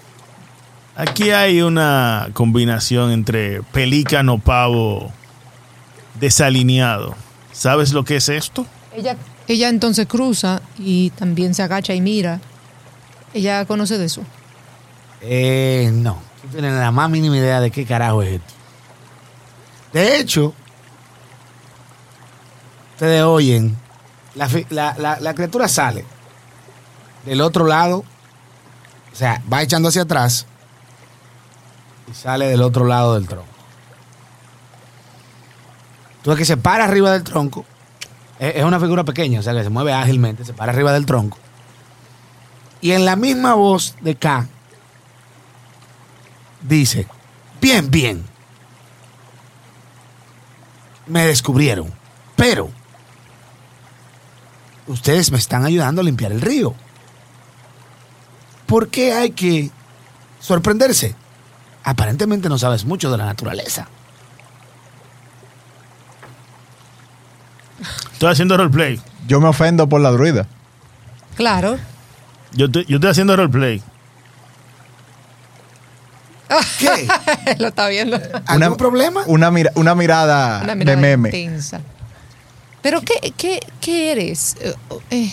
Aquí 1.01 1.31
hay 1.31 1.63
una 1.63 2.29
combinación 2.33 3.13
entre 3.13 3.63
pelícano 3.63 4.39
pavo 4.41 5.13
desalineado. 6.19 7.15
¿Sabes 7.53 7.93
lo 7.93 8.05
que 8.05 8.17
es 8.17 8.29
esto? 8.29 8.67
Ella, 8.97 9.17
ella 9.47 9.69
entonces 9.69 10.07
cruza 10.09 10.61
y 10.77 11.11
también 11.11 11.55
se 11.55 11.63
agacha 11.63 11.95
y 11.95 12.01
mira. 12.01 12.41
Ella 13.33 13.65
conoce 13.65 13.97
de 13.97 14.07
eso. 14.07 14.23
Eh, 15.21 15.91
no. 15.93 16.21
No 16.43 16.51
tienen 16.51 16.77
la 16.79 16.91
más 16.91 17.09
mínima 17.11 17.37
idea 17.37 17.61
de 17.61 17.71
qué 17.71 17.85
carajo 17.85 18.23
es 18.23 18.35
esto. 18.41 18.55
De 19.93 20.19
hecho, 20.19 20.53
ustedes 22.95 23.23
oyen, 23.23 23.77
la, 24.35 24.49
fi- 24.49 24.67
la- 24.71 24.97
la- 24.99 25.21
la 25.21 25.35
criatura 25.35 25.69
sale 25.69 26.05
del 27.25 27.41
otro 27.41 27.67
lado, 27.67 27.99
o 29.13 29.17
sea, 29.17 29.41
va 29.53 29.63
echando 29.63 29.89
hacia 29.91 30.03
atrás 30.03 30.47
y 32.11 32.15
sale 32.15 32.47
del 32.47 32.63
otro 32.63 32.87
lado 32.87 33.15
del 33.15 33.27
tronco. 33.27 33.59
Ves 36.25 36.37
que 36.37 36.45
se 36.45 36.59
para 36.59 36.85
arriba 36.85 37.11
del 37.13 37.25
tronco, 37.25 37.65
es 38.39 38.63
una 38.63 38.79
figura 38.79 39.03
pequeña, 39.03 39.41
o 39.41 39.43
sea, 39.43 39.55
que 39.55 39.63
se 39.63 39.71
mueve 39.71 39.95
ágilmente, 39.95 40.45
se 40.45 40.53
para 40.53 40.73
arriba 40.73 40.93
del 40.93 41.07
tronco. 41.07 41.39
Y 42.83 42.93
en 42.93 43.07
la 43.07 43.17
misma 43.17 43.55
voz 43.55 43.97
de 44.03 44.15
K, 44.15 44.47
dice, 46.61 47.07
bien, 47.63 47.91
bien, 47.91 48.25
me 51.07 51.27
descubrieron, 51.27 51.91
pero 52.37 52.69
ustedes 54.87 55.33
me 55.33 55.39
están 55.39 55.65
ayudando 55.65 56.03
a 56.03 56.05
limpiar 56.05 56.31
el 56.31 56.43
río. 56.43 56.75
¿Por 58.67 58.89
qué 58.89 59.15
hay 59.15 59.31
que 59.31 59.71
sorprenderse? 60.41 61.17
Aparentemente 61.85 62.49
no 62.49 62.59
sabes 62.59 62.85
mucho 62.85 63.11
de 63.11 63.17
la 63.19 63.25
naturaleza. 63.27 63.87
Estoy 68.13 68.31
haciendo 68.33 68.57
roleplay. 68.57 69.01
Yo 69.27 69.41
me 69.41 69.49
ofendo 69.49 69.89
por 69.89 70.01
la 70.01 70.11
druida. 70.11 70.47
Claro. 71.37 71.79
Yo 72.53 72.67
estoy, 72.67 72.85
yo 72.87 72.97
estoy 72.97 73.11
haciendo 73.11 73.37
roleplay. 73.37 73.83
¿Qué? 76.79 77.07
Lo 77.59 77.69
está 77.69 77.89
viendo. 77.89 78.17
¿Algún 78.47 78.67
Una- 78.69 78.77
problema? 78.77 79.23
Una, 79.27 79.51
mira- 79.51 79.73
una 79.75 79.95
mirada, 79.95 80.61
Una 80.65 80.75
mirada 80.75 80.97
de 80.97 81.03
meme. 81.03 81.29
intensa. 81.29 81.81
¿Pero 82.83 83.01
qué, 83.03 83.33
qué, 83.37 83.61
qué 83.81 84.13
eres? 84.13 84.57
Eh, 84.61 84.75
eh, 85.11 85.33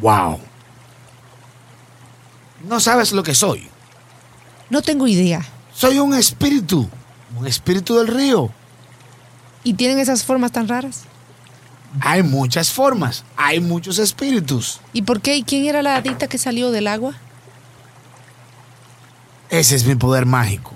Wow. 0.00 0.40
No 2.68 2.80
sabes 2.80 3.12
lo 3.12 3.22
que 3.22 3.34
soy. 3.34 3.68
No 4.70 4.82
tengo 4.82 5.06
idea. 5.06 5.44
Soy 5.74 5.98
un 5.98 6.14
espíritu. 6.14 6.88
Un 7.38 7.46
espíritu 7.46 7.96
del 7.98 8.08
río. 8.08 8.50
¿Y 9.64 9.74
tienen 9.74 9.98
esas 9.98 10.24
formas 10.24 10.52
tan 10.52 10.66
raras? 10.68 11.02
Hay 12.00 12.22
muchas 12.22 12.70
formas. 12.70 13.24
Hay 13.36 13.60
muchos 13.60 13.98
espíritus. 13.98 14.80
¿Y 14.92 15.02
por 15.02 15.20
qué? 15.20 15.36
¿Y 15.36 15.42
quién 15.42 15.64
era 15.66 15.82
la 15.82 15.96
adicta 15.96 16.26
que 16.26 16.38
salió 16.38 16.70
del 16.70 16.86
agua? 16.86 17.14
Ese 19.50 19.76
es 19.76 19.84
mi 19.84 19.94
poder 19.94 20.26
mágico. 20.26 20.72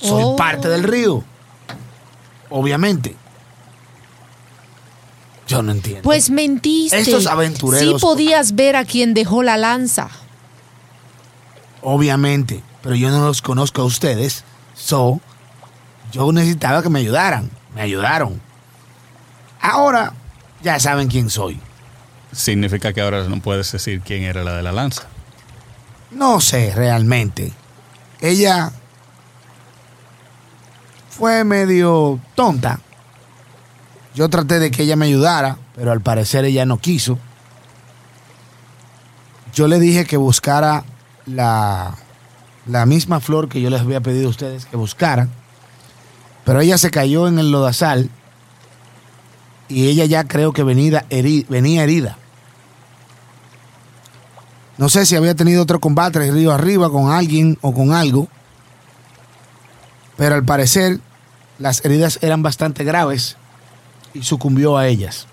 Soy 0.00 0.22
Oh. 0.24 0.36
parte 0.36 0.68
del 0.68 0.82
río. 0.82 1.22
Obviamente. 2.50 3.14
Yo 5.46 5.62
no 5.62 5.72
entiendo. 5.72 6.02
Pues 6.02 6.30
mentiste. 6.30 6.98
Estos 6.98 7.26
aventureros- 7.26 8.00
Sí 8.00 8.04
podías 8.06 8.54
ver 8.54 8.74
a 8.76 8.84
quien 8.84 9.14
dejó 9.14 9.42
la 9.42 9.56
lanza. 9.56 10.08
Obviamente. 11.82 12.62
Pero 12.82 12.94
yo 12.94 13.10
no 13.10 13.26
los 13.26 13.42
conozco 13.42 13.82
a 13.82 13.84
ustedes. 13.84 14.44
So, 14.74 15.20
yo 16.12 16.32
necesitaba 16.32 16.82
que 16.82 16.88
me 16.88 17.00
ayudaran. 17.00 17.50
Me 17.74 17.82
ayudaron. 17.82 18.40
Ahora 19.60 20.12
ya 20.62 20.78
saben 20.80 21.08
quién 21.08 21.30
soy. 21.30 21.60
Significa 22.32 22.92
que 22.92 23.00
ahora 23.00 23.24
no 23.24 23.40
puedes 23.40 23.70
decir 23.70 24.00
quién 24.00 24.22
era 24.22 24.42
la 24.42 24.56
de 24.56 24.62
la 24.62 24.72
lanza. 24.72 25.02
No 26.10 26.40
sé 26.40 26.72
realmente. 26.74 27.52
Ella 28.20 28.72
fue 31.10 31.44
medio 31.44 32.20
tonta. 32.34 32.80
Yo 34.14 34.28
traté 34.28 34.58
de 34.58 34.70
que 34.70 34.82
ella 34.82 34.96
me 34.96 35.06
ayudara, 35.06 35.56
pero 35.74 35.92
al 35.92 36.00
parecer 36.00 36.44
ella 36.44 36.66
no 36.66 36.78
quiso. 36.78 37.18
Yo 39.54 39.68
le 39.68 39.78
dije 39.78 40.06
que 40.06 40.16
buscara 40.16 40.84
la, 41.26 41.94
la 42.66 42.86
misma 42.86 43.20
flor 43.20 43.48
que 43.48 43.60
yo 43.60 43.70
les 43.70 43.80
había 43.80 44.00
pedido 44.00 44.28
a 44.28 44.30
ustedes 44.30 44.66
que 44.66 44.76
buscaran. 44.76 45.30
Pero 46.44 46.60
ella 46.60 46.78
se 46.78 46.90
cayó 46.90 47.28
en 47.28 47.38
el 47.38 47.52
lodazal 47.52 48.10
y 49.68 49.88
ella 49.88 50.04
ya 50.04 50.24
creo 50.24 50.52
que 50.52 50.62
venida 50.62 51.04
venía 51.48 51.84
herida. 51.84 52.18
No 54.78 54.88
sé 54.88 55.06
si 55.06 55.16
había 55.16 55.34
tenido 55.34 55.62
otro 55.62 55.80
combate 55.80 56.30
río 56.30 56.52
arriba 56.52 56.90
con 56.90 57.10
alguien 57.10 57.58
o 57.60 57.72
con 57.72 57.92
algo. 57.92 58.28
Pero 60.16 60.34
al 60.34 60.44
parecer 60.44 61.00
las 61.58 61.84
heridas 61.84 62.18
eran 62.22 62.42
bastante 62.42 62.84
graves 62.84 63.36
y 64.14 64.22
sucumbió 64.22 64.76
a 64.76 64.88
ellas. 64.88 65.26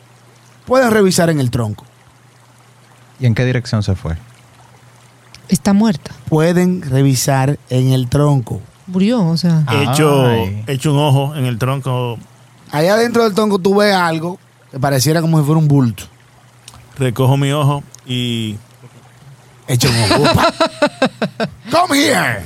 Pueden 0.66 0.92
revisar 0.92 1.30
en 1.30 1.40
el 1.40 1.52
tronco. 1.52 1.86
¿Y 3.20 3.26
en 3.26 3.36
qué 3.36 3.44
dirección 3.46 3.84
se 3.84 3.96
fue? 3.96 4.18
Está 5.50 5.74
muerta. 5.74 6.12
Pueden 6.30 6.82
revisar 6.82 7.58
en 7.70 7.90
el 7.92 8.08
tronco. 8.08 8.62
Murió, 8.88 9.26
o 9.28 9.38
sea. 9.38 9.64
He 9.72 9.84
hecho, 9.84 10.26
Ay. 10.28 10.64
hecho 10.68 10.94
un 10.94 11.00
ojo 11.00 11.36
en 11.36 11.46
el 11.46 11.58
tronco. 11.58 12.18
Allá 12.72 12.96
dentro 12.96 13.24
del 13.24 13.34
tronco 13.34 13.60
tú 13.60 13.76
ves 13.76 13.94
algo 13.94 14.40
que 14.72 14.80
pareciera 14.80 15.22
como 15.22 15.40
si 15.40 15.46
fuera 15.46 15.60
un 15.60 15.68
bulto. 15.68 16.04
Recojo 16.98 17.36
mi 17.38 17.52
ojo 17.52 17.84
y 18.06 18.56
Hecho 19.68 19.90
un 19.90 20.24
ojo. 20.24 20.42
Come 21.72 21.98
here. 22.00 22.42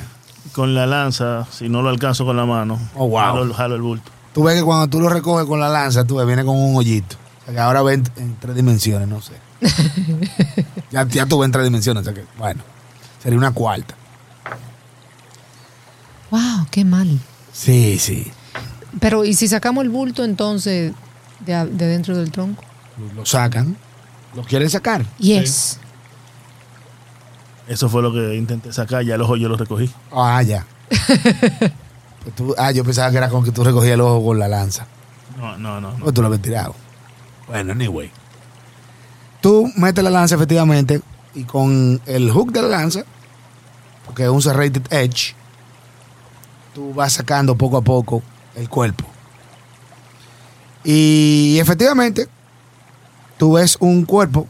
con 0.51 0.75
la 0.75 0.85
lanza, 0.85 1.45
si 1.51 1.67
no 1.69 1.81
lo 1.81 1.89
alcanzo 1.89 2.25
con 2.25 2.35
la 2.37 2.45
mano, 2.45 2.77
Oh, 2.95 3.07
wow. 3.07 3.19
jalo, 3.19 3.53
jalo 3.53 3.75
el 3.75 3.81
bulto. 3.81 4.11
Tú 4.33 4.43
ves 4.43 4.55
que 4.57 4.63
cuando 4.63 4.87
tú 4.87 4.99
lo 4.99 5.09
recoges 5.09 5.47
con 5.47 5.59
la 5.59 5.69
lanza, 5.69 6.03
tú 6.05 6.15
ves, 6.17 6.27
viene 6.27 6.43
con 6.43 6.55
un 6.57 6.75
hoyito. 6.75 7.15
O 7.41 7.45
sea, 7.45 7.53
que 7.53 7.59
ahora 7.59 7.81
ven 7.81 8.03
en 8.17 8.35
tres 8.39 8.55
dimensiones, 8.55 9.07
no 9.07 9.21
sé. 9.21 9.33
ya, 10.91 11.07
ya 11.07 11.25
tú 11.25 11.39
ves 11.39 11.45
en 11.45 11.51
tres 11.51 11.63
dimensiones, 11.65 12.01
o 12.01 12.03
sea 12.03 12.13
que, 12.13 12.25
bueno, 12.37 12.61
sería 13.23 13.37
una 13.37 13.51
cuarta. 13.51 13.95
Wow, 16.29 16.67
qué 16.71 16.83
mal. 16.85 17.19
Sí, 17.51 17.97
sí. 17.99 18.31
Pero, 18.99 19.25
¿y 19.25 19.33
si 19.33 19.47
sacamos 19.47 19.83
el 19.83 19.89
bulto 19.89 20.23
entonces 20.23 20.93
de, 21.41 21.65
de 21.65 21.85
dentro 21.87 22.15
del 22.17 22.31
tronco? 22.31 22.63
Lo 23.15 23.25
sacan. 23.25 23.75
¿Lo 24.35 24.43
quieren 24.43 24.69
sacar? 24.69 25.05
Yes. 25.17 25.79
Eso 27.67 27.87
fue 27.89 28.01
lo 28.01 28.11
que 28.11 28.35
intenté 28.35 28.73
sacar, 28.73 29.03
ya 29.03 29.15
el 29.15 29.21
ojo 29.21 29.35
yo 29.37 29.47
lo 29.47 29.55
recogí. 29.57 29.91
Ah, 30.11 30.41
ya. 30.41 30.65
Pues 30.89 31.71
tú- 32.35 32.55
ah, 32.57 32.71
yo 32.71 32.83
pensaba 32.83 33.09
que 33.11 33.17
era 33.17 33.29
con 33.29 33.43
que 33.43 33.51
tú 33.51 33.63
recogías 33.63 33.93
el 33.93 34.01
ojo 34.01 34.23
con 34.25 34.39
la 34.39 34.47
lanza. 34.47 34.85
No, 35.37 35.57
no, 35.57 35.79
no. 35.79 35.91
no. 35.91 35.97
Pues 35.97 36.13
tú 36.13 36.21
lo 36.21 36.27
habías 36.27 36.41
tirado. 36.41 36.75
Bueno, 37.47 37.71
anyway. 37.73 38.11
Tú 39.41 39.71
metes 39.75 40.03
la 40.03 40.09
lanza 40.09 40.35
efectivamente 40.35 41.01
y 41.33 41.43
con 41.43 42.01
el 42.05 42.31
hook 42.31 42.51
de 42.51 42.61
la 42.61 42.67
lanza, 42.69 43.03
porque 44.05 44.23
es 44.23 44.29
un 44.29 44.41
serrated 44.41 44.91
edge, 44.91 45.35
tú 46.73 46.93
vas 46.93 47.13
sacando 47.13 47.55
poco 47.55 47.77
a 47.77 47.81
poco 47.81 48.21
el 48.55 48.69
cuerpo. 48.69 49.05
Y 50.83 51.57
efectivamente, 51.59 52.27
tú 53.37 53.53
ves 53.53 53.77
un 53.79 54.05
cuerpo 54.05 54.47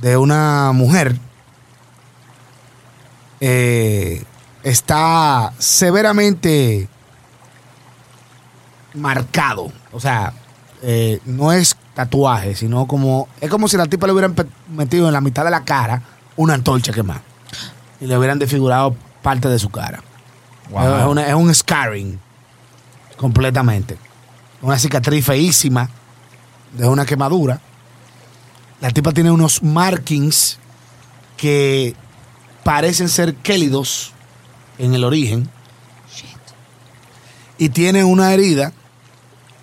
de 0.00 0.16
una 0.16 0.72
mujer. 0.72 1.18
eh, 3.40 4.24
está 4.62 5.52
severamente 5.58 6.88
marcado. 8.94 9.72
O 9.92 10.00
sea, 10.00 10.32
eh, 10.82 11.20
no 11.24 11.52
es 11.52 11.76
tatuaje, 11.98 12.54
sino 12.54 12.86
como. 12.86 13.26
Es 13.40 13.50
como 13.50 13.66
si 13.66 13.76
la 13.76 13.86
tipa 13.86 14.06
le 14.06 14.12
hubieran 14.12 14.32
metido 14.70 15.08
en 15.08 15.12
la 15.12 15.20
mitad 15.20 15.44
de 15.44 15.50
la 15.50 15.64
cara 15.64 16.00
una 16.36 16.54
antorcha 16.54 16.92
quemada. 16.92 17.22
Y 18.00 18.06
le 18.06 18.16
hubieran 18.16 18.38
desfigurado 18.38 18.94
parte 19.20 19.48
de 19.48 19.58
su 19.58 19.68
cara. 19.68 20.00
Wow. 20.70 20.96
Es, 21.00 21.04
una- 21.06 21.26
es 21.26 21.34
un 21.34 21.52
scarring. 21.52 22.20
Completamente. 23.16 23.98
Una 24.62 24.78
cicatriz 24.78 25.24
feísima 25.24 25.90
de 26.72 26.86
una 26.86 27.04
quemadura. 27.04 27.60
La 28.80 28.92
tipa 28.92 29.10
tiene 29.10 29.32
unos 29.32 29.60
markings 29.64 30.56
que 31.36 31.96
parecen 32.62 33.08
ser 33.08 33.34
kélidos 33.34 34.12
en 34.78 34.94
el 34.94 35.02
origen. 35.02 35.50
Y 37.58 37.70
tiene 37.70 38.04
una 38.04 38.32
herida 38.32 38.72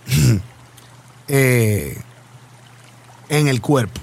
eh, 1.29 1.97
en 3.29 3.47
el 3.47 3.61
cuerpo. 3.61 4.01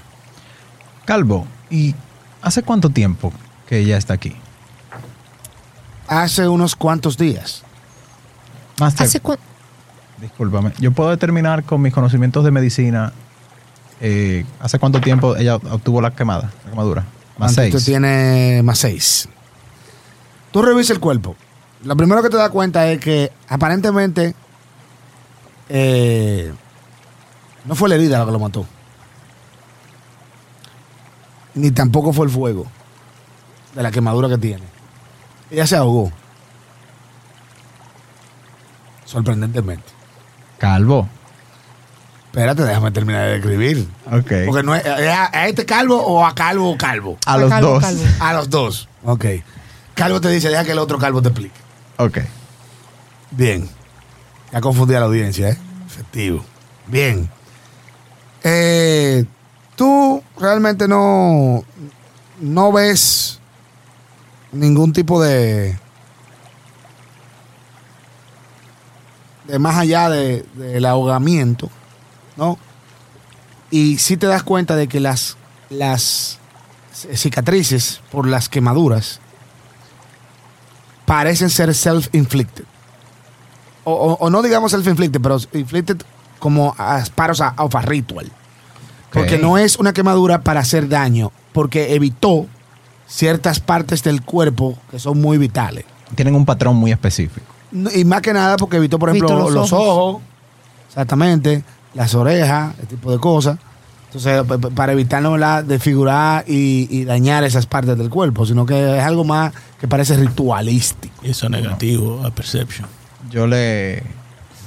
Calvo, 1.05 1.47
¿y 1.71 1.95
hace 2.41 2.63
cuánto 2.63 2.91
tiempo 2.91 3.33
que 3.69 3.79
ella 3.79 3.97
está 3.97 4.15
aquí? 4.15 4.37
Hace 6.09 6.49
unos 6.49 6.77
cuantos 6.77 7.17
días. 7.17 7.63
Master, 8.79 9.07
¿Hace 9.07 9.21
cuánto? 9.21 9.43
discúlpame. 10.21 10.73
Yo 10.79 10.93
puedo 10.93 11.11
determinar 11.11 11.65
con 11.65 11.83
mis 11.83 11.93
conocimientos 11.93 12.45
de 12.45 12.51
medicina 12.53 13.13
eh, 14.01 14.45
hace 14.61 14.79
cuánto 14.79 15.01
tiempo 15.01 15.37
ella 15.37 15.57
obtuvo 15.57 16.01
la 16.01 16.11
quemada, 16.13 16.53
la 16.65 16.71
quemadura. 16.71 17.05
Más 17.39 17.57
Mantito 17.57 17.79
seis. 17.79 17.85
tiene 17.87 18.61
más 18.63 18.79
6. 18.79 19.29
Tú 20.53 20.63
revisas 20.63 20.91
el 20.91 21.01
cuerpo. 21.01 21.35
Lo 21.85 21.97
primero 21.97 22.23
que 22.23 22.29
te 22.29 22.37
das 22.37 22.51
cuenta 22.51 22.87
es 22.89 23.01
que 23.01 23.33
aparentemente 23.49 24.35
eh, 25.69 26.53
no 27.65 27.75
fue 27.75 27.89
la 27.89 27.95
herida 27.97 28.19
lo 28.19 28.27
que 28.27 28.33
lo 28.33 28.39
mató. 28.39 28.67
Ni 31.55 31.71
tampoco 31.71 32.13
fue 32.13 32.27
el 32.27 32.33
fuego 32.33 32.67
de 33.75 33.83
la 33.83 33.91
quemadura 33.91 34.29
que 34.29 34.39
tiene. 34.39 34.65
Ella 35.51 35.67
se 35.67 35.77
ahogó. 35.77 36.11
Sorprendentemente. 39.05 39.85
Calvo. 40.59 41.09
Espérate, 42.27 42.63
déjame 42.63 42.91
terminar 42.93 43.27
de 43.29 43.37
escribir. 43.37 43.87
Ok. 44.07 44.33
Porque 44.47 44.63
no 44.63 44.75
es, 44.75 44.83
¿es 44.87 45.09
a, 45.09 45.29
a 45.37 45.49
este 45.49 45.67
calvo 45.67 46.01
o 46.03 46.25
a 46.25 46.35
calvo 46.35 46.71
o 46.71 46.79
calvo. 46.79 47.19
A 47.27 47.37
los 47.37 47.51
Calvo, 47.51 47.69
dos. 47.75 47.83
calvo. 47.83 48.03
A 48.21 48.33
los 48.33 48.49
dos. 48.51 48.89
Ok. 49.05 49.27
Calvo 49.95 50.21
te 50.21 50.29
dice, 50.31 50.49
deja 50.49 50.65
que 50.65 50.73
el 50.73 50.79
otro 50.79 50.99
calvo 50.99 51.21
te 51.21 51.29
explique. 51.29 51.55
Ok. 51.99 52.19
Bien. 53.33 53.69
Ya 54.51 54.61
confundí 54.63 54.95
a 54.95 55.01
la 55.01 55.07
audiencia, 55.07 55.51
¿eh? 55.51 55.59
Efectivo. 55.87 56.43
Bien. 56.87 57.29
Eh, 58.45 59.27
tú 59.83 60.23
realmente 60.39 60.87
no, 60.87 61.65
no 62.41 62.71
ves 62.71 63.41
ningún 64.53 64.93
tipo 64.93 65.21
de. 65.21 65.77
de 69.49 69.59
más 69.59 69.77
allá 69.77 70.09
de- 70.09 70.45
del 70.55 70.85
ahogamiento, 70.85 71.69
¿no? 72.37 72.59
Y 73.73 73.99
sí 73.99 74.17
te 74.17 74.27
das 74.29 74.45
cuenta 74.45 74.77
de 74.77 74.87
que 74.87 75.01
las, 75.01 75.37
las 75.69 76.39
cicatrices 77.15 78.01
por 78.13 78.29
las 78.29 78.49
quemaduras 78.49 79.19
parecen 81.07 81.51
ser 81.51 81.75
self-inflicted. 81.75 82.65
O, 83.83 84.17
o- 84.21 84.31
no 84.31 84.43
digamos 84.43 84.71
self-inflicted, 84.73 85.21
pero 85.21 85.39
inflicted 85.55 86.03
como 86.39 86.73
as 86.79 87.11
part 87.11 87.37
of 87.59 87.75
a 87.75 87.81
ritual. 87.83 88.31
Porque 89.13 89.39
no 89.39 89.59
es 89.59 89.77
una 89.79 89.93
quemadura 89.93 90.41
para 90.43 90.61
hacer 90.61 90.89
daño, 90.89 91.33
porque 91.53 91.95
evitó 91.95 92.47
ciertas 93.07 93.61
partes 93.61 94.03
del 94.03 94.23
cuerpo 94.23 94.77
que 94.91 94.99
son 94.99 95.21
muy 95.21 95.39
vitales. 95.39 95.85
Tienen 96.15 96.35
un 96.35 96.45
patrón 96.47 96.77
muy 96.77 96.93
específico. 96.93 97.47
No, 97.71 97.91
Y 97.91 98.05
más 98.05 98.21
que 98.23 98.33
nada 98.33 98.57
porque 98.57 98.77
evitó, 98.79 98.99
por 98.99 99.11
ejemplo, 99.11 99.29
Evitó 99.29 99.45
los, 99.45 99.53
los 99.55 99.73
ojos. 99.73 99.87
ojos. 99.89 100.23
exactamente, 100.89 101.63
las 101.95 102.15
orejas, 102.15 102.75
ese 102.79 102.87
tipo 102.87 103.11
de 103.13 103.19
cosas. 103.19 103.59
Entonces, 104.07 104.43
pa- 104.45 104.59
pa- 104.59 104.71
para 104.71 104.93
evitar 104.93 105.23
no 105.23 105.39
la 105.39 105.63
desfigurar 105.63 106.45
y, 106.47 106.87
y 106.91 107.05
dañar 107.07 107.45
esas 107.45 107.65
partes 107.67 107.97
del 107.97 108.11
cuerpo, 108.11 108.45
sino 108.45 108.67
que 108.67 108.99
es 108.99 109.03
algo 109.05 109.25
más 109.25 109.53
que 109.81 109.89
parece 109.89 110.17
ritualístico. 110.19 111.15
Eso 111.23 111.49
negativo 111.49 112.21
a 112.25 112.31
Perception. 112.31 112.87
Yo 113.31 113.47
le. 113.47 114.03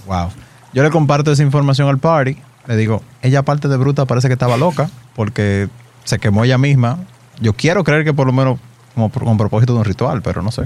Wow. 0.07 0.29
Yo 0.73 0.81
le 0.83 0.89
comparto 0.89 1.31
esa 1.31 1.43
información 1.43 1.87
al 1.89 1.99
party. 1.99 2.37
Le 2.67 2.75
digo, 2.75 3.01
ella 3.21 3.39
aparte 3.39 3.67
de 3.67 3.77
bruta 3.77 4.05
parece 4.05 4.27
que 4.27 4.33
estaba 4.33 4.57
loca 4.57 4.89
porque 5.15 5.69
se 6.03 6.19
quemó 6.19 6.43
ella 6.43 6.57
misma. 6.57 6.99
Yo 7.39 7.53
quiero 7.53 7.83
creer 7.83 8.03
que 8.03 8.13
por 8.13 8.27
lo 8.27 8.33
menos 8.33 8.59
como 8.93 9.11
con 9.11 9.37
propósito 9.37 9.73
de 9.73 9.79
un 9.79 9.85
ritual, 9.85 10.21
pero 10.21 10.41
no 10.41 10.51
sé. 10.51 10.63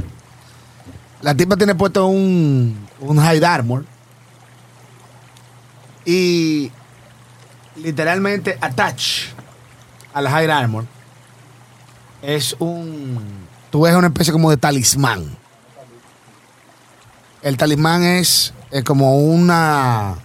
La 1.22 1.36
tipa 1.36 1.58
tiene 1.58 1.76
puesto 1.76 2.06
un, 2.08 2.88
un 3.00 3.18
hide 3.18 3.45
armor. 3.45 3.86
Y 6.06 6.72
literalmente 7.76 8.58
attach 8.62 9.28
al 10.14 10.28
hide 10.28 10.52
armor 10.52 10.86
es 12.22 12.56
un. 12.60 13.20
Tú 13.70 13.82
ves 13.82 13.95
una 13.95 14.08
especie 14.08 14.34
como 14.34 14.50
de 14.50 14.58
talismán. 14.58 15.38
El 17.41 17.58
talismán 17.58 18.04
es, 18.04 18.54
es 18.72 18.84
como 18.84 19.18
una. 19.20 20.16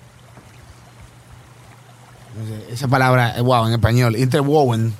Esa 2.70 2.88
palabra, 2.88 3.34
wow, 3.42 3.66
en 3.66 3.72
español, 3.74 4.16
interwoven. 4.16 4.92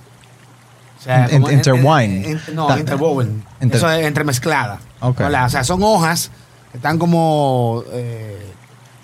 O 0.99 1.03
sea, 1.03 1.25
In- 1.31 1.43
como- 1.43 1.51
intertwine. 1.51 2.31
en- 2.31 2.41
en- 2.49 2.55
no, 2.55 2.79
interwoven. 2.79 3.45
Inter- 3.61 3.77
Eso 3.79 3.91
es 3.91 4.07
entremezclada. 4.07 4.79
Ok. 5.01 5.21
Hola, 5.21 5.45
O 5.47 5.49
sea, 5.51 5.65
son 5.65 5.83
hojas 5.83 6.31
que 6.71 6.79
están 6.79 6.99
como. 6.99 7.83
eh, 7.93 8.53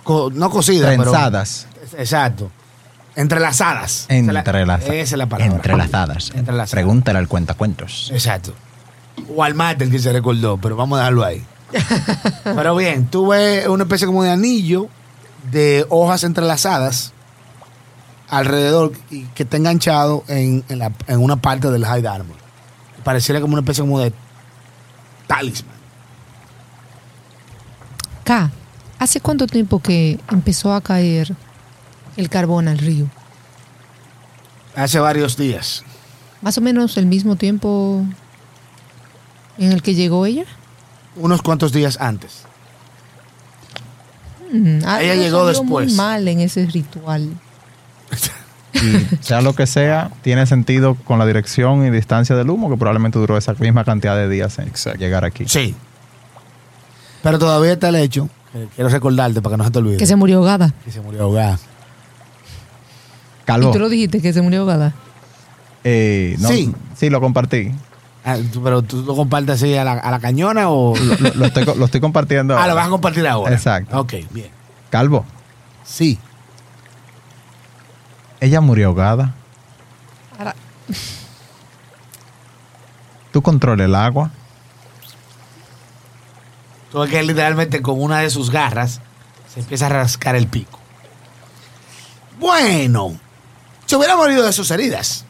co- 0.05 0.31
no 0.33 0.49
cosidas, 0.51 0.91
pero. 0.97 1.11
Trenzadas. 1.11 1.67
Exacto. 1.99 2.51
Entrelazadas. 3.17 4.07
Entrelazadas. 4.09 4.85
Esa 4.85 5.03
es 5.03 5.13
la 5.19 5.27
palabra. 5.27 5.57
Entrelazadas. 5.57 6.31
Entrelazadas. 6.35 6.71
Pregúntale 6.71 7.19
al 7.19 7.29
cuentacuentos. 7.29 8.11
Exacto. 8.13 8.55
O 9.37 9.43
al 9.45 9.55
mate 9.55 9.85
el 9.85 9.91
que 9.91 9.99
se 9.99 10.13
recordó, 10.13 10.57
pero 10.59 10.77
vamos 10.77 10.97
a 10.97 11.01
dejarlo 11.03 11.25
ahí. 11.25 11.45
pero 12.45 12.75
bien, 12.77 13.07
tú 13.07 13.29
ves 13.29 13.67
una 13.69 13.83
especie 13.85 14.07
como 14.07 14.23
de 14.23 14.31
anillo 14.31 14.89
de 15.51 15.85
hojas 15.89 16.25
entrelazadas 16.25 17.13
alrededor 18.31 18.93
y 19.11 19.25
que 19.27 19.43
está 19.43 19.57
enganchado 19.57 20.25
en, 20.29 20.65
en 20.69 20.79
la- 20.79 20.93
en 21.07 21.21
una 21.23 21.37
parte 21.37 21.71
del 21.71 21.83
hide 21.83 22.07
armor. 22.09 22.37
Pareciera 23.05 23.41
como 23.41 23.55
una 23.55 23.61
especie 23.63 23.83
como 23.83 23.99
de 24.01 24.13
talisman. 25.27 25.75
K, 28.25 28.51
¿hace 28.99 29.21
cuánto 29.21 29.47
tiempo 29.47 29.81
que 29.81 30.19
empezó 30.31 30.73
a 30.73 30.81
caer 30.81 31.35
el 32.17 32.29
carbón 32.29 32.69
al 32.69 32.79
río? 32.79 33.07
Hace 34.77 35.01
varios 35.01 35.37
días. 35.37 35.83
Más 36.43 36.57
o 36.59 36.61
menos 36.61 36.97
el 36.97 37.07
mismo 37.07 37.37
tiempo 37.37 38.05
en 39.59 39.73
el 39.73 39.83
que 39.83 39.95
llegó 39.95 40.27
ella. 40.27 40.45
Unos 41.17 41.43
cuantos 41.43 41.73
días 41.73 41.99
antes. 42.01 42.45
Mm, 44.53 44.79
Ella 45.01 45.15
llegó 45.17 45.47
después. 45.47 45.89
Muy 45.89 45.97
mal 45.97 46.29
en 46.29 46.41
ese 46.41 46.67
ritual. 46.67 47.31
Y 48.83 49.17
sea 49.25 49.41
lo 49.43 49.55
que 49.55 49.67
sea, 49.67 50.11
tiene 50.23 50.47
sentido 50.47 50.95
con 50.95 51.19
la 51.19 51.27
dirección 51.27 51.85
y 51.87 51.91
distancia 51.91 52.35
del 52.37 52.51
humo, 52.51 52.71
que 52.71 52.77
probablemente 52.77 53.19
duró 53.19 53.37
esa 53.37 53.55
misma 53.55 53.85
cantidad 53.85 54.17
de 54.17 54.29
días 54.29 54.59
en 54.59 54.69
Exacto. 54.69 54.99
llegar 54.99 55.25
aquí. 55.25 55.45
Sí. 55.49 55.75
Pero 57.23 57.39
todavía 57.39 57.73
está 57.73 57.89
el 57.91 57.97
hecho, 57.97 58.29
quiero 58.75 58.89
recordarte 58.91 59.43
para 59.43 59.55
que 59.55 59.59
no 59.59 59.65
se 59.65 59.71
te 59.71 59.79
olvide, 59.79 59.97
Que 59.99 60.07
se 60.07 60.17
murió 60.17 60.39
ahogada. 60.39 60.73
que 60.85 60.91
se 60.91 61.01
murió 61.01 61.23
ahogada. 61.23 61.59
Calvo. 63.45 63.71
Y 63.71 63.73
tú 63.73 63.79
lo 63.79 63.89
dijiste, 63.89 64.21
que 64.21 64.33
se 64.33 64.43
murió 64.43 64.61
ahogada. 64.61 64.95
eh, 65.85 66.37
no, 66.39 66.49
Sí. 66.49 66.73
sí, 66.97 67.11
lo 67.11 67.21
compartí. 67.21 67.73
Ah, 68.25 68.37
tú- 68.53 68.63
pero 68.63 68.83
tú 68.83 69.03
lo 69.03 69.17
compartes 69.17 69.55
así 69.57 69.75
a 69.77 69.83
la, 69.85 69.93
a 69.93 70.11
la 70.11 70.21
cañona 70.21 70.69
o... 70.69 70.95
Lo, 71.21 71.35
lo 71.35 71.47
estoy, 71.47 71.65
lo 71.65 71.85
estoy 71.87 72.01
compartiendo. 72.03 72.55
ah, 72.55 72.59
ahora. 72.59 72.69
lo 72.69 72.75
vas 72.77 72.87
a 72.87 72.91
compartir 72.91 73.27
ahora. 73.27 73.55
Exacto. 73.55 73.99
Ok, 73.99 74.15
bien. 74.31 74.49
Calvo, 74.91 75.25
Sí. 75.85 76.19
Ella 78.41 78.61
murió 78.61 78.89
ahogada. 78.89 79.35
Ahora, 80.39 80.55
Tú 83.33 83.43
controlas 83.43 83.85
el 83.87 83.95
agua. 83.95 84.31
Tú 86.91 86.99
ves 87.01 87.11
que 87.11 87.23
literalmente 87.23 87.81
con 87.83 88.01
una 88.03 88.19
de 88.21 88.31
sus 88.31 88.51
garras 88.51 89.01
se 89.53 89.61
empieza 89.61 89.87
a 89.87 89.91
rascar 89.91 90.35
el 90.35 90.49
pico. 90.49 90.79
Bueno, 92.41 93.17
se 93.87 93.97
hubiera 93.97 94.17
morido 94.17 94.45
de 94.45 94.53
sus 94.53 94.71
heridas. 94.71 95.25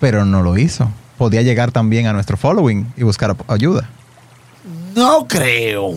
pero 0.00 0.24
no 0.24 0.42
lo 0.42 0.58
hizo. 0.58 0.90
Podía 1.16 1.42
llegar 1.42 1.70
también 1.70 2.06
a 2.08 2.12
nuestro 2.12 2.36
following 2.36 2.92
y 2.96 3.04
buscar 3.04 3.36
ayuda. 3.48 3.88
No 4.94 5.26
creo. 5.28 5.94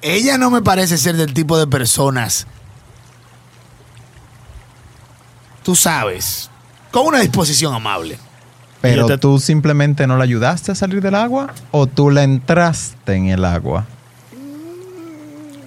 Ella 0.00 0.38
no 0.38 0.50
me 0.50 0.62
parece 0.62 0.96
ser 0.96 1.16
del 1.16 1.34
tipo 1.34 1.58
de 1.58 1.66
personas. 1.66 2.46
Tú 5.64 5.74
sabes, 5.74 6.48
con 6.92 7.06
una 7.06 7.18
disposición 7.20 7.74
amable. 7.74 8.18
Pero 8.80 9.06
te- 9.06 9.18
tú 9.18 9.40
simplemente 9.40 10.06
no 10.06 10.16
la 10.18 10.24
ayudaste 10.24 10.70
a 10.72 10.74
salir 10.74 11.00
del 11.00 11.14
agua 11.14 11.52
o 11.70 11.86
tú 11.86 12.10
la 12.10 12.22
entraste 12.22 13.14
en 13.14 13.26
el 13.30 13.44
agua. 13.44 13.86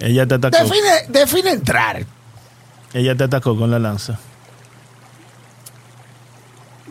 Ella 0.00 0.24
te 0.26 0.36
atacó. 0.36 0.56
Define, 0.56 0.88
define 1.08 1.50
entrar. 1.50 2.06
Ella 2.94 3.16
te 3.16 3.24
atacó 3.24 3.58
con 3.58 3.70
la 3.70 3.78
lanza. 3.80 4.18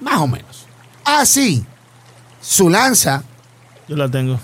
Más 0.01 0.19
o 0.19 0.27
menos. 0.27 0.65
Ah, 1.05 1.25
sí. 1.25 1.65
Su 2.41 2.69
lanza. 2.69 3.23
Yo 3.87 3.95
la 3.95 4.09
tengo. 4.09 4.37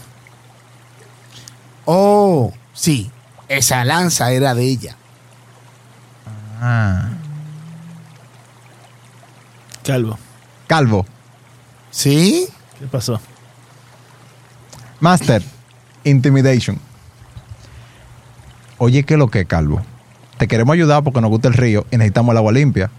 Oh, 1.86 2.54
sí. 2.74 3.12
Esa 3.50 3.84
lanza 3.84 4.32
era 4.32 4.56
de 4.56 4.64
ella. 4.64 4.96
Ah. 6.62 7.10
Calvo. 9.84 10.18
Calvo. 10.68 11.06
¿Sí? 11.92 12.48
¿Qué 12.80 12.88
pasó? 12.88 13.20
Master. 15.00 15.44
Intimidation. 16.04 16.80
Oye, 18.78 19.04
¿qué 19.04 19.14
es 19.14 19.18
lo 19.18 19.28
que 19.28 19.42
es, 19.42 19.48
Calvo? 19.48 19.82
Te 20.38 20.48
queremos 20.48 20.74
ayudar 20.74 21.04
porque 21.04 21.22
nos 21.22 21.30
gusta 21.30 21.48
el 21.48 21.54
río 21.54 21.86
y 21.92 21.98
necesitamos 21.98 22.34
el 22.34 22.38
agua 22.38 22.52
limpia. 22.52 22.90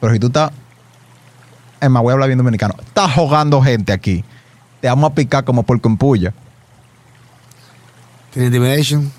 Pero 0.00 0.12
si 0.12 0.18
tú 0.18 0.28
estás 0.28 0.52
Es 1.80 1.90
más, 1.90 2.02
voy 2.02 2.10
a 2.10 2.14
hablar 2.14 2.28
bien 2.28 2.38
dominicano. 2.38 2.74
Está 2.78 3.08
jugando 3.08 3.60
gente 3.60 3.92
aquí. 3.92 4.24
Te 4.80 4.88
vamos 4.88 5.10
a 5.10 5.14
picar 5.14 5.44
como 5.44 5.62
por. 5.62 5.80
¿Tiene 5.80 6.32
intimidation? 8.46 9.12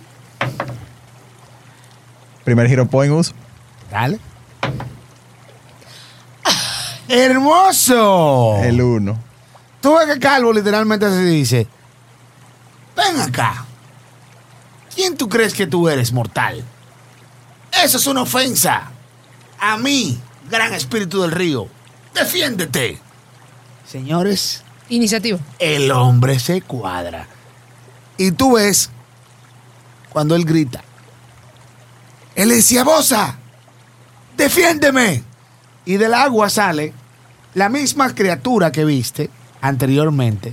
Primer 2.43 2.71
Hero 2.71 2.85
Point 2.85 3.13
uso. 3.13 3.33
Dale. 3.89 4.19
¡Hermoso! 7.07 8.57
El 8.63 8.81
1. 8.81 9.19
Tú 9.81 9.95
ves 9.97 10.13
que 10.13 10.19
Calvo 10.19 10.51
literalmente 10.51 11.09
se 11.09 11.23
dice: 11.23 11.67
Ven 12.95 13.19
acá. 13.19 13.65
¿Quién 14.93 15.17
tú 15.17 15.27
crees 15.29 15.53
que 15.53 15.67
tú 15.67 15.89
eres, 15.89 16.11
mortal? 16.13 16.63
Eso 17.83 17.97
es 17.97 18.07
una 18.07 18.21
ofensa. 18.21 18.89
A 19.59 19.77
mí, 19.77 20.17
gran 20.49 20.73
espíritu 20.73 21.21
del 21.21 21.31
río. 21.31 21.67
Defiéndete. 22.13 22.99
Señores, 23.85 24.63
Iniciativa. 24.89 25.37
el 25.59 25.91
hombre 25.91 26.39
se 26.39 26.61
cuadra. 26.61 27.27
Y 28.17 28.31
tú 28.31 28.53
ves 28.53 28.89
cuando 30.11 30.35
él 30.35 30.45
grita. 30.45 30.83
Él 32.35 32.49
decía, 32.49 32.83
Bosa, 32.83 33.37
defiéndeme. 34.37 35.23
Y 35.85 35.97
del 35.97 36.13
agua 36.13 36.49
sale 36.49 36.93
la 37.53 37.69
misma 37.69 38.13
criatura 38.13 38.71
que 38.71 38.85
viste 38.85 39.29
anteriormente. 39.61 40.51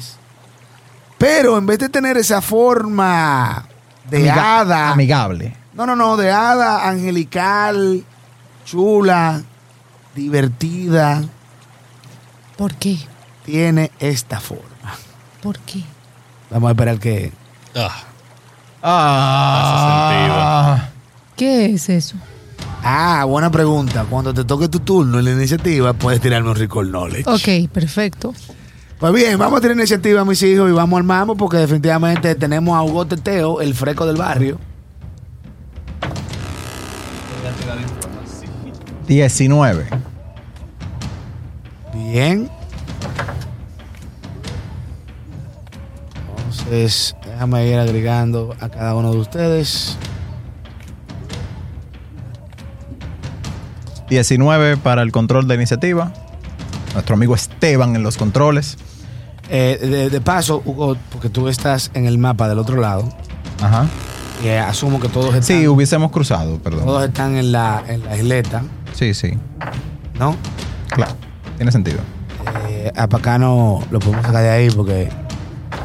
Pero 1.18 1.56
en 1.58 1.66
vez 1.66 1.78
de 1.78 1.88
tener 1.88 2.16
esa 2.16 2.42
forma 2.42 3.66
de 4.10 4.18
Amiga- 4.30 4.60
hada. 4.60 4.90
Amigable. 4.90 5.56
No, 5.74 5.86
no, 5.86 5.96
no, 5.96 6.16
de 6.16 6.30
hada 6.30 6.88
angelical, 6.88 8.04
chula, 8.64 9.42
divertida, 10.14 11.22
¿Por 12.58 12.74
qué? 12.74 12.98
tiene 13.44 13.90
esta 13.98 14.38
forma. 14.40 14.62
¿Por 15.42 15.58
qué? 15.60 15.82
Vamos 16.50 16.68
a 16.68 16.72
esperar 16.72 16.98
que. 16.98 17.32
Ah, 17.74 18.02
Ah. 18.84 20.88
¿Qué 21.36 21.66
es 21.74 21.88
eso? 21.88 22.16
Ah, 22.82 23.24
buena 23.24 23.50
pregunta. 23.50 24.04
Cuando 24.08 24.34
te 24.34 24.44
toque 24.44 24.68
tu 24.68 24.80
turno 24.80 25.18
en 25.18 25.24
la 25.24 25.32
iniciativa, 25.32 25.92
puedes 25.92 26.20
tirarme 26.20 26.50
un 26.50 26.56
recall 26.56 26.90
knowledge. 26.90 27.30
Ok, 27.30 27.70
perfecto. 27.72 28.34
Pues 28.98 29.12
bien, 29.12 29.38
vamos 29.38 29.58
a 29.58 29.60
tener 29.60 29.76
iniciativa, 29.76 30.24
mis 30.24 30.42
hijos, 30.42 30.68
y 30.68 30.72
vamos 30.72 30.98
al 30.98 31.04
mambo 31.04 31.36
porque 31.36 31.56
definitivamente 31.56 32.34
tenemos 32.34 32.76
a 32.76 32.82
Hugo 32.82 33.06
Teteo, 33.06 33.60
el 33.60 33.74
freco 33.74 34.06
del 34.06 34.16
barrio. 34.16 34.58
19. 39.06 39.86
Bien. 41.94 42.48
Entonces, 46.48 47.16
déjame 47.24 47.66
ir 47.66 47.78
agregando 47.78 48.54
a 48.60 48.68
cada 48.68 48.94
uno 48.94 49.12
de 49.12 49.18
ustedes. 49.18 49.98
19 54.12 54.76
para 54.76 55.02
el 55.02 55.10
control 55.12 55.48
de 55.48 55.54
iniciativa. 55.54 56.12
Nuestro 56.92 57.14
amigo 57.16 57.34
Esteban 57.34 57.96
en 57.96 58.02
los 58.02 58.16
controles. 58.18 58.76
Eh, 59.48 59.78
de, 59.80 60.10
de 60.10 60.20
paso, 60.20 60.62
Hugo, 60.64 60.96
porque 61.10 61.28
tú 61.30 61.48
estás 61.48 61.90
en 61.94 62.06
el 62.06 62.18
mapa 62.18 62.48
del 62.48 62.58
otro 62.58 62.76
lado, 62.80 63.08
Ajá. 63.60 63.86
y 64.42 64.46
eh, 64.46 64.58
asumo 64.58 64.98
que 65.00 65.08
todos 65.08 65.26
están, 65.34 65.42
Sí, 65.42 65.66
hubiésemos 65.68 66.10
cruzado, 66.10 66.58
perdón. 66.58 66.84
todos 66.86 67.04
están 67.04 67.36
en 67.36 67.52
la, 67.52 67.82
en 67.88 68.02
la 68.04 68.16
isleta, 68.16 68.62
Sí, 68.94 69.12
sí. 69.14 69.32
¿no? 70.18 70.36
Claro. 70.88 71.12
Tiene 71.56 71.70
sentido. 71.72 71.98
Eh, 72.68 72.90
a 72.96 73.06
Pacano 73.08 73.82
lo 73.90 73.98
podemos 73.98 74.24
sacar 74.24 74.42
de 74.42 74.50
ahí 74.50 74.70
porque 74.70 75.08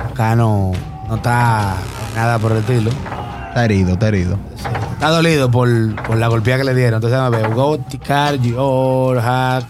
Pacano 0.10 0.72
no 1.10 1.16
está 1.16 1.76
nada 2.16 2.40
por 2.40 2.52
el 2.54 2.60
estilo. 2.60 2.90
Está 3.50 3.66
herido, 3.66 3.94
está 3.94 4.08
herido. 4.10 4.38
Está 4.98 5.10
dolido 5.12 5.52
por, 5.52 5.70
por 6.08 6.18
la 6.18 6.28
golpeada 6.28 6.60
que 6.60 6.66
le 6.66 6.74
dieron. 6.76 6.96
Entonces, 6.96 7.20
déjame 7.20 7.38
ver. 7.38 7.52
Hugo, 7.52 7.78
Ticar, 7.88 8.40
Gior, 8.42 9.20
Hack, 9.22 9.66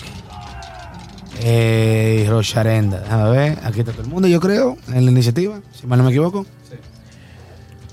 eh, 1.41 2.25
Rocharenda. 2.30 3.01
Déjame 3.01 3.30
ver. 3.32 3.59
Aquí 3.63 3.82
está 3.82 3.91
todo 3.91 4.03
el 4.03 4.07
mundo, 4.07 4.28
yo 4.30 4.39
creo, 4.39 4.78
en 4.88 5.03
la 5.03 5.11
iniciativa, 5.11 5.59
si 5.73 5.86
mal 5.86 5.97
no 5.99 6.05
me 6.05 6.11
equivoco. 6.11 6.45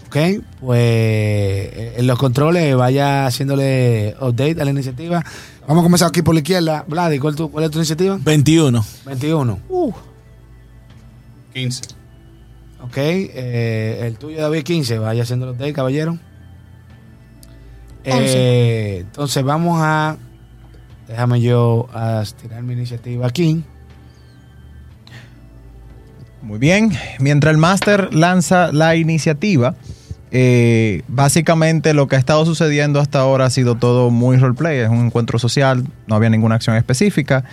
Ok, 0.06 0.16
pues 0.60 1.70
en 1.98 2.06
los 2.06 2.16
controles 2.20 2.76
vaya 2.76 3.26
haciéndole 3.26 4.14
update 4.20 4.60
a 4.62 4.64
la 4.64 4.70
iniciativa. 4.70 5.24
Vamos 5.66 5.82
a 5.82 5.86
comenzar 5.86 6.08
aquí 6.08 6.22
por 6.22 6.34
la 6.34 6.40
izquierda. 6.40 6.84
Vladi, 6.86 7.18
¿cuál, 7.18 7.34
tu- 7.34 7.50
cuál 7.50 7.64
es 7.64 7.70
tu 7.72 7.78
iniciativa? 7.78 8.16
21. 8.22 8.84
21. 9.06 9.58
15. 11.52 11.82
Ok, 12.80 12.96
eh, 12.96 14.04
el 14.06 14.18
tuyo 14.18 14.40
David 14.40 14.62
15, 14.62 14.98
vaya 15.00 15.24
haciendo 15.24 15.46
los 15.46 15.56
update, 15.56 15.72
caballero. 15.72 16.16
Eh, 18.04 18.98
entonces 19.00 19.42
vamos 19.42 19.78
a. 19.80 20.16
Déjame 21.08 21.40
yo 21.40 21.88
a 21.92 22.24
tirar 22.40 22.62
mi 22.62 22.72
iniciativa 22.72 23.26
aquí. 23.26 23.62
Muy 26.42 26.58
bien. 26.58 26.92
Mientras 27.20 27.52
el 27.52 27.58
máster 27.58 28.12
lanza 28.12 28.70
la 28.72 28.96
iniciativa, 28.96 29.74
eh, 30.30 31.02
básicamente 31.08 31.94
lo 31.94 32.08
que 32.08 32.16
ha 32.16 32.18
estado 32.18 32.44
sucediendo 32.44 33.00
hasta 33.00 33.20
ahora 33.20 33.46
ha 33.46 33.50
sido 33.50 33.76
todo 33.76 34.10
muy 34.10 34.36
roleplay. 34.36 34.80
Es 34.80 34.88
un 34.88 35.06
encuentro 35.06 35.38
social, 35.38 35.84
no 36.06 36.14
había 36.14 36.28
ninguna 36.28 36.56
acción 36.56 36.76
específica. 36.76 37.44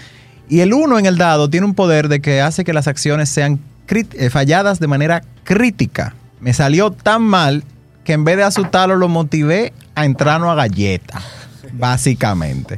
Y 0.50 0.60
el 0.60 0.74
uno 0.74 1.00
en 1.00 1.06
el 1.06 1.18
dado 1.18 1.50
tiene 1.50 1.66
un 1.66 1.76
poder 1.76 2.10
de 2.10 2.20
que 2.20 2.42
hace 2.42 2.66
que 2.66 2.74
las 2.74 2.88
acciones 2.88 3.30
sean 3.30 3.60
eh, 3.88 4.30
falladas 4.30 4.80
de 4.80 4.88
manera 4.88 5.22
crítica. 5.44 6.16
Me 6.40 6.54
salió 6.54 6.92
tan 6.92 7.22
mal 7.22 7.64
que 8.04 8.14
en 8.14 8.24
vez 8.24 8.38
de 8.38 8.44
asustarlo 8.44 8.96
lo 8.96 9.08
motivé 9.08 9.74
a 9.96 10.06
entrarnos 10.06 10.50
a 10.50 10.56
galleta. 10.56 11.22
Básicamente. 11.74 12.78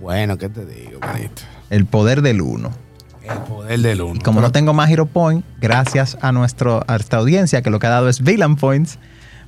Bueno, 0.00 0.36
¿qué 0.38 0.48
te 0.48 0.64
digo, 0.64 1.00
manito? 1.00 1.42
El 1.70 1.86
poder 1.86 2.22
del 2.22 2.42
uno. 2.42 2.70
El 3.22 3.38
poder 3.38 3.80
del 3.80 4.02
uno. 4.02 4.16
Y 4.16 4.20
como 4.20 4.40
no 4.40 4.52
tengo 4.52 4.72
más 4.72 4.90
Hero 4.90 5.06
Point, 5.06 5.44
gracias 5.58 6.16
a, 6.20 6.30
nuestro, 6.32 6.84
a 6.86 6.96
esta 6.96 7.16
audiencia 7.16 7.62
que 7.62 7.70
lo 7.70 7.78
que 7.78 7.86
ha 7.86 7.90
dado 7.90 8.08
es 8.08 8.22
Villain 8.22 8.56
Points, 8.56 8.98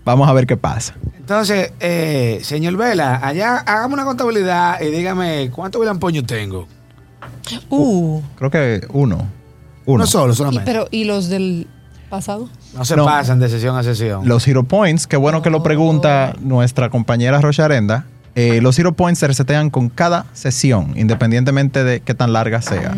vamos 0.04 0.28
a 0.28 0.32
ver 0.32 0.46
qué 0.46 0.56
pasa. 0.56 0.94
Entonces, 1.18 1.72
eh, 1.78 2.40
señor 2.42 2.76
Vela, 2.76 3.20
allá 3.22 3.58
hagamos 3.58 3.92
una 3.94 4.04
contabilidad 4.04 4.80
y 4.80 4.86
dígame 4.86 5.50
cuánto 5.54 5.78
vilampoño 5.78 6.24
tengo. 6.24 6.66
Uh. 7.70 8.20
Creo 8.36 8.50
que 8.50 8.86
uno. 8.90 9.16
Uno, 9.16 10.02
Uno. 10.02 10.06
solo, 10.06 10.32
¿Y, 10.32 10.36
solamente. 10.36 10.64
pero, 10.70 10.86
¿Y 10.90 11.04
los 11.04 11.28
del 11.28 11.66
pasado? 12.08 12.48
no 12.74 12.84
se 12.84 12.96
No. 12.96 13.04
pasan 13.04 13.38
de 13.38 13.48
sesión 13.48 13.76
a 13.76 13.82
sesión. 13.82 14.26
Los 14.28 14.46
Hero 14.48 14.64
Points, 14.64 15.06
qué 15.06 15.16
bueno 15.16 15.42
que 15.42 15.50
lo 15.50 15.62
pregunta 15.62 16.34
nuestra 16.40 16.90
compañera 16.90 17.40
Rocharenda. 17.40 18.06
Eh, 18.34 18.60
los 18.60 18.78
Hero 18.78 18.92
Points 18.92 19.18
se 19.20 19.26
resetean 19.26 19.70
con 19.70 19.88
cada 19.88 20.26
sesión, 20.32 20.92
independientemente 20.96 21.82
de 21.84 22.00
qué 22.00 22.14
tan 22.14 22.32
larga 22.32 22.62
sea. 22.62 22.96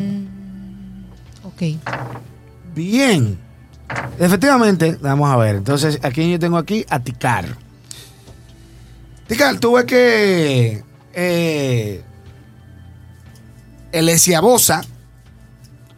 Ok. 1.45 1.63
Bien. 2.75 3.39
Efectivamente, 4.19 4.99
vamos 5.01 5.31
a 5.31 5.37
ver. 5.37 5.57
Entonces, 5.57 5.99
aquí 6.03 6.31
yo 6.31 6.39
tengo 6.39 6.59
aquí 6.59 6.85
a 6.91 7.01
Ticar. 7.01 7.45
Ticar, 9.27 9.59
tú 9.59 9.73
ves 9.75 9.85
que 9.85 10.85
eh, 11.15 12.03
el 13.93 14.09
Esiabosa 14.09 14.83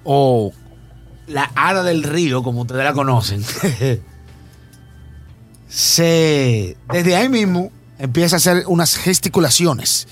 o 0.05 0.53
la 1.33 1.51
hada 1.55 1.83
del 1.83 2.03
río, 2.03 2.43
como 2.43 2.61
ustedes 2.63 2.85
la 2.85 2.93
conocen, 2.93 3.43
se 5.69 6.77
desde 6.93 7.17
ahí 7.17 7.29
mismo 7.29 7.71
empieza 7.99 8.37
a 8.37 8.39
hacer 8.39 8.65
unas 8.67 8.97
gesticulaciones. 8.97 10.09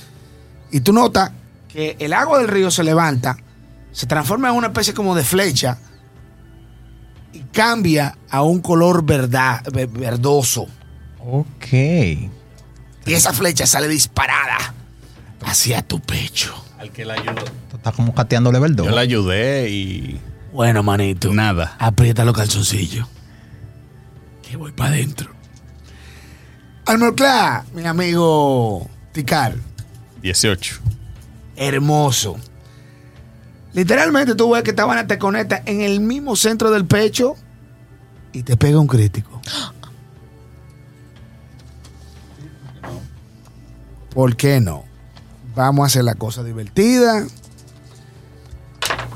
Y 0.71 0.81
tú 0.81 0.93
notas 0.93 1.33
que 1.69 1.97
el 1.99 2.13
agua 2.13 2.39
del 2.39 2.49
río 2.49 2.71
se 2.71 2.85
levanta, 2.85 3.37
se 3.93 4.07
transforma 4.07 4.49
en 4.51 4.55
una 4.57 4.69
especie 4.69 4.95
como 4.95 5.15
de 5.15 5.25
flecha 5.25 5.79
y 7.33 7.41
cambia 7.53 8.17
a 8.31 8.43
un 8.43 8.61
color 8.61 9.05
verdad, 9.05 9.63
ve- 9.73 9.87
verdoso. 9.87 10.67
Ok. 11.19 11.67
Y 11.73 13.13
esa 13.13 13.33
flecha 13.33 13.67
sale 13.67 13.89
disparada 13.89 14.75
hacia 15.45 15.83
tu 15.83 16.01
pecho. 16.01 16.55
Al 16.79 16.91
que 16.93 17.05
la 17.05 17.15
ayudó. 17.15 17.45
Esto 17.45 17.77
Está 17.77 17.93
como 17.93 18.15
cateando 18.15 18.51
level 18.53 18.75
2. 18.77 18.87
Yo 18.87 18.93
la 18.95 19.01
ayudé 19.03 19.69
y 19.71 20.21
Bueno, 20.53 20.83
manito. 20.83 21.33
nada. 21.33 21.77
Aprieta 21.79 22.25
los 22.25 22.37
calzoncillos. 22.37 23.07
Que 24.43 24.57
voy 24.57 24.73
para 24.73 24.91
adentro. 24.91 25.31
Almorclá, 26.87 27.65
mi 27.73 27.87
amigo 27.87 28.89
Ticar. 29.13 29.55
18. 30.23 30.81
Hermoso. 31.57 32.37
Literalmente 33.73 34.35
tú 34.35 34.51
ves 34.51 34.63
que 34.63 34.71
esta 34.71 34.85
vaina 34.85 35.07
te 35.07 35.19
conecta 35.19 35.63
en 35.67 35.83
el 35.83 36.01
mismo 36.01 36.35
centro 36.35 36.71
del 36.71 36.87
pecho 36.87 37.37
y 38.33 38.43
te 38.43 38.57
pega 38.57 38.81
un 38.81 38.89
crítico. 38.89 39.41
¿Por 44.13 44.37
qué 44.37 44.61
no? 44.61 44.85
Vamos 45.55 45.85
a 45.85 45.87
hacer 45.87 46.05
la 46.05 46.15
cosa 46.15 46.43
divertida. 46.43 47.25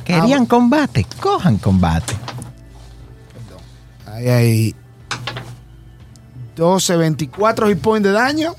Querían 0.05 0.46
combate, 0.46 1.07
cojan 1.20 1.59
combate. 1.59 2.14
Ahí 4.07 4.28
hay 4.28 4.74
12, 6.57 6.96
24 6.96 7.68
hit 7.68 7.78
points 7.78 8.07
de 8.07 8.12
daño. 8.12 8.55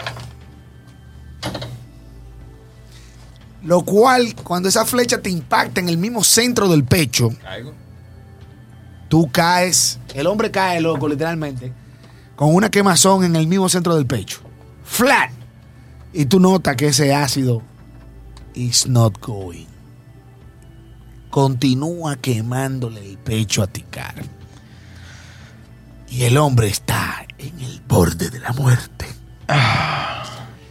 Lo 3.64 3.84
cual, 3.84 4.36
cuando 4.44 4.70
esa 4.70 4.86
flecha 4.86 5.22
te 5.22 5.30
impacta 5.30 5.80
en 5.80 5.90
el 5.90 5.98
mismo 5.98 6.24
centro 6.24 6.68
del 6.68 6.84
pecho, 6.84 7.30
Caigo. 7.42 7.74
tú 9.08 9.30
caes, 9.32 10.00
el 10.14 10.28
hombre 10.28 10.52
cae 10.52 10.82
loco, 10.82 11.08
literalmente, 11.08 11.74
con 12.36 12.54
una 12.54 12.70
quemazón 12.70 13.24
en 13.24 13.36
el 13.36 13.48
mismo 13.48 13.68
centro 13.70 13.96
del 13.96 14.06
pecho. 14.06 14.40
Flat. 14.84 15.32
Y 16.14 16.26
tú 16.26 16.40
notas 16.40 16.76
que 16.76 16.88
ese 16.88 17.14
ácido 17.14 17.62
is 18.54 18.88
not 18.88 19.20
going. 19.20 19.75
Continúa 21.40 22.16
quemándole 22.16 23.02
el 23.06 23.18
pecho 23.18 23.62
a 23.62 23.68
Tikar. 23.68 24.16
Y 26.10 26.24
el 26.24 26.38
hombre 26.38 26.70
está 26.70 27.26
en 27.38 27.60
el 27.60 27.82
borde 27.86 28.30
de 28.30 28.40
la 28.40 28.54
muerte. 28.54 29.06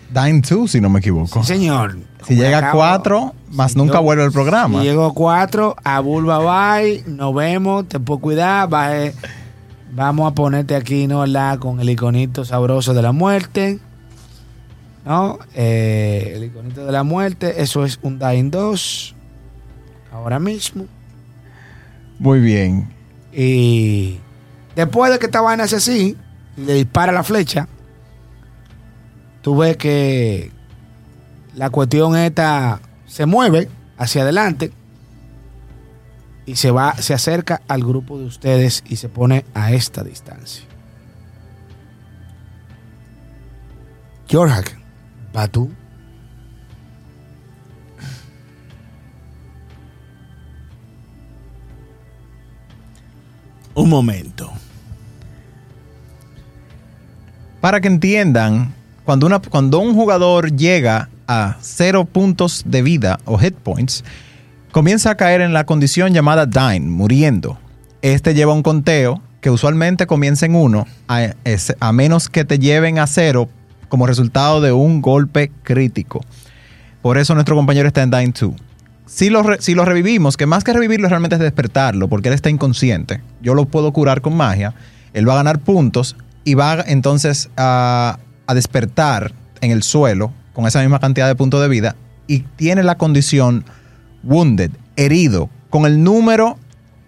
Dime 0.09 0.41
2, 0.41 0.71
si 0.71 0.81
no 0.81 0.89
me 0.89 1.01
equivoco. 1.01 1.43
Sí, 1.43 1.49
señor. 1.49 1.99
Si 2.27 2.35
llega 2.35 2.71
a 2.71 2.73
4, 2.73 3.35
más 3.51 3.73
Si 3.73 3.77
nunca 3.79 3.97
yo- 3.99 4.03
vuelve 4.05 4.23
al 4.25 4.33
programa. 4.33 4.81
Si 4.81 4.89
a 4.89 4.95
4, 5.11 5.77
a 5.85 6.01
Bulba 6.01 6.39
bye, 6.79 7.05
nos 7.09 7.35
vemos, 7.35 7.87
te 7.87 8.01
puedo 8.01 8.21
cuidar, 8.21 8.67
baje- 8.71 9.13
vamos 9.93 10.33
a 10.33 10.35
ponerte 10.35 10.77
aquí, 10.77 11.07
¿no? 11.07 11.21
¿verdad? 11.21 11.59
Con 11.59 11.79
el 11.81 11.91
iconito 11.91 12.43
sabroso 12.47 12.95
de 12.95 13.03
la 13.03 13.13
muerte. 13.13 13.81
¿No? 15.05 15.39
Eh, 15.55 16.33
el 16.37 16.45
iconito 16.45 16.87
de 16.87 16.93
la 16.93 17.03
muerte, 17.03 17.61
eso 17.63 17.85
es 17.85 17.99
un 18.01 18.19
Dying 18.19 18.51
2. 18.51 19.15
Ahora 20.15 20.39
mismo. 20.39 20.87
Muy 22.21 22.39
bien. 22.39 22.89
Y 23.33 24.21
después 24.77 25.11
de 25.13 25.19
que 25.19 25.27
esta 25.27 25.41
vaina 25.41 25.65
hace 25.65 25.77
así, 25.77 26.17
le 26.57 26.75
dispara 26.75 27.11
la 27.11 27.25
flecha, 27.25 27.67
tú 29.43 29.57
ves 29.57 29.77
que 29.77 30.53
la 31.57 31.71
cuestión 31.71 32.17
esta 32.17 32.81
se 33.07 33.27
mueve 33.27 33.69
hacia 33.99 34.23
adelante 34.23 34.73
y 36.47 36.55
se 36.55 36.71
va, 36.71 36.95
se 36.95 37.13
acerca 37.13 37.63
al 37.67 37.83
grupo 37.83 38.17
de 38.17 38.27
ustedes 38.27 38.85
y 38.87 38.97
se 38.97 39.09
pone 39.09 39.45
a 39.53 39.73
esta 39.73 40.05
distancia. 40.05 40.65
Jorhak, 44.31 44.79
va 45.37 45.49
tú. 45.49 45.71
Un 53.75 53.89
momento. 53.89 54.53
Para 57.61 57.81
que 57.81 57.89
entiendan, 57.89 58.75
cuando, 59.05 59.81
un 59.81 59.95
jugador 59.95 60.55
llega 60.57 61.09
a 61.27 61.57
cero 61.61 62.05
puntos 62.05 62.63
de 62.67 62.83
vida 62.83 63.19
o 63.25 63.39
hit 63.39 63.55
points, 63.55 64.05
comienza 64.71 65.11
a 65.11 65.17
caer 65.17 65.41
en 65.41 65.53
la 65.53 65.65
condición 65.65 66.13
llamada 66.13 66.47
dying, 66.47 66.89
muriendo. 66.89 67.59
Este 68.03 68.35
lleva 68.35 68.53
un 68.53 68.63
conteo 68.63 69.23
que 69.41 69.51
usualmente 69.51 70.07
comienza 70.07 70.47
en 70.47 70.55
uno, 70.55 70.87
a 71.09 71.93
menos 71.93 72.29
que 72.29 72.45
te 72.45 72.59
lleven 72.59 72.99
a 72.99 73.07
cero 73.07 73.49
como 73.89 74.07
resultado 74.07 74.61
de 74.61 74.73
un 74.73 75.03
golpe 75.03 75.51
crítico. 75.63 76.21
Por 77.03 77.19
eso 77.19 77.35
nuestro 77.35 77.57
compañero 77.57 77.89
está 77.89 78.03
en 78.03 78.11
Dying 78.11 78.33
2. 78.39 78.53
Si 79.07 79.29
lo, 79.29 79.43
revivimos, 79.43 80.37
que 80.37 80.47
más 80.47 80.65
que 80.65 80.73
revivirlo 80.73 81.09
realmente 81.09 81.37
es 81.37 81.41
despertarlo, 81.41 82.09
porque 82.09 82.29
él 82.29 82.35
está 82.35 82.49
inconsciente, 82.49 83.21
yo 83.43 83.55
lo 83.55 83.67
puedo 83.67 83.93
curar 83.93 84.23
con 84.23 84.35
magia, 84.35 84.75
él 85.13 85.29
va 85.29 85.35
a 85.35 85.37
ganar 85.37 85.59
puntos 85.59 86.17
y 86.43 86.55
va 86.55 86.83
entonces 86.87 87.51
a, 87.57 88.19
despertar 88.55 89.33
en 89.61 89.71
el 89.71 89.83
suelo 89.83 90.33
con 90.53 90.67
esa 90.67 90.81
misma 90.81 91.01
cantidad 91.01 91.27
de 91.27 91.35
puntos 91.35 91.61
de 91.61 91.69
vida 91.69 91.97
y 92.27 92.41
tiene 92.57 92.83
la 92.83 92.97
condición 92.97 93.65
wounded, 94.23 94.71
herido, 94.97 95.51
con 95.71 95.87
el 95.87 96.03
número 96.03 96.59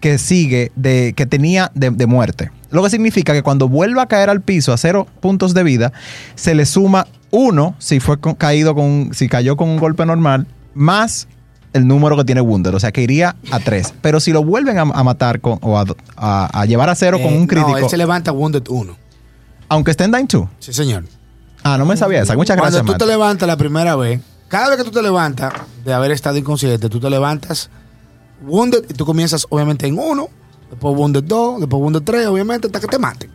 que 0.01 0.19
sigue 0.19 0.73
de 0.77 1.15
que 1.15 1.25
tenía 1.25 1.71
de, 1.75 2.07
muerte. 2.07 2.51
Lo 2.71 2.83
que 2.83 2.91
significa 2.91 3.33
que 3.33 3.43
cuando 3.43 3.69
vuelva 3.69 4.03
a 4.03 4.07
caer 4.07 4.29
al 4.29 4.43
piso 4.43 4.73
a 4.73 4.77
cero 4.77 5.07
puntos 5.21 5.55
de 5.55 5.63
vida, 5.63 5.93
se 6.35 6.55
le 6.55 6.67
suma 6.67 7.07
uno 7.31 7.75
si 7.79 8.01
fue 8.01 8.19
caído 8.37 8.75
con 8.75 9.11
si 9.13 9.29
cayó 9.29 9.57
con 9.57 9.69
un 9.69 9.79
golpe 9.79 10.05
normal, 10.05 10.47
más 10.75 11.29
el 11.77 11.87
número 11.87 12.17
que 12.17 12.25
tiene 12.25 12.41
Wounded. 12.41 12.75
O 12.75 12.81
sea 12.81 12.91
que 12.93 13.03
iría 13.03 13.37
a 13.51 13.61
tres. 13.61 13.95
Pero 14.03 14.19
si 14.21 14.33
lo 14.33 14.43
vuelven 14.43 14.79
a, 14.79 14.83
a 14.83 15.05
matar 15.05 15.41
con, 15.41 15.59
o 15.63 15.79
a, 15.79 15.85
a- 16.17 16.61
a 16.61 16.67
llevar 16.67 16.89
a 16.91 16.95
cero 16.95 17.19
con 17.23 17.33
Eh, 17.33 17.39
un 17.39 17.47
crítico, 17.47 17.71
No, 17.71 17.77
él 17.79 17.89
se 17.89 17.97
levanta 17.97 18.33
Wounded 18.33 18.65
1. 18.69 18.97
aunque 19.69 19.91
esté 19.93 20.05
en 20.05 20.13
Dying 20.13 20.27
2. 20.29 20.49
Sí, 20.59 20.73
señor. 20.73 21.05
Ah, 21.63 21.77
no 21.79 21.85
me 21.87 21.97
sabía 21.97 22.23
esa. 22.23 22.35
Muchas 22.37 22.57
Cuando 22.57 22.77
gracias, 22.79 22.87
tú 22.87 22.93
Matt. 22.93 22.99
te 23.01 23.07
levantas 23.07 23.47
la 23.49 23.57
primera 23.57 23.97
vez, 23.97 24.21
cada 24.49 24.69
vez 24.69 24.79
que 24.79 24.85
tú 24.85 24.91
te 24.93 25.03
levantas 25.03 25.53
de 25.85 25.93
haber 25.93 26.11
estado 26.13 26.37
inconsciente, 26.39 26.89
tú 26.89 27.01
te 27.01 27.11
levantas 27.11 27.71
Wounded 28.47 28.85
y 28.89 28.95
tú 28.95 29.05
comienzas 29.07 29.47
obviamente 29.51 29.87
en 29.87 29.99
uno, 29.99 30.29
después 30.71 30.97
Wounded 30.97 31.25
2, 31.25 31.61
después 31.61 31.81
Wounded 31.83 32.03
3, 32.03 32.27
obviamente, 32.29 32.69
hasta 32.69 32.79
que 32.81 32.87
te 32.87 32.99
maten. 32.99 33.31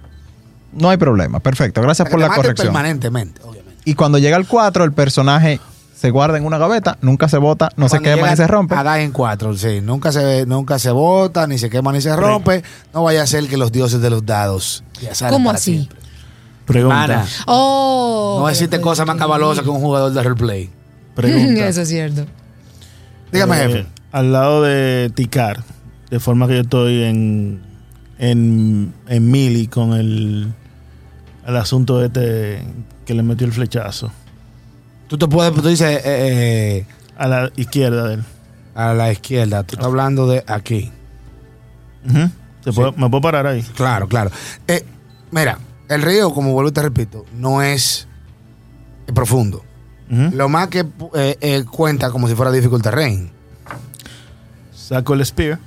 No 0.73 0.89
hay 0.89 0.95
problema. 0.97 1.39
Perfecto. 1.41 1.81
Gracias 1.81 2.05
Hasta 2.05 2.11
por 2.15 2.19
que 2.23 2.27
la 2.29 2.33
te 2.33 2.35
corrección. 2.41 2.67
permanentemente, 2.67 3.41
obviamente. 3.43 3.81
Y 3.83 3.95
cuando 3.95 4.19
llega 4.19 4.37
al 4.37 4.47
4, 4.47 4.85
el 4.85 4.93
personaje 4.93 5.59
se 6.01 6.09
guarda 6.09 6.35
en 6.35 6.45
una 6.45 6.57
gaveta, 6.57 6.97
nunca 7.01 7.29
se 7.29 7.37
bota, 7.37 7.69
no 7.77 7.87
se 7.87 7.99
quema 7.99 8.27
ni 8.31 8.35
se 8.35 8.47
rompe. 8.47 8.73
A 8.73 8.81
dar 8.81 8.99
en 9.01 9.11
4, 9.11 9.55
sí. 9.55 9.81
Nunca 9.83 10.11
se, 10.11 10.47
nunca 10.47 10.79
se 10.79 10.89
bota, 10.89 11.45
ni 11.45 11.59
se 11.59 11.69
quema, 11.69 11.91
ni 11.91 12.01
se 12.01 12.15
rompe. 12.15 12.63
No 12.91 13.03
vaya 13.03 13.21
a 13.21 13.27
ser 13.27 13.47
que 13.47 13.55
los 13.55 13.71
dioses 13.71 14.01
de 14.01 14.09
los 14.09 14.25
dados 14.25 14.83
ya 14.99 15.13
salen 15.13 15.35
¿Cómo 15.35 15.49
para 15.49 15.59
así? 15.59 15.73
siempre. 15.75 15.99
Pregunta. 16.65 16.95
Mana, 16.95 17.25
Oh. 17.45 18.37
no 18.41 18.49
existe 18.49 18.77
pero- 18.77 18.81
cosa 18.81 19.05
más 19.05 19.15
cabalosa 19.17 19.61
que 19.61 19.69
un 19.69 19.79
jugador 19.79 20.11
de 20.11 20.23
roleplay. 20.23 20.69
Pregunta. 21.13 21.67
Eso 21.67 21.81
es 21.81 21.89
cierto. 21.89 22.25
Dígame, 23.31 23.57
Eh, 23.57 23.67
jefe. 23.67 23.85
Al 24.11 24.31
lado 24.33 24.63
de 24.63 25.11
Ticar, 25.13 25.61
de 26.09 26.19
forma 26.19 26.47
que 26.47 26.55
yo 26.55 26.61
estoy 26.61 27.03
en, 27.03 27.61
en, 28.17 28.91
en 29.07 29.29
Mili 29.31 29.67
con 29.67 29.93
el, 29.93 30.51
el 31.45 31.57
asunto 31.57 32.03
este 32.03 32.63
que 33.05 33.13
le 33.13 33.21
metió 33.21 33.45
el 33.45 33.53
flechazo. 33.53 34.11
Tú 35.11 35.17
te 35.17 35.27
puedes, 35.27 35.53
tú 35.53 35.61
dices, 35.67 35.89
eh, 35.89 36.01
eh, 36.05 36.85
A 37.17 37.27
la 37.27 37.51
izquierda 37.57 38.07
de 38.07 38.13
él. 38.13 38.23
a 38.73 38.93
la 38.93 39.11
izquierda. 39.11 39.63
Tú 39.63 39.75
estás 39.75 39.85
hablando 39.85 40.25
de 40.25 40.41
aquí. 40.47 40.89
Ujú. 42.09 42.29
¿Se 42.63 42.71
puede- 42.71 42.93
¿Me 42.93 43.09
puedo 43.09 43.19
parar 43.19 43.45
ahí? 43.45 43.61
Claro, 43.75 44.07
claro. 44.07 44.31
Eh, 44.69 44.85
mira, 45.31 45.59
el 45.89 46.01
río, 46.01 46.33
como 46.33 46.53
vuelvo 46.53 46.69
y 46.69 46.71
te 46.71 46.81
repito, 46.81 47.25
no 47.37 47.61
es 47.61 48.07
profundo. 49.13 49.65
Lo 50.07 50.47
más 50.47 50.69
que 50.69 50.85
cuenta 51.69 52.09
como 52.09 52.29
si 52.29 52.35
fuera 52.35 52.49
difficult 52.49 52.81
terrain. 52.81 53.29
Saco 54.73 55.13
el 55.13 55.25
spear, 55.25 55.59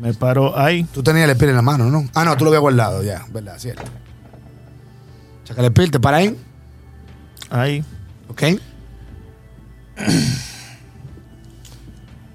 me 0.00 0.12
paro 0.12 0.54
ahí. 0.58 0.84
Tú 0.92 1.02
tenías 1.02 1.26
el 1.30 1.34
spear 1.34 1.48
en 1.50 1.56
la 1.56 1.62
mano, 1.62 1.86
¿no? 1.90 2.06
Ah, 2.12 2.26
no, 2.26 2.36
tú 2.36 2.44
lo 2.44 2.50
habías 2.50 2.60
guardado 2.60 3.02
ya, 3.02 3.24
¿verdad? 3.32 3.54
Cierto. 3.58 3.84
Saca 5.44 5.62
el 5.62 5.68
spear, 5.68 5.88
te 5.90 5.98
para 5.98 6.18
ahí, 6.18 6.36
Ahí. 7.48 7.82
¿ok? 8.28 8.42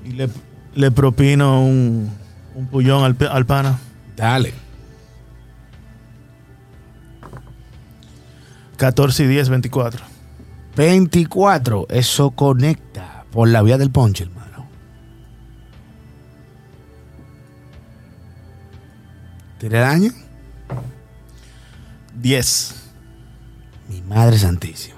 Y 0.06 0.12
le, 0.12 0.30
le 0.76 0.92
propino 0.92 1.62
un, 1.64 2.10
un 2.56 2.68
pullón 2.68 3.04
al, 3.04 3.18
al 3.30 3.46
pana. 3.46 3.80
Dale. 4.16 4.54
14 8.78 9.24
y 9.24 9.28
10, 9.28 9.50
24. 9.50 10.06
24, 10.76 11.88
eso 11.90 12.32
conecta 12.32 13.26
por 13.32 13.50
la 13.50 13.62
vía 13.64 13.78
del 13.78 13.92
ponche, 13.92 14.24
hermano. 14.26 14.68
¿Tiene 19.58 19.80
daño? 19.80 20.12
10. 22.14 22.76
Mi 23.90 24.02
madre 24.04 24.38
santísima. 24.38 24.98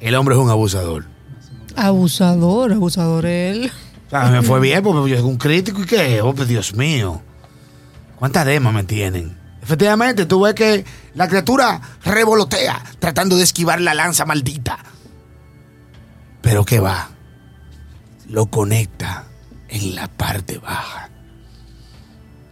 El 0.00 0.14
hombre 0.16 0.34
es 0.34 0.40
un 0.40 0.50
abusador. 0.50 1.04
Abusador, 1.78 2.72
abusador 2.72 3.26
él. 3.26 3.70
O 4.06 4.10
sea, 4.10 4.30
me 4.30 4.42
fue 4.42 4.58
bien 4.58 4.82
porque 4.82 5.10
yo 5.10 5.16
soy 5.16 5.24
un 5.24 5.36
crítico 5.36 5.82
y 5.82 5.86
qué, 5.86 6.20
oh, 6.22 6.34
pues, 6.34 6.48
Dios 6.48 6.74
mío. 6.74 7.22
¿Cuántas 8.16 8.46
demas 8.46 8.74
me 8.74 8.82
tienen? 8.82 9.38
Efectivamente, 9.62 10.26
tú 10.26 10.40
ves 10.40 10.54
que 10.54 10.84
la 11.14 11.28
criatura 11.28 11.80
revolotea 12.02 12.82
tratando 12.98 13.36
de 13.36 13.44
esquivar 13.44 13.80
la 13.80 13.94
lanza 13.94 14.24
maldita. 14.24 14.78
Pero 16.40 16.64
que 16.64 16.80
va, 16.80 17.10
lo 18.28 18.46
conecta 18.46 19.26
en 19.68 19.94
la 19.94 20.08
parte 20.08 20.58
baja. 20.58 21.10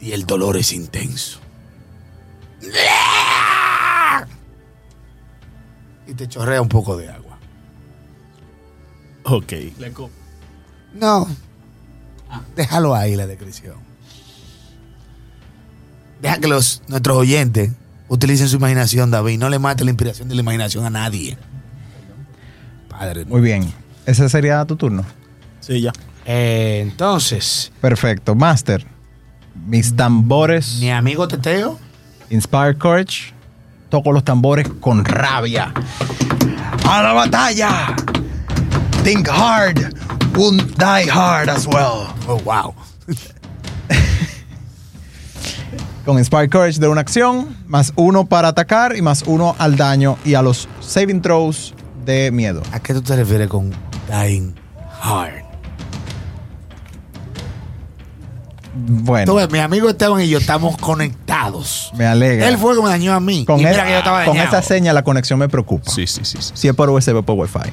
Y 0.00 0.12
el 0.12 0.26
dolor 0.26 0.56
es 0.56 0.72
intenso. 0.72 1.40
Y 6.06 6.14
te 6.14 6.28
chorrea 6.28 6.60
un 6.62 6.68
poco 6.68 6.96
de 6.96 7.08
agua. 7.08 7.25
Ok. 9.28 9.52
No. 10.94 11.28
Déjalo 12.54 12.94
ahí 12.94 13.16
la 13.16 13.26
descripción. 13.26 13.74
Deja 16.22 16.38
que 16.38 16.48
los, 16.48 16.82
nuestros 16.88 17.16
oyentes 17.16 17.72
utilicen 18.08 18.48
su 18.48 18.56
imaginación, 18.56 19.10
David. 19.10 19.38
No 19.38 19.50
le 19.50 19.58
mate 19.58 19.84
la 19.84 19.90
inspiración 19.90 20.28
de 20.28 20.34
la 20.34 20.42
imaginación 20.42 20.84
a 20.86 20.90
nadie. 20.90 21.36
Padre. 22.88 23.24
Muy 23.24 23.40
bien. 23.40 23.72
Ese 24.06 24.28
sería 24.28 24.64
tu 24.64 24.76
turno. 24.76 25.04
Sí, 25.60 25.80
ya. 25.80 25.92
Eh, 26.24 26.80
entonces, 26.82 27.72
Perfecto. 27.80 28.34
Master, 28.34 28.86
mis 29.66 29.94
tambores, 29.94 30.78
mi 30.80 30.90
amigo 30.90 31.26
Teteo. 31.28 31.78
Inspire 32.30 32.76
Courage, 32.76 33.32
toco 33.88 34.12
los 34.12 34.24
tambores 34.24 34.68
con 34.80 35.04
rabia. 35.04 35.72
¡A 36.88 37.02
la 37.02 37.12
batalla! 37.12 37.94
Think 39.06 39.28
hard, 39.28 39.94
won't 40.34 40.76
die 40.76 41.06
hard 41.08 41.48
as 41.48 41.64
well. 41.64 42.12
Oh, 42.26 42.40
wow. 42.44 42.74
Con 46.04 46.18
Inspire 46.18 46.48
Courage 46.48 46.80
de 46.80 46.88
una 46.88 47.02
acción, 47.02 47.56
más 47.68 47.92
uno 47.94 48.26
para 48.26 48.48
atacar 48.48 48.96
y 48.96 49.02
más 49.02 49.22
uno 49.28 49.54
al 49.60 49.76
daño 49.76 50.18
y 50.24 50.34
a 50.34 50.42
los 50.42 50.68
saving 50.80 51.22
throws 51.22 51.72
de 52.04 52.32
miedo. 52.32 52.64
¿A 52.72 52.80
qué 52.80 52.94
tú 52.94 53.02
te 53.02 53.14
refieres 53.14 53.48
con 53.48 53.72
dying 54.10 54.56
hard? 55.00 55.44
Bueno, 58.74 59.32
Tú 59.32 59.36
ves, 59.38 59.48
mi 59.52 59.60
amigo 59.60 59.88
Esteban 59.88 60.20
y 60.20 60.28
yo 60.28 60.38
estamos 60.38 60.76
conectados. 60.78 61.92
me 61.96 62.06
alegra. 62.06 62.48
Él 62.48 62.58
fue 62.58 62.72
el 62.72 62.78
que 62.78 62.82
me 62.84 62.90
dañó 62.90 63.14
a 63.14 63.20
mí. 63.20 63.44
con, 63.44 63.60
y 63.60 63.64
mira 63.64 63.82
e- 63.82 63.86
que 63.86 63.92
yo 63.92 63.98
estaba 63.98 64.24
con 64.24 64.36
dañado. 64.36 64.58
esa 64.58 64.66
seña 64.66 64.92
la 64.92 65.04
conexión 65.04 65.38
me 65.38 65.48
preocupa. 65.48 65.92
Sí, 65.92 66.08
sí, 66.08 66.24
sí. 66.24 66.38
sí. 66.40 66.50
Si 66.54 66.66
es 66.66 66.74
por 66.74 66.90
USB 66.90 67.14
o 67.18 67.22
por 67.22 67.36
Wi-Fi. 67.38 67.70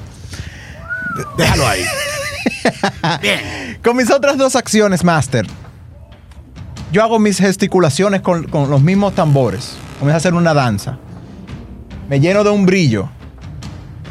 Déjalo 1.38 1.68
ahí. 1.68 1.84
Bien. 3.22 3.80
Con 3.84 3.98
mis 3.98 4.10
otras 4.12 4.38
dos 4.38 4.56
acciones, 4.56 5.04
Master, 5.04 5.46
yo 6.92 7.04
hago 7.04 7.20
mis 7.20 7.38
gesticulaciones 7.40 8.22
con, 8.22 8.44
con 8.44 8.70
los 8.70 8.82
mismos 8.82 9.14
tambores. 9.16 9.76
Comienzo 10.00 10.16
a 10.16 10.18
hacer 10.18 10.34
una 10.34 10.54
danza. 10.54 10.98
Me 12.10 12.20
lleno 12.20 12.44
de 12.44 12.50
un 12.50 12.66
brillo 12.66 13.10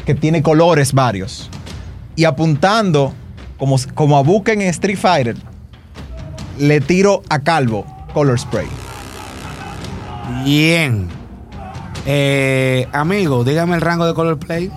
que 0.05 0.15
tiene 0.15 0.41
colores 0.41 0.93
varios. 0.93 1.49
Y 2.15 2.25
apuntando, 2.25 3.13
como, 3.57 3.77
como 3.93 4.17
a 4.17 4.21
Buke 4.21 4.53
en 4.53 4.61
Street 4.61 4.97
Fighter, 4.97 5.35
le 6.59 6.81
tiro 6.81 7.23
a 7.29 7.39
Calvo 7.39 7.85
Color 8.13 8.39
Spray. 8.39 8.67
Bien. 10.43 11.07
Eh, 12.05 12.87
amigo, 12.91 13.43
dígame 13.43 13.75
el 13.75 13.81
rango 13.81 14.05
de 14.05 14.13
color 14.13 14.37
play. 14.37 14.71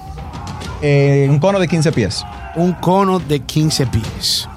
Eh, 0.83 1.27
un 1.31 1.39
cono 1.39 1.59
de 1.59 1.69
15 1.69 1.93
pies. 1.93 2.25
Un 2.55 2.73
cono 2.73 3.19
de 3.19 3.41
15 3.41 3.87
pies. 3.87 4.49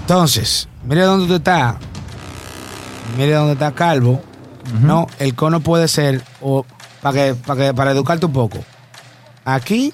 Entonces, 0.00 0.68
mire 0.84 1.02
dónde 1.02 1.24
usted 1.24 1.36
está. 1.36 1.76
Mire 3.16 3.34
dónde 3.34 3.52
está 3.52 3.72
Calvo. 3.72 4.22
No, 4.80 5.06
el 5.18 5.34
cono 5.34 5.60
puede 5.60 5.88
ser, 5.88 6.22
o 6.42 6.64
para 7.00 7.14
que, 7.14 7.34
para 7.34 7.60
que, 7.60 7.74
para 7.74 7.90
educarte 7.92 8.26
un 8.26 8.32
poco. 8.32 8.58
Aquí. 9.44 9.92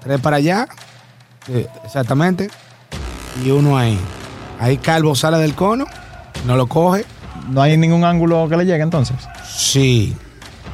Tres 0.00 0.20
para 0.20 0.36
allá. 0.36 0.68
Sí, 1.46 1.66
exactamente. 1.84 2.50
Y 3.44 3.50
uno 3.50 3.78
ahí. 3.78 3.98
Ahí 4.58 4.76
Calvo 4.76 5.14
sale 5.14 5.38
del 5.38 5.54
cono. 5.54 5.86
No 6.46 6.56
lo 6.56 6.66
coge. 6.66 7.06
No 7.48 7.62
hay 7.62 7.76
ningún 7.76 8.04
ángulo 8.04 8.46
que 8.48 8.56
le 8.56 8.66
llegue 8.66 8.82
entonces. 8.82 9.16
Sí, 9.50 10.16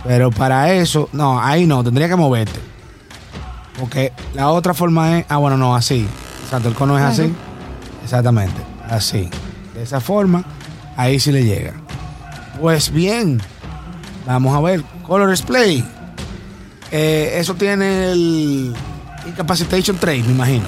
pero 0.07 0.31
para 0.31 0.73
eso, 0.73 1.09
no, 1.13 1.41
ahí 1.41 1.67
no, 1.67 1.83
tendría 1.83 2.09
que 2.09 2.17
moverte. 2.17 2.61
Porque 3.79 4.13
la 4.35 4.51
otra 4.51 4.73
forma 4.73 5.19
es, 5.19 5.27
ah, 5.29 5.37
bueno, 5.37 5.57
no, 5.57 5.75
así. 5.75 6.07
Exacto, 6.45 6.69
el 6.69 6.75
cono 6.75 6.97
es 6.99 7.05
así. 7.05 7.35
Exactamente, 8.03 8.61
así. 8.89 9.29
De 9.75 9.83
esa 9.83 10.01
forma, 10.01 10.45
ahí 10.97 11.19
sí 11.19 11.33
le 11.33 11.45
llega. 11.45 11.75
Pues 12.61 12.91
bien, 12.91 13.41
vamos 14.27 14.57
a 14.57 14.61
ver. 14.61 14.83
Color 15.07 15.31
Display. 15.31 15.85
Eh, 16.91 17.33
eso 17.35 17.55
tiene 17.55 18.13
el 18.13 18.75
Incapacitation 19.27 19.97
Trade, 19.99 20.23
me 20.23 20.33
imagino. 20.33 20.65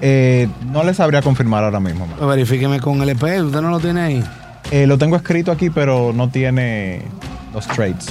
Eh, 0.00 0.48
no 0.72 0.82
le 0.82 0.94
sabría 0.94 1.22
confirmar 1.22 1.62
ahora 1.64 1.80
mismo. 1.80 2.06
Pues 2.06 2.28
verifíqueme 2.28 2.80
con 2.80 3.00
el 3.02 3.10
EP, 3.10 3.22
usted 3.22 3.60
no 3.60 3.70
lo 3.70 3.80
tiene 3.80 4.00
ahí. 4.00 4.24
Eh, 4.70 4.86
lo 4.86 4.98
tengo 4.98 5.16
escrito 5.16 5.52
aquí, 5.52 5.70
pero 5.70 6.12
no 6.14 6.30
tiene 6.30 7.02
los 7.54 7.66
traits. 7.68 8.06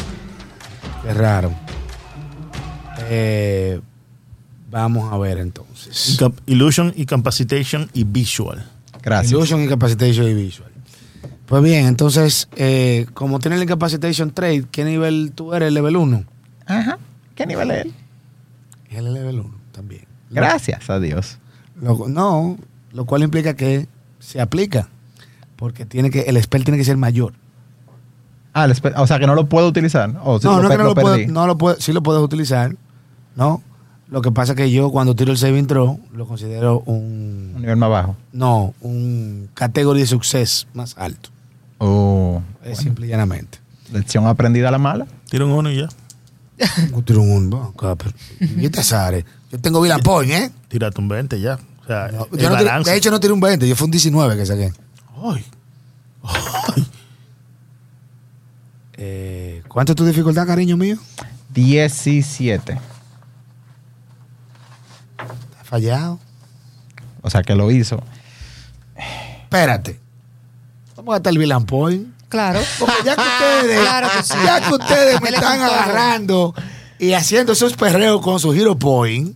Qué 1.04 1.14
raro. 1.14 1.52
Eh, 3.10 3.82
vamos 4.72 5.12
a 5.12 5.18
ver 5.18 5.38
entonces. 5.40 6.18
Illusion, 6.46 6.94
Incapacitation 6.96 7.90
y 7.94 8.04
Visual. 8.06 8.66
Gracias. 9.02 9.32
Illusion, 9.32 9.62
Incapacitation 9.62 10.28
y 10.28 10.34
Visual. 10.34 10.72
Pues 11.46 11.62
bien, 11.62 11.86
entonces, 11.88 12.48
eh, 12.56 13.06
como 13.14 13.40
tiene 13.40 13.58
el 13.58 13.64
Incapacitation 13.64 14.32
Trade, 14.32 14.66
¿qué 14.72 14.86
nivel 14.86 15.34
tú 15.36 15.54
eres? 15.54 15.72
¿Level 15.74 15.98
1? 15.98 16.24
Ajá. 16.66 16.98
¿Qué 17.36 17.46
nivel 17.46 17.72
es 17.72 17.86
él? 17.86 17.94
Es 18.90 18.98
el 19.00 19.14
level 19.14 19.40
1 19.42 19.56
también. 19.72 20.06
Gracias 20.30 20.90
a 20.90 21.00
Dios. 21.00 21.38
Lo- 21.82 22.08
no, 22.08 22.58
lo 22.94 23.06
cual 23.06 23.24
implica 23.24 23.56
que 23.56 23.88
se 24.20 24.40
aplica. 24.40 24.88
Porque 25.58 25.86
tiene 25.86 26.10
que, 26.10 26.22
el 26.22 26.42
spell 26.42 26.64
tiene 26.64 26.78
que 26.78 26.86
ser 26.86 26.98
mayor. 26.98 27.34
Ah, 28.54 28.66
el 28.66 28.74
o 28.98 29.08
sea 29.08 29.20
que 29.20 29.26
no 29.28 29.36
lo 29.36 29.48
puedo 29.50 29.68
utilizar. 29.68 30.14
O 30.24 30.40
si 30.40 30.46
no, 30.48 30.58
lo, 30.58 30.64
no 30.64 30.68
es 30.70 30.72
que 30.72 30.78
no 30.78 30.84
lo 30.84 30.90
lo, 30.90 30.96
puedo, 30.96 31.18
no 31.28 31.48
lo 31.48 31.58
puedo, 31.58 31.76
sí 31.80 31.92
lo 31.94 32.04
puedes 32.04 32.22
utilizar, 32.22 32.76
¿no? 33.36 33.62
Lo 34.10 34.22
que 34.22 34.32
pasa 34.32 34.52
es 34.54 34.58
que 34.58 34.70
yo 34.72 34.92
cuando 34.92 35.16
tiro 35.16 35.32
el 35.32 35.38
saving 35.40 35.66
throw 35.66 36.00
lo 36.14 36.28
considero 36.28 36.84
Un 36.86 37.54
un, 37.56 37.62
nivel 37.62 37.78
más 37.78 37.90
bajo. 37.90 38.16
no, 38.32 38.76
un 38.82 39.50
category 39.56 40.02
de 40.02 40.08
success 40.08 40.68
más 40.74 40.96
alto. 41.00 41.30
Oh, 41.80 42.42
Es 42.64 42.78
simple 42.78 43.08
y 43.08 43.10
llanamente. 43.10 43.58
lección 43.92 44.28
aprendida 44.28 44.68
a 44.68 44.72
la 44.72 44.78
mala. 44.78 45.08
Tira 45.30 45.46
un 45.46 45.52
uno 45.52 45.72
y 45.72 45.78
ya. 45.78 45.90
Tiro 47.06 47.22
un 47.24 47.32
uno, 47.32 47.74
¿Y 48.58 48.66
este 48.66 48.84
Sare? 48.84 49.26
Yo 49.52 49.60
tengo 49.60 49.82
Vila 49.82 49.98
Point, 49.98 50.32
¿eh? 50.32 50.52
Tírate 50.68 51.02
un 51.02 51.08
20 51.08 51.42
ya. 51.42 51.58
O 51.84 51.88
sea, 51.88 52.10
No, 52.12 52.28
yo 52.32 52.50
no 52.50 52.56
balance. 52.56 52.92
de 52.92 52.98
hecho, 52.98 53.10
no 53.10 53.20
tiré 53.20 53.34
un 53.34 53.40
20, 53.40 53.68
yo 53.68 53.76
fue 53.76 53.86
un 53.86 53.92
19 53.92 54.38
que 54.38 54.46
saqué. 54.46 54.72
Ay. 55.24 55.44
Eh, 59.06 59.62
¿Cuánto 59.68 59.92
es 59.92 59.96
tu 59.98 60.06
dificultad, 60.06 60.48
cariño 60.48 60.78
mío? 60.78 60.96
17. 61.54 62.72
Está 62.72 62.82
fallado. 65.66 66.20
O 67.22 67.30
sea 67.30 67.42
que 67.44 67.54
lo 67.54 67.70
hizo. 67.70 68.02
Espérate. 69.44 70.00
Vamos 70.96 71.16
a 71.16 71.18
estar 71.18 71.34
el 71.34 71.40
Vila 71.40 71.60
Point. 71.60 72.08
Claro. 72.30 72.62
Porque 72.80 72.94
ya 73.06 73.16
que 73.16 73.22
ustedes, 73.22 73.82
Claro 73.82 74.08
que 74.16 74.24
sí. 74.24 74.34
ya 74.46 74.62
que 74.62 74.74
ustedes 74.74 75.22
me 75.22 75.30
están 75.30 75.62
agarrando 75.62 76.56
y 76.98 77.12
haciendo 77.12 77.52
esos 77.52 77.74
perreos 77.76 78.22
con 78.22 78.40
su 78.40 78.54
Hero 78.54 78.78
Point, 78.80 79.36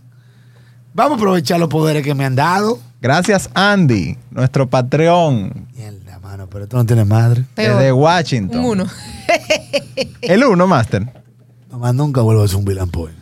vamos 0.94 1.12
a 1.12 1.16
aprovechar 1.16 1.60
los 1.60 1.68
poderes 1.68 2.02
que 2.02 2.14
me 2.14 2.24
han 2.24 2.36
dado. 2.36 2.80
Gracias, 3.02 3.50
Andy, 3.54 4.16
nuestro 4.30 4.68
Patreon 4.70 5.68
Mierda, 5.76 6.07
mano, 6.30 6.46
pero 6.50 6.66
tú 6.68 6.76
no 6.76 6.84
tienes 6.84 7.06
madre. 7.06 7.44
Peor. 7.54 7.76
desde 7.76 7.92
Washington. 7.92 8.60
Un 8.60 8.66
uno. 8.66 8.86
El 10.20 10.44
1, 10.44 10.66
Master. 10.66 11.10
Mamá, 11.70 11.92
nunca 11.92 12.20
vuelvo 12.20 12.42
a 12.42 12.48
ser 12.48 12.56
un 12.56 12.64
Vila 12.64 12.86
Point. 12.86 13.16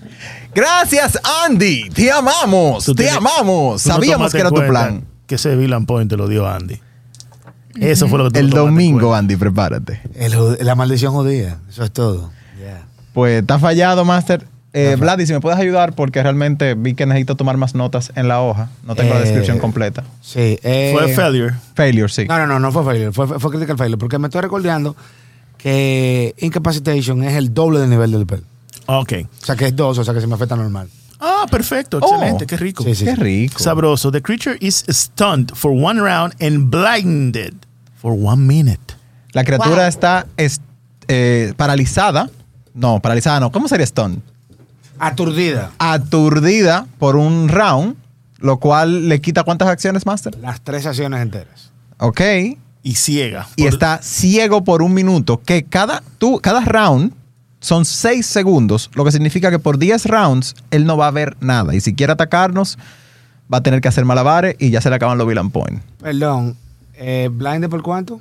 Gracias, 0.54 1.18
Andy. 1.46 1.88
Te 1.90 2.10
amamos. 2.10 2.84
Tú 2.84 2.94
Te 2.94 3.04
tienes- 3.04 3.18
amamos. 3.18 3.82
Tú 3.82 3.88
no 3.90 3.94
Sabíamos 3.94 4.16
tomaste 4.32 4.36
que 4.38 4.40
era 4.40 4.48
tu 4.50 4.54
cuenta 4.56 4.70
plan. 4.70 5.04
Que 5.26 5.34
ese 5.36 5.54
Villain 5.56 5.86
Point 5.86 6.08
te 6.10 6.16
lo 6.16 6.26
dio 6.28 6.48
Andy. 6.48 6.80
Eso 7.78 8.08
fue 8.08 8.18
lo 8.18 8.24
que 8.24 8.30
tú 8.30 8.38
El 8.38 8.46
no 8.50 8.56
tomaste 8.56 8.70
domingo, 8.72 8.98
cuenta. 9.00 9.18
Andy, 9.18 9.36
prepárate. 9.36 10.00
El 10.14 10.34
ju- 10.34 10.58
la 10.60 10.74
maldición 10.74 11.12
judía, 11.12 11.58
eso 11.68 11.84
es 11.84 11.92
todo. 11.92 12.30
Ya. 12.60 12.86
Pues 13.12 13.40
está 13.42 13.58
fallado, 13.58 14.04
Master. 14.04 14.46
Eh, 14.78 14.96
Vladi, 14.96 15.26
si 15.26 15.32
me 15.32 15.40
puedes 15.40 15.58
ayudar, 15.58 15.94
porque 15.94 16.22
realmente 16.22 16.74
vi 16.74 16.94
que 16.94 17.06
necesito 17.06 17.34
tomar 17.34 17.56
más 17.56 17.74
notas 17.74 18.12
en 18.14 18.28
la 18.28 18.42
hoja. 18.42 18.68
No 18.84 18.94
tengo 18.94 19.14
la 19.14 19.20
Eh, 19.20 19.22
descripción 19.24 19.58
completa. 19.58 20.04
Sí. 20.20 20.58
eh, 20.62 20.92
Fue 20.94 21.08
failure. 21.14 21.54
Failure, 21.74 22.08
sí. 22.12 22.26
No, 22.28 22.38
no, 22.38 22.46
no, 22.46 22.58
no 22.60 22.70
fue 22.72 22.84
failure, 22.84 23.10
fue, 23.12 23.26
fue 23.26 23.50
critical 23.50 23.76
failure, 23.78 23.98
porque 23.98 24.18
me 24.18 24.26
estoy 24.28 24.42
recordando 24.42 24.94
que 25.58 26.34
incapacitation 26.38 27.22
es 27.24 27.34
el 27.34 27.54
doble 27.54 27.80
del 27.80 27.90
nivel 27.90 28.10
del 28.12 28.22
spell. 28.24 28.44
Ok. 28.86 29.12
O 29.42 29.44
sea 29.44 29.56
que 29.56 29.66
es 29.66 29.74
dos, 29.76 29.98
o 29.98 30.04
sea 30.04 30.14
que 30.14 30.20
se 30.20 30.26
me 30.26 30.34
afecta 30.34 30.56
normal. 30.56 30.88
Ah, 31.18 31.46
perfecto. 31.50 31.98
Oh. 32.02 32.14
Excelente. 32.14 32.46
Qué 32.46 32.56
rico. 32.58 32.84
Sí, 32.84 32.94
sí. 32.94 33.04
Qué 33.06 33.16
rico. 33.16 33.58
Sabroso. 33.58 34.12
The 34.12 34.20
creature 34.20 34.56
is 34.60 34.84
stunned 34.90 35.52
for 35.54 35.70
one 35.72 36.00
round 36.00 36.34
and 36.42 36.70
blinded 36.70 37.54
for 38.00 38.12
one 38.12 38.42
minute. 38.42 38.94
La 39.32 39.42
criatura 39.44 39.76
Wow. 39.76 39.86
está 39.86 40.26
es- 40.36 40.60
eh, 41.08 41.54
paralizada. 41.56 42.28
No, 42.74 43.00
paralizada 43.00 43.40
no. 43.40 43.50
¿Cómo 43.50 43.68
sería 43.68 43.86
stun? 43.86 44.22
Aturdida. 44.98 45.72
Aturdida 45.78 46.86
por 46.98 47.16
un 47.16 47.48
round, 47.48 47.96
lo 48.38 48.58
cual 48.58 49.08
le 49.08 49.20
quita 49.20 49.42
cuántas 49.44 49.68
acciones, 49.68 50.06
Master. 50.06 50.36
Las 50.40 50.60
tres 50.60 50.86
acciones 50.86 51.20
enteras. 51.22 51.70
Ok. 51.98 52.20
Y 52.82 52.94
ciega. 52.94 53.48
Y 53.56 53.64
Por- 53.64 53.72
está 53.72 53.98
ciego 54.02 54.62
por 54.64 54.82
un 54.82 54.94
minuto, 54.94 55.40
que 55.44 55.64
cada, 55.64 56.02
tú, 56.18 56.40
cada 56.40 56.60
round 56.60 57.12
son 57.60 57.84
6 57.84 58.24
segundos, 58.24 58.90
lo 58.94 59.04
que 59.04 59.10
significa 59.10 59.50
que 59.50 59.58
por 59.58 59.78
10 59.78 60.06
rounds 60.06 60.54
él 60.70 60.84
no 60.84 60.96
va 60.96 61.08
a 61.08 61.10
ver 61.10 61.36
nada. 61.40 61.74
Y 61.74 61.80
si 61.80 61.94
quiere 61.94 62.12
atacarnos, 62.12 62.78
va 63.52 63.58
a 63.58 63.62
tener 63.62 63.80
que 63.80 63.88
hacer 63.88 64.04
malabares 64.04 64.54
y 64.60 64.70
ya 64.70 64.80
se 64.80 64.88
le 64.90 64.96
acaban 64.96 65.18
los 65.18 65.26
Villain 65.26 65.50
Point. 65.50 65.82
Perdón, 66.00 66.56
eh, 66.94 67.28
¿blind 67.32 67.68
por 67.68 67.82
cuánto? 67.82 68.20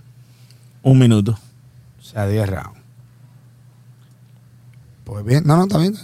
Un 0.82 0.98
minuto. 0.98 1.38
O 2.00 2.04
sea, 2.04 2.26
10 2.28 2.50
rounds. 2.50 2.80
Pues 5.04 5.24
bien, 5.24 5.44
no, 5.46 5.58
no, 5.58 5.64
está 5.64 5.78
bien. 5.78 5.96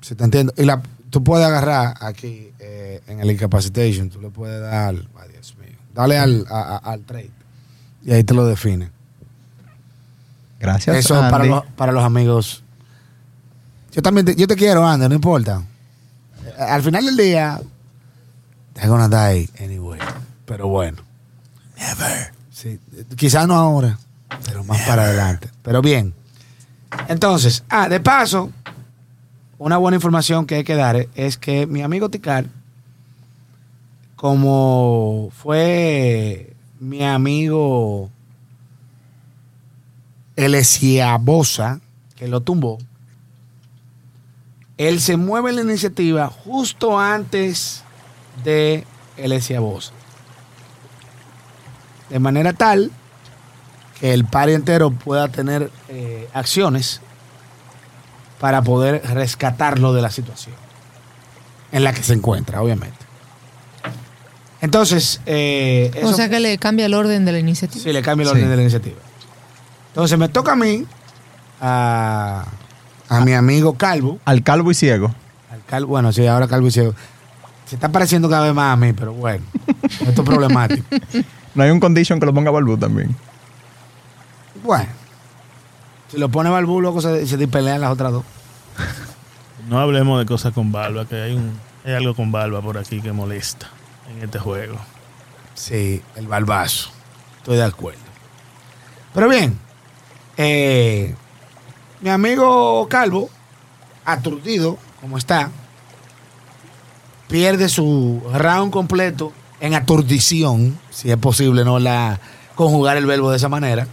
Si 0.00 0.14
te 0.14 0.24
entiendo. 0.24 0.52
Y 0.56 0.64
la, 0.64 0.82
tú 1.10 1.22
puedes 1.22 1.46
agarrar 1.46 1.94
aquí 2.00 2.50
eh, 2.58 3.02
en 3.06 3.20
el 3.20 3.30
incapacitation, 3.30 4.08
tú 4.10 4.20
le 4.20 4.30
puedes 4.30 4.60
dar, 4.60 4.94
ay 4.94 5.28
Dios 5.32 5.54
mío, 5.58 5.76
dale 5.94 6.18
al, 6.18 6.46
a- 6.50 6.76
al 6.78 7.00
trade. 7.02 7.30
Y 8.04 8.12
ahí 8.12 8.24
te 8.24 8.32
lo 8.34 8.46
define. 8.46 8.90
Gracias, 10.58 10.96
Eso 10.96 11.14
para 11.14 11.36
Andy. 11.36 11.48
los, 11.48 11.64
para 11.76 11.92
los 11.92 12.04
amigos. 12.04 12.62
Yo 13.92 14.02
también 14.02 14.26
te, 14.26 14.36
yo 14.36 14.46
te 14.46 14.56
quiero, 14.56 14.86
Andy, 14.86 15.08
no 15.08 15.14
importa. 15.14 15.62
Eh, 16.44 16.52
Al 16.62 16.82
final 16.82 17.04
del 17.06 17.16
día, 17.16 17.60
they're 18.74 18.88
gonna 18.88 19.08
die 19.08 19.48
anyway. 19.58 19.98
Pero 20.44 20.68
bueno. 20.68 20.98
Never. 21.78 22.32
Sí, 22.52 22.78
quizás 23.16 23.46
no 23.48 23.54
ahora, 23.54 23.98
pero 24.44 24.62
más 24.64 24.80
para 24.82 25.04
adelante. 25.04 25.48
Pero 25.62 25.80
bien. 25.80 26.12
Entonces, 27.08 27.64
ah, 27.70 27.88
de 27.88 28.00
paso, 28.00 28.50
una 29.60 29.76
buena 29.76 29.96
información 29.96 30.46
que 30.46 30.54
hay 30.54 30.64
que 30.64 30.74
dar 30.74 31.06
es 31.14 31.36
que 31.36 31.66
mi 31.66 31.82
amigo 31.82 32.08
Ticar, 32.08 32.46
como 34.16 35.30
fue 35.36 36.54
mi 36.78 37.04
amigo 37.04 38.08
Elesiabosa, 40.34 41.78
que 42.16 42.26
lo 42.26 42.40
tumbó, 42.40 42.78
él 44.78 44.98
se 44.98 45.18
mueve 45.18 45.50
en 45.50 45.56
la 45.56 45.62
iniciativa 45.62 46.28
justo 46.28 46.98
antes 46.98 47.84
de 48.42 48.86
Elesiabosa. 49.18 49.92
De 52.08 52.18
manera 52.18 52.54
tal 52.54 52.90
que 54.00 54.14
el 54.14 54.24
par 54.24 54.48
entero 54.48 54.90
pueda 54.90 55.28
tener 55.28 55.70
eh, 55.90 56.30
acciones 56.32 57.02
para 58.40 58.62
poder 58.62 59.02
rescatarlo 59.12 59.92
de 59.92 60.02
la 60.02 60.10
situación 60.10 60.54
en 61.72 61.84
la 61.84 61.92
que 61.92 62.02
se 62.02 62.14
encuentra, 62.14 62.62
obviamente. 62.62 62.96
Entonces, 64.60 65.20
eh, 65.26 65.90
O 66.04 66.12
sea 66.12 66.28
que 66.28 66.40
le 66.40 66.58
cambia 66.58 66.86
el 66.86 66.94
orden 66.94 67.24
de 67.24 67.32
la 67.32 67.38
iniciativa. 67.38 67.82
Sí, 67.82 67.92
le 67.92 68.02
cambia 68.02 68.24
el 68.24 68.28
Sí. 68.30 68.34
orden 68.36 68.50
de 68.50 68.56
la 68.56 68.62
iniciativa. 68.62 68.96
Entonces 69.88 70.18
me 70.18 70.28
toca 70.28 70.52
a 70.52 70.56
mí, 70.56 70.84
a, 71.60 72.44
a 73.08 73.20
mi 73.20 73.32
amigo 73.32 73.74
Calvo, 73.74 74.18
Al 74.24 74.42
calvo 74.42 74.70
y 74.70 74.74
ciego. 74.74 75.14
al 75.50 75.64
Calvo, 75.66 75.88
bueno, 75.88 76.12
sí, 76.12 76.26
ahora 76.26 76.46
Calvo 76.46 76.66
y 76.68 76.70
Ciego. 76.70 76.94
Se 77.66 77.76
está 77.76 77.88
pareciendo 77.90 78.28
cada 78.28 78.44
vez 78.46 78.54
más 78.54 78.72
a 78.72 78.76
mí, 78.76 78.92
pero 78.92 79.12
bueno, 79.12 79.44
esto 80.06 80.22
es 80.22 80.28
problemático. 80.28 80.84
No 81.52 81.64
hay 81.64 81.70
un 81.70 81.80
condition 81.80 82.20
que 82.20 82.26
lo 82.26 82.32
ponga 82.32 82.52
Balbu 82.52 82.76
también. 82.78 83.14
Bueno, 84.62 84.86
si 86.10 86.18
lo 86.18 86.28
pone 86.28 86.50
Balbú, 86.50 86.80
luego 86.80 87.00
se, 87.00 87.26
se 87.26 87.48
pelean 87.48 87.80
las 87.80 87.90
otras 87.90 88.12
dos. 88.12 88.24
No 89.68 89.78
hablemos 89.78 90.18
de 90.18 90.26
cosas 90.26 90.52
con 90.52 90.72
barba, 90.72 91.06
que 91.06 91.20
hay, 91.20 91.34
un, 91.34 91.58
hay 91.84 91.92
algo 91.92 92.14
con 92.14 92.32
barba 92.32 92.60
por 92.60 92.78
aquí 92.78 93.00
que 93.00 93.12
molesta 93.12 93.68
en 94.10 94.24
este 94.24 94.38
juego. 94.38 94.76
Sí, 95.54 96.02
el 96.16 96.26
balbazo. 96.26 96.90
Estoy 97.38 97.56
de 97.56 97.64
acuerdo. 97.64 98.00
Pero 99.14 99.28
bien, 99.28 99.58
eh, 100.36 101.14
mi 102.00 102.10
amigo 102.10 102.88
Calvo, 102.88 103.30
aturdido 104.04 104.78
como 105.00 105.18
está, 105.18 105.50
pierde 107.28 107.68
su 107.68 108.22
round 108.32 108.72
completo 108.72 109.32
en 109.60 109.74
aturdición, 109.74 110.78
si 110.90 111.10
es 111.10 111.16
posible 111.16 111.64
no 111.64 111.78
la 111.78 112.18
conjugar 112.54 112.96
el 112.96 113.06
verbo 113.06 113.30
de 113.30 113.36
esa 113.36 113.48
manera. 113.48 113.86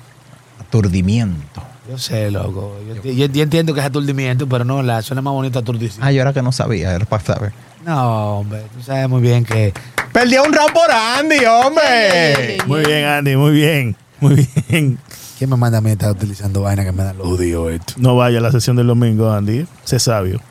Aturdimiento. 0.59 1.61
Yo 1.89 1.97
sé, 1.97 2.29
loco. 2.31 2.75
Yo, 3.03 3.11
yo- 3.11 3.25
yo 3.27 3.43
entiendo 3.43 3.73
que 3.73 3.79
es 3.79 3.85
aturdimiento, 3.85 4.47
pero 4.47 4.65
no, 4.65 4.81
la 4.83 5.01
suena 5.01 5.21
más 5.21 5.33
bonito 5.33 5.59
aturdición. 5.59 6.03
Ah, 6.03 6.11
yo 6.11 6.21
era 6.21 6.33
que 6.33 6.41
no 6.41 6.51
sabía, 6.51 6.93
era 6.93 7.05
para 7.05 7.23
saber. 7.23 7.53
No, 7.85 8.39
hombre, 8.39 8.63
tú 8.75 8.83
sabes 8.83 9.07
muy 9.07 9.21
bien 9.21 9.45
que 9.45 9.73
Perdió 10.11 10.43
un 10.43 10.51
round 10.51 10.73
por 10.73 10.89
Andy, 10.91 11.45
hombre. 11.45 12.57
Muy 12.65 12.81
bien, 12.83 13.05
Andy, 13.05 13.35
muy 13.35 13.51
bien. 13.51 13.95
Muy 14.19 14.47
bien. 14.67 14.97
¿Quién 15.37 15.49
me 15.51 15.55
manda 15.57 15.77
a 15.77 15.81
mí 15.81 15.91
estar 15.91 16.09
utilizando 16.11 16.61
vaina 16.61 16.83
que 16.83 16.91
me 16.91 17.03
dan 17.03 17.17
los 17.19 17.27
judíos 17.27 17.71
esto? 17.71 17.93
No 17.97 18.15
vaya 18.15 18.39
a 18.39 18.41
la 18.41 18.51
sesión 18.51 18.75
del 18.77 18.87
domingo, 18.87 19.31
Andy. 19.31 19.67
Sé 19.83 19.99
sabio. 19.99 20.41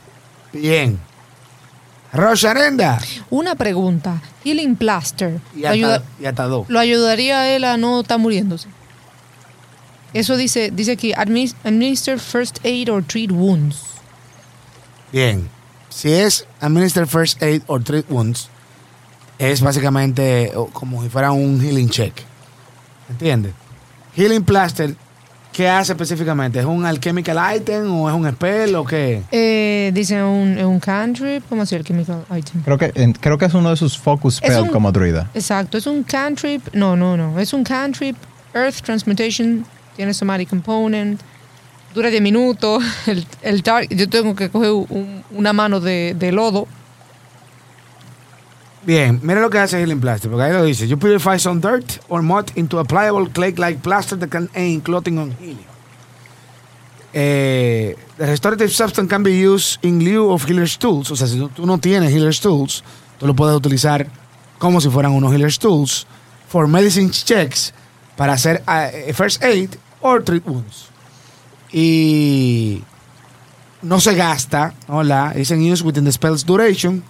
Bien. 0.53 0.99
Rosarenda. 2.13 2.99
Una 3.31 3.57
pregunta. 3.57 4.23
Healing 4.45 4.77
Plaster. 4.77 5.41
Y 5.57 5.61
¿Lo, 5.63 5.69
ayuda- 5.71 5.97
hasta, 5.97 6.23
y 6.23 6.27
hasta 6.27 6.45
dos. 6.45 6.69
lo 6.69 6.79
ayudaría 6.79 7.41
a 7.41 7.51
él 7.51 7.65
a 7.65 7.77
no 7.77 8.01
estar 8.01 8.19
muriéndose? 8.19 8.69
Eso 10.19 10.37
dice, 10.37 10.71
dice 10.73 10.93
aquí, 10.93 11.13
"Admis- 11.13 11.55
administer 11.65 12.19
first 12.19 12.59
aid 12.65 12.89
or 12.91 13.03
treat 13.05 13.31
wounds. 13.31 13.77
Bien. 15.13 15.49
Si 15.89 16.13
es 16.13 16.47
Administer 16.61 17.07
First 17.07 17.43
Aid 17.43 17.63
or 17.69 17.83
Treat 17.83 18.05
Wounds, 18.11 18.51
es 19.39 19.63
básicamente 19.63 20.53
como 20.75 21.03
si 21.03 21.09
fuera 21.09 21.33
un 21.33 21.59
healing 21.61 21.89
check. 21.89 22.13
¿Entiendes? 23.09 23.53
Healing 24.15 24.45
Plaster, 24.45 24.95
¿qué 25.53 25.69
hace 25.71 25.93
específicamente? 25.93 26.59
¿Es 26.59 26.67
un 26.67 26.85
alchemical 26.85 27.39
item 27.57 27.91
o 27.95 28.11
es 28.11 28.15
un 28.15 28.31
spell 28.31 28.75
o 28.75 28.85
qué? 28.85 29.23
Eh, 29.33 29.91
dice 29.95 30.23
un, 30.23 30.59
un 30.59 30.81
cantrip, 30.81 31.45
¿cómo 31.49 31.63
así 31.63 31.75
el 31.77 31.85
chemical 31.85 32.23
item? 32.37 32.63
Creo 32.63 32.77
que, 32.77 32.93
en- 32.95 33.13
creo 33.15 33.39
que 33.39 33.47
es 33.47 33.55
uno 33.55 33.71
de 33.71 33.77
sus 33.77 33.97
focus 33.97 34.35
Es 34.43 34.51
spell 34.53 34.65
un- 34.65 34.69
como 34.69 34.93
druida. 34.93 35.31
Exacto, 35.33 35.79
es 35.79 35.87
un 35.87 36.03
cantrip, 36.03 36.75
no, 36.75 36.95
no, 36.95 37.17
no, 37.17 37.39
es 37.41 37.55
un 37.55 37.65
cantrip, 37.65 38.17
Earth 38.53 38.83
Transmutation, 38.83 39.65
tiene 39.97 40.15
somatic 40.15 40.49
component, 40.49 41.21
dura 41.95 42.11
10 42.11 42.23
minutos, 42.23 42.85
el, 43.43 43.63
tar- 43.63 43.89
yo 43.89 44.09
tengo 44.09 44.35
que 44.37 44.51
coger 44.51 44.71
un- 44.73 45.25
una 45.33 45.53
mano 45.53 45.81
de, 45.81 46.15
lodo, 46.33 46.69
Bien, 48.85 49.19
mira 49.25 49.41
lo 49.41 49.51
que 49.51 49.59
hace 49.59 49.81
Healing 49.81 50.01
Plaster, 50.01 50.31
porque 50.31 50.45
ahí 50.45 50.53
lo 50.53 50.63
dice. 50.63 50.87
You 50.87 50.97
purify 50.97 51.41
some 51.41 51.61
dirt 51.61 51.99
or 52.09 52.23
mud 52.23 52.45
into 52.55 52.79
a 52.79 52.85
pliable 52.85 53.29
clay-like 53.33 53.81
plaster 53.83 54.17
that 54.21 54.29
can 54.29 54.49
aid 54.55 54.85
clothing 54.85 55.19
on 55.19 55.33
healing. 55.41 55.67
Eh, 57.13 57.97
the 58.17 58.27
restorative 58.27 58.71
substance 58.73 59.09
can 59.09 59.25
be 59.25 59.33
used 59.45 59.83
in 59.85 59.99
lieu 60.05 60.31
of 60.31 60.45
healer's 60.49 60.77
tools. 60.79 61.11
O 61.11 61.17
sea, 61.17 61.27
si 61.27 61.37
tú- 61.37 61.49
tú 61.49 61.67
no 61.67 61.79
tienes 61.79 62.13
healer's 62.13 62.41
tools, 62.41 62.85
tú 63.19 63.27
lo 63.27 63.35
puedes 63.35 63.57
utilizar 63.57 64.07
como 64.59 64.81
si 64.81 64.89
fueran 64.89 65.11
unos 65.13 65.33
healer's 65.33 65.59
tools 65.59 66.07
for 66.49 66.69
medicine 66.69 67.11
checks 67.11 67.75
para 68.17 68.35
hacer 68.35 68.63
eh, 68.69 69.13
first 69.15 69.43
aid 69.43 69.71
wounds. 70.45 70.89
Y 71.73 72.83
no 73.83 74.01
se 74.01 74.15
gasta, 74.15 74.75
hola, 74.89 75.33
is 75.37 75.51
in 75.51 75.73
use 75.73 75.83
within 75.85 76.05
the 76.05 76.13
spell's 76.13 76.45
duration. 76.45 77.03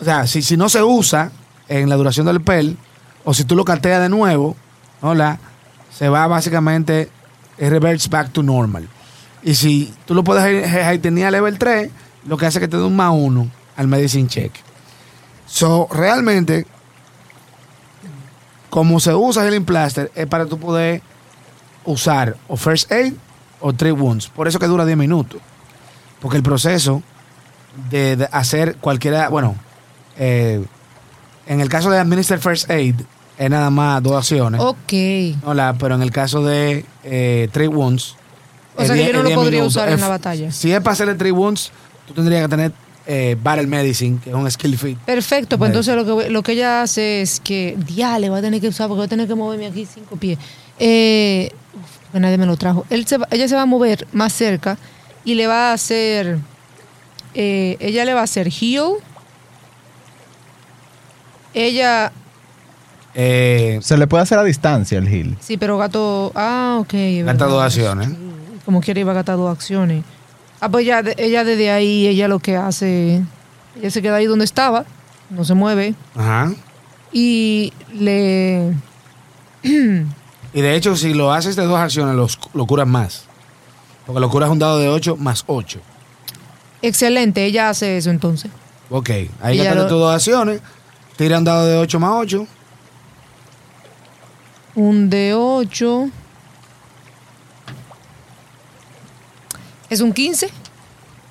O 0.00 0.04
sea, 0.04 0.26
si, 0.26 0.42
si 0.42 0.56
no 0.56 0.68
se 0.68 0.82
usa 0.82 1.32
en 1.68 1.88
la 1.88 1.96
duración 1.96 2.26
del 2.26 2.40
spell, 2.40 2.76
o 3.24 3.34
si 3.34 3.44
tú 3.44 3.56
lo 3.56 3.64
cateas 3.64 4.02
de 4.02 4.08
nuevo, 4.08 4.56
hola, 5.00 5.38
se 5.90 6.08
va 6.08 6.26
básicamente, 6.26 7.10
it 7.58 7.68
reverts 7.68 8.08
back 8.08 8.32
to 8.32 8.42
normal. 8.42 8.88
Y 9.42 9.54
si 9.54 9.92
tú 10.06 10.14
lo 10.14 10.24
puedes 10.24 10.44
tener 11.00 11.26
a 11.26 11.30
level 11.30 11.58
3, 11.58 11.90
lo 12.26 12.36
que 12.36 12.46
hace 12.46 12.60
que 12.60 12.68
te 12.68 12.76
dé 12.76 12.82
un 12.82 12.96
más 12.96 13.12
uno 13.14 13.50
al 13.76 13.88
medicine 13.88 14.28
check. 14.28 14.52
So, 15.46 15.88
realmente, 15.90 16.66
como 18.68 19.00
se 19.00 19.14
usa 19.14 19.44
Healing 19.44 19.64
Plaster, 19.64 20.10
es 20.14 20.26
para 20.26 20.46
tú 20.46 20.58
poder 20.58 21.02
usar 21.86 22.36
o 22.48 22.56
First 22.56 22.90
Aid 22.92 23.14
o 23.60 23.72
Treat 23.72 23.96
Wounds. 23.98 24.28
Por 24.28 24.48
eso 24.48 24.58
que 24.58 24.66
dura 24.66 24.84
10 24.84 24.96
minutos. 24.98 25.40
Porque 26.20 26.36
el 26.36 26.42
proceso 26.42 27.02
de, 27.90 28.16
de 28.16 28.28
hacer 28.32 28.76
cualquiera, 28.76 29.28
bueno, 29.28 29.54
eh, 30.18 30.62
en 31.46 31.60
el 31.60 31.68
caso 31.68 31.90
de 31.90 31.98
Administer 31.98 32.38
First 32.38 32.70
Aid, 32.70 32.96
es 33.38 33.50
nada 33.50 33.70
más 33.70 34.02
dos 34.02 34.14
acciones. 34.16 34.60
ok, 34.60 34.92
Hola, 35.44 35.76
pero 35.78 35.94
en 35.94 36.02
el 36.02 36.10
caso 36.10 36.42
de 36.42 36.84
eh, 37.04 37.48
Treat 37.52 37.72
Wounds. 37.72 38.16
O 38.76 38.84
sea 38.84 38.94
que 38.94 39.06
yo 39.06 39.12
no 39.12 39.20
lo 39.22 39.28
10 39.28 39.36
podría 39.38 39.60
minutos. 39.60 39.76
usar 39.76 39.88
en 39.90 40.00
la 40.00 40.08
batalla. 40.08 40.50
Si 40.52 40.72
es 40.72 40.80
para 40.80 40.92
hacerle 40.92 41.14
Treat 41.14 41.34
Wounds, 41.34 41.70
tú 42.06 42.14
tendrías 42.14 42.42
que 42.42 42.48
tener 42.48 42.72
eh, 43.06 43.36
Battle 43.42 43.66
Medicine, 43.66 44.18
que 44.22 44.30
es 44.30 44.36
un 44.36 44.50
skill 44.50 44.76
fit. 44.78 44.98
perfecto, 44.98 45.58
pues 45.58 45.68
entonces 45.68 45.94
lo 45.94 46.04
que, 46.18 46.30
lo 46.30 46.42
que 46.42 46.52
ella 46.52 46.82
hace 46.82 47.20
es 47.22 47.40
que, 47.40 47.76
diale, 47.86 48.28
va 48.30 48.38
a 48.38 48.42
tener 48.42 48.60
que 48.60 48.68
usar, 48.68 48.88
porque 48.88 48.98
voy 48.98 49.06
a 49.06 49.08
tener 49.08 49.28
que 49.28 49.34
moverme 49.34 49.66
aquí 49.66 49.86
cinco 49.86 50.16
pies, 50.16 50.38
eh, 50.78 51.52
porque 52.16 52.22
nadie 52.22 52.38
me 52.38 52.46
lo 52.46 52.56
trajo, 52.56 52.86
Él 52.88 53.06
se 53.06 53.18
va- 53.18 53.28
ella 53.30 53.46
se 53.46 53.54
va 53.54 53.62
a 53.62 53.66
mover 53.66 54.06
más 54.12 54.32
cerca 54.32 54.78
y 55.22 55.34
le 55.34 55.46
va 55.46 55.68
a 55.70 55.72
hacer, 55.74 56.38
eh, 57.34 57.76
ella 57.78 58.06
le 58.06 58.14
va 58.14 58.20
a 58.20 58.24
hacer 58.24 58.48
heal, 58.48 58.92
ella 61.52 62.10
Eh, 63.18 63.78
Se 63.82 63.96
le 63.98 64.06
puede 64.06 64.22
hacer 64.22 64.38
a 64.38 64.44
distancia 64.44 64.98
el 64.98 65.08
heal. 65.08 65.36
Sí, 65.40 65.56
pero 65.58 65.76
gato. 65.78 66.32
Ah, 66.34 66.76
ok. 66.80 66.92
verdad. 67.24 67.48
dos 67.48 67.62
acciones. 67.62 68.08
Como 68.66 68.80
quiera 68.82 69.00
iba 69.00 69.12
a 69.12 69.14
gastar 69.14 69.36
dos 69.36 69.50
acciones. 69.50 70.04
Ah, 70.60 70.68
pues 70.70 70.84
ya, 70.86 71.02
de- 71.02 71.14
ella 71.18 71.42
desde 71.44 71.70
ahí, 71.70 72.06
ella 72.06 72.28
lo 72.28 72.38
que 72.40 72.56
hace. 72.56 73.22
Ella 73.78 73.90
se 73.90 74.00
queda 74.02 74.16
ahí 74.16 74.26
donde 74.26 74.44
estaba. 74.46 74.84
no 75.30 75.44
se 75.44 75.54
mueve. 75.54 75.94
Ajá. 76.14 76.52
Y 77.12 77.72
le. 77.94 78.72
Y 80.52 80.60
de 80.62 80.74
hecho, 80.74 80.96
si 80.96 81.12
lo 81.14 81.32
haces 81.32 81.56
de 81.56 81.64
dos 81.64 81.78
acciones, 81.78 82.14
los- 82.14 82.38
lo 82.54 82.66
curas 82.66 82.86
más. 82.86 83.24
Porque 84.06 84.20
lo 84.20 84.30
curas 84.30 84.48
un 84.50 84.58
dado 84.58 84.78
de 84.78 84.88
8 84.88 85.16
más 85.16 85.44
8. 85.46 85.80
Excelente, 86.82 87.44
ella 87.44 87.68
hace 87.70 87.96
eso 87.96 88.10
entonces. 88.10 88.50
Ok, 88.90 89.10
ahí 89.42 89.56
gastaste 89.58 89.74
lo- 89.82 89.88
tus 89.88 89.98
dos 89.98 90.14
acciones. 90.14 90.60
Tira 91.16 91.38
un 91.38 91.44
dado 91.44 91.66
de 91.66 91.76
8 91.76 91.98
más 91.98 92.12
8. 92.14 92.46
Un 94.76 95.10
de 95.10 95.34
8. 95.34 96.08
Es 99.88 100.00
un 100.00 100.12
15. 100.12 100.50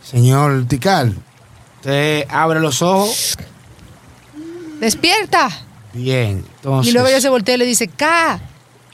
Señor 0.03 0.65
Tical, 0.67 1.15
usted 1.77 2.25
abre 2.29 2.59
los 2.59 2.81
ojos. 2.81 3.37
¡Despierta! 4.79 5.49
Bien, 5.93 6.43
entonces. 6.57 6.89
Y 6.89 6.93
luego 6.93 7.07
ella 7.07 7.21
se 7.21 7.29
voltea 7.29 7.55
y 7.55 7.57
le 7.57 7.65
dice, 7.65 7.87
K, 7.87 8.39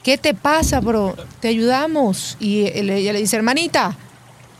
¿qué 0.02 0.18
te 0.18 0.34
pasa, 0.34 0.80
bro? 0.80 1.16
Te 1.40 1.48
ayudamos. 1.48 2.36
Y 2.40 2.66
él- 2.74 2.90
ella 2.90 3.12
le 3.12 3.20
dice, 3.20 3.36
hermanita, 3.36 3.96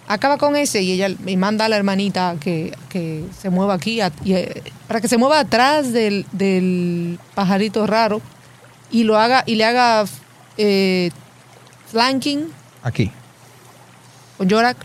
acaba 0.09 0.39
con 0.39 0.57
ese. 0.57 0.83
Y 0.83 0.93
ella 0.93 1.09
y 1.27 1.37
manda 1.37 1.65
a 1.65 1.69
la 1.69 1.77
hermanita 1.77 2.37
que, 2.41 2.77
que 2.89 3.25
se 3.41 3.51
mueva 3.51 3.75
aquí, 3.75 4.01
a- 4.01 4.13
y, 4.25 4.35
eh, 4.35 4.63
para 4.89 5.01
que 5.01 5.09
se 5.09 5.17
mueva 5.19 5.41
atrás 5.41 5.93
del, 5.93 6.27
del 6.33 7.19
pajarito 7.35 7.87
raro 7.87 8.21
y 8.91 9.05
lo 9.05 9.17
haga 9.19 9.43
y 9.47 9.55
le 9.55 9.65
haga 9.65 10.05
eh, 10.59 11.11
flanking 11.91 12.47
Aquí. 12.83 13.11
con 14.37 14.49
Yorak 14.49 14.77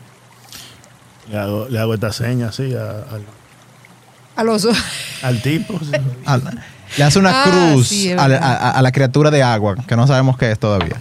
Le 1.30 1.38
hago, 1.38 1.68
le 1.68 1.78
hago 1.80 1.94
esta 1.94 2.14
seña 2.14 2.48
así 2.50 2.74
a- 2.74 3.04
al, 3.12 3.26
a 4.38 4.44
los 4.44 4.66
al 5.22 5.42
tipo. 5.42 5.78
sí. 5.80 5.92
Al- 6.26 6.64
le 6.98 7.04
hace 7.04 7.20
una 7.20 7.44
Ah, 7.44 7.44
cruz 7.72 7.88
sí, 7.88 8.12
a, 8.12 8.16
la- 8.16 8.28
verdad. 8.28 8.52
a- 8.62 8.72
a 8.72 8.82
la 8.82 8.92
criatura 8.92 9.32
de 9.32 9.44
agua, 9.44 9.76
que 9.88 9.96
no 9.96 10.06
sabemos 10.08 10.38
qué 10.38 10.52
es 10.52 10.60
todavía. 10.60 10.96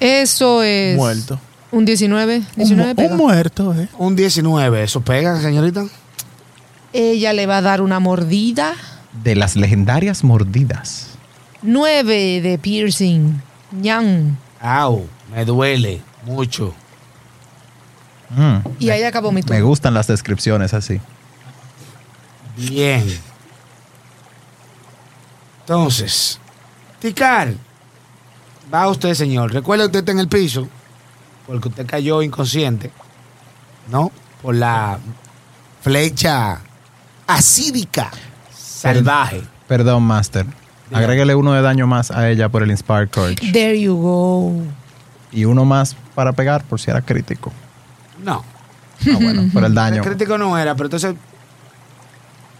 Eso 0.00 0.62
es 0.62 0.96
Muerto. 0.96 1.40
un 1.72 1.84
19. 1.84 2.36
Un, 2.36 2.44
19 2.56 2.88
mu- 2.90 2.94
pega. 2.96 3.10
un 3.12 3.16
muerto, 3.16 3.74
¿eh? 3.74 3.88
Un 3.98 4.14
19, 4.16 4.82
¿eso 4.82 5.00
pega, 5.00 5.40
señorita? 5.40 5.84
Ella 6.92 7.32
le 7.32 7.46
va 7.46 7.58
a 7.58 7.62
dar 7.62 7.80
una 7.80 7.98
mordida. 8.00 8.74
De 9.24 9.34
las 9.34 9.56
legendarias 9.56 10.22
mordidas. 10.24 11.08
9 11.62 12.40
de 12.42 12.58
piercing. 12.58 13.40
ñan. 13.72 14.38
Au, 14.60 15.06
me 15.34 15.44
duele 15.44 16.00
mucho. 16.24 16.74
Mm, 18.30 18.56
Y 18.78 18.90
ahí 18.90 19.02
acabó 19.02 19.30
mi 19.30 19.36
me 19.36 19.42
turno. 19.42 19.66
gustan 19.66 19.94
las 19.94 20.06
descripciones 20.06 20.74
así. 20.74 21.00
Bien. 22.56 23.04
Entonces, 25.66 26.38
Tical, 27.00 27.58
va 28.72 28.88
usted, 28.88 29.14
señor. 29.14 29.52
Recuerde 29.52 29.82
que 29.82 29.86
usted 29.86 29.98
está 29.98 30.12
en 30.12 30.20
el 30.20 30.28
piso, 30.28 30.68
porque 31.44 31.66
usted 31.68 31.84
cayó 31.84 32.22
inconsciente, 32.22 32.92
¿no? 33.90 34.12
Por 34.42 34.54
la 34.54 34.98
flecha 35.82 36.60
acídica 37.26 38.12
salvaje. 38.56 39.42
Perdón, 39.66 40.04
Master. 40.04 40.46
Diga. 40.88 41.00
Agréguele 41.00 41.34
uno 41.34 41.52
de 41.52 41.62
daño 41.62 41.88
más 41.88 42.12
a 42.12 42.30
ella 42.30 42.48
por 42.48 42.62
el 42.62 42.70
Inspired 42.70 43.10
Courage. 43.10 43.50
There 43.50 43.80
you 43.80 43.96
go. 43.96 44.52
Y 45.32 45.46
uno 45.46 45.64
más 45.64 45.96
para 46.14 46.30
pegar 46.32 46.62
por 46.62 46.80
si 46.80 46.92
era 46.92 47.02
crítico. 47.02 47.52
No, 48.22 48.44
Ah, 49.00 49.18
bueno, 49.20 49.42
por 49.52 49.64
el 49.64 49.74
daño. 49.74 49.96
el 50.02 50.08
crítico 50.08 50.38
no 50.38 50.56
era, 50.56 50.76
pero 50.76 50.86
entonces 50.86 51.16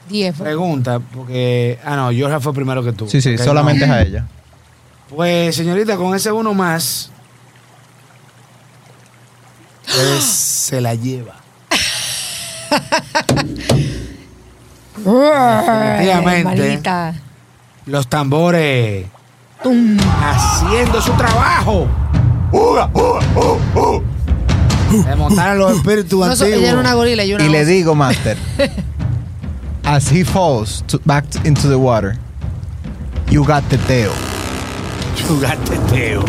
10. 0.08 0.36
pregunta, 0.38 0.98
porque. 1.00 1.78
Ah, 1.84 1.96
no, 1.96 2.04
Jorge 2.18 2.40
fue 2.40 2.54
primero 2.54 2.82
que 2.82 2.92
tú. 2.92 3.08
Sí, 3.08 3.20
sí, 3.20 3.36
solamente 3.38 3.86
no. 3.86 3.94
es 3.94 4.00
a 4.00 4.02
ella. 4.02 4.26
Pues, 5.14 5.54
señorita, 5.54 5.96
con 5.96 6.14
ese 6.14 6.32
uno 6.32 6.54
más, 6.54 7.10
pues 9.86 10.24
se 10.68 10.80
la 10.80 10.94
lleva. 10.94 11.36
Definitivamente. 14.96 16.80
Los 17.86 18.08
tambores 18.08 19.06
Tum. 19.62 19.96
haciendo 20.22 21.00
su 21.00 21.12
trabajo. 21.12 21.86
Se 25.04 25.16
montaron 25.16 25.58
los 25.58 25.76
espíritus 25.76 26.18
No, 26.20 26.24
antiguos. 26.26 26.52
ella 26.52 26.70
era 26.70 26.80
una 26.80 26.94
gorila 26.94 27.24
yo 27.24 27.36
una 27.36 27.46
Y 27.46 27.48
le 27.48 27.64
digo, 27.64 27.94
Master, 27.94 28.36
as 29.86 30.08
he 30.08 30.24
falls 30.24 30.82
to- 30.88 30.98
back 31.06 31.24
into 31.44 31.68
the 31.68 31.78
water, 31.78 32.16
you 33.30 33.44
got 33.44 33.62
the 33.70 33.78
tail. 33.86 34.12
Chugateteo. 35.16 36.24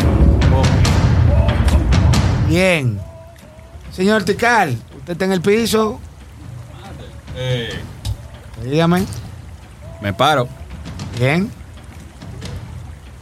Bien. 2.48 2.98
Señor 3.92 4.24
Tical, 4.24 4.70
usted 4.98 5.12
está 5.12 5.24
en 5.24 5.32
el 5.32 5.40
piso. 5.40 5.98
Eh, 7.36 7.78
Dígame. 8.64 9.04
me 10.00 10.12
paro, 10.12 10.48
Bien. 11.18 11.50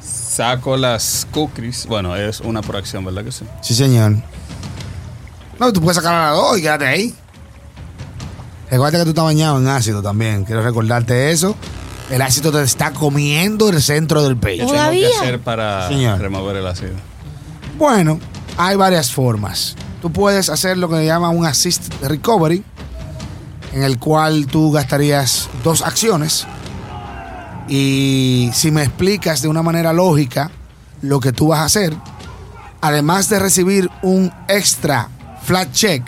saco 0.01 0.77
las 0.77 1.27
cookies. 1.33 1.87
Bueno, 1.87 2.15
es 2.15 2.41
una 2.41 2.63
por 2.63 2.77
acción, 2.77 3.05
¿verdad 3.05 3.25
que 3.25 3.33
sí? 3.33 3.45
Sí, 3.63 3.75
señor. 3.75 4.17
No, 5.59 5.73
tú 5.73 5.81
puedes 5.81 5.97
sacar 5.97 6.15
a 6.15 6.29
las 6.31 6.37
dos 6.37 6.59
y 6.59 6.63
quédate 6.63 6.87
ahí. 6.87 7.15
Recuerda 8.71 8.99
que 8.99 9.05
tú 9.05 9.11
estás 9.11 9.25
bañado 9.25 9.59
en 9.59 9.69
ácido 9.69 10.03
también. 10.03 10.45
Quiero 10.45 10.63
recordarte 10.63 11.31
eso. 11.31 11.55
El 12.11 12.23
ácido 12.23 12.53
te 12.53 12.63
está 12.63 12.93
comiendo 12.93 13.69
el 13.69 13.83
centro 13.83 14.23
del 14.23 14.35
¿Qué 14.35 14.41
pecho. 14.41 14.59
tengo 14.67 14.73
¿Todavía? 14.75 15.09
que 15.09 15.17
hacer 15.17 15.41
para 15.41 15.89
Señor. 15.89 16.19
remover 16.21 16.57
el 16.57 16.67
ácido? 16.67 16.93
Bueno, 17.79 18.19
hay 18.57 18.77
varias 18.77 19.13
formas. 19.13 19.75
Tú 20.03 20.13
puedes 20.13 20.49
hacer 20.49 20.79
lo 20.79 20.89
que 20.89 20.97
se 20.97 21.07
llama 21.07 21.31
un 21.31 21.45
assist 21.47 21.93
recovery, 22.03 22.63
en 23.73 23.83
el 23.83 23.99
cual 23.99 24.47
tú 24.47 24.71
gastarías 24.73 25.49
dos 25.65 25.83
acciones. 25.83 26.47
Y 27.69 28.51
si 28.55 28.71
me 28.71 28.83
explicas 28.85 29.43
de 29.43 29.49
una 29.49 29.63
manera 29.63 29.93
lógica 29.93 30.51
lo 31.03 31.19
que 31.21 31.33
tú 31.33 31.49
vas 31.49 31.61
a 31.61 31.65
hacer, 31.65 31.95
además 32.81 33.29
de 33.29 33.39
recibir 33.41 33.91
un 34.03 34.33
extra 34.49 35.09
flat 35.43 35.73
check 35.73 36.05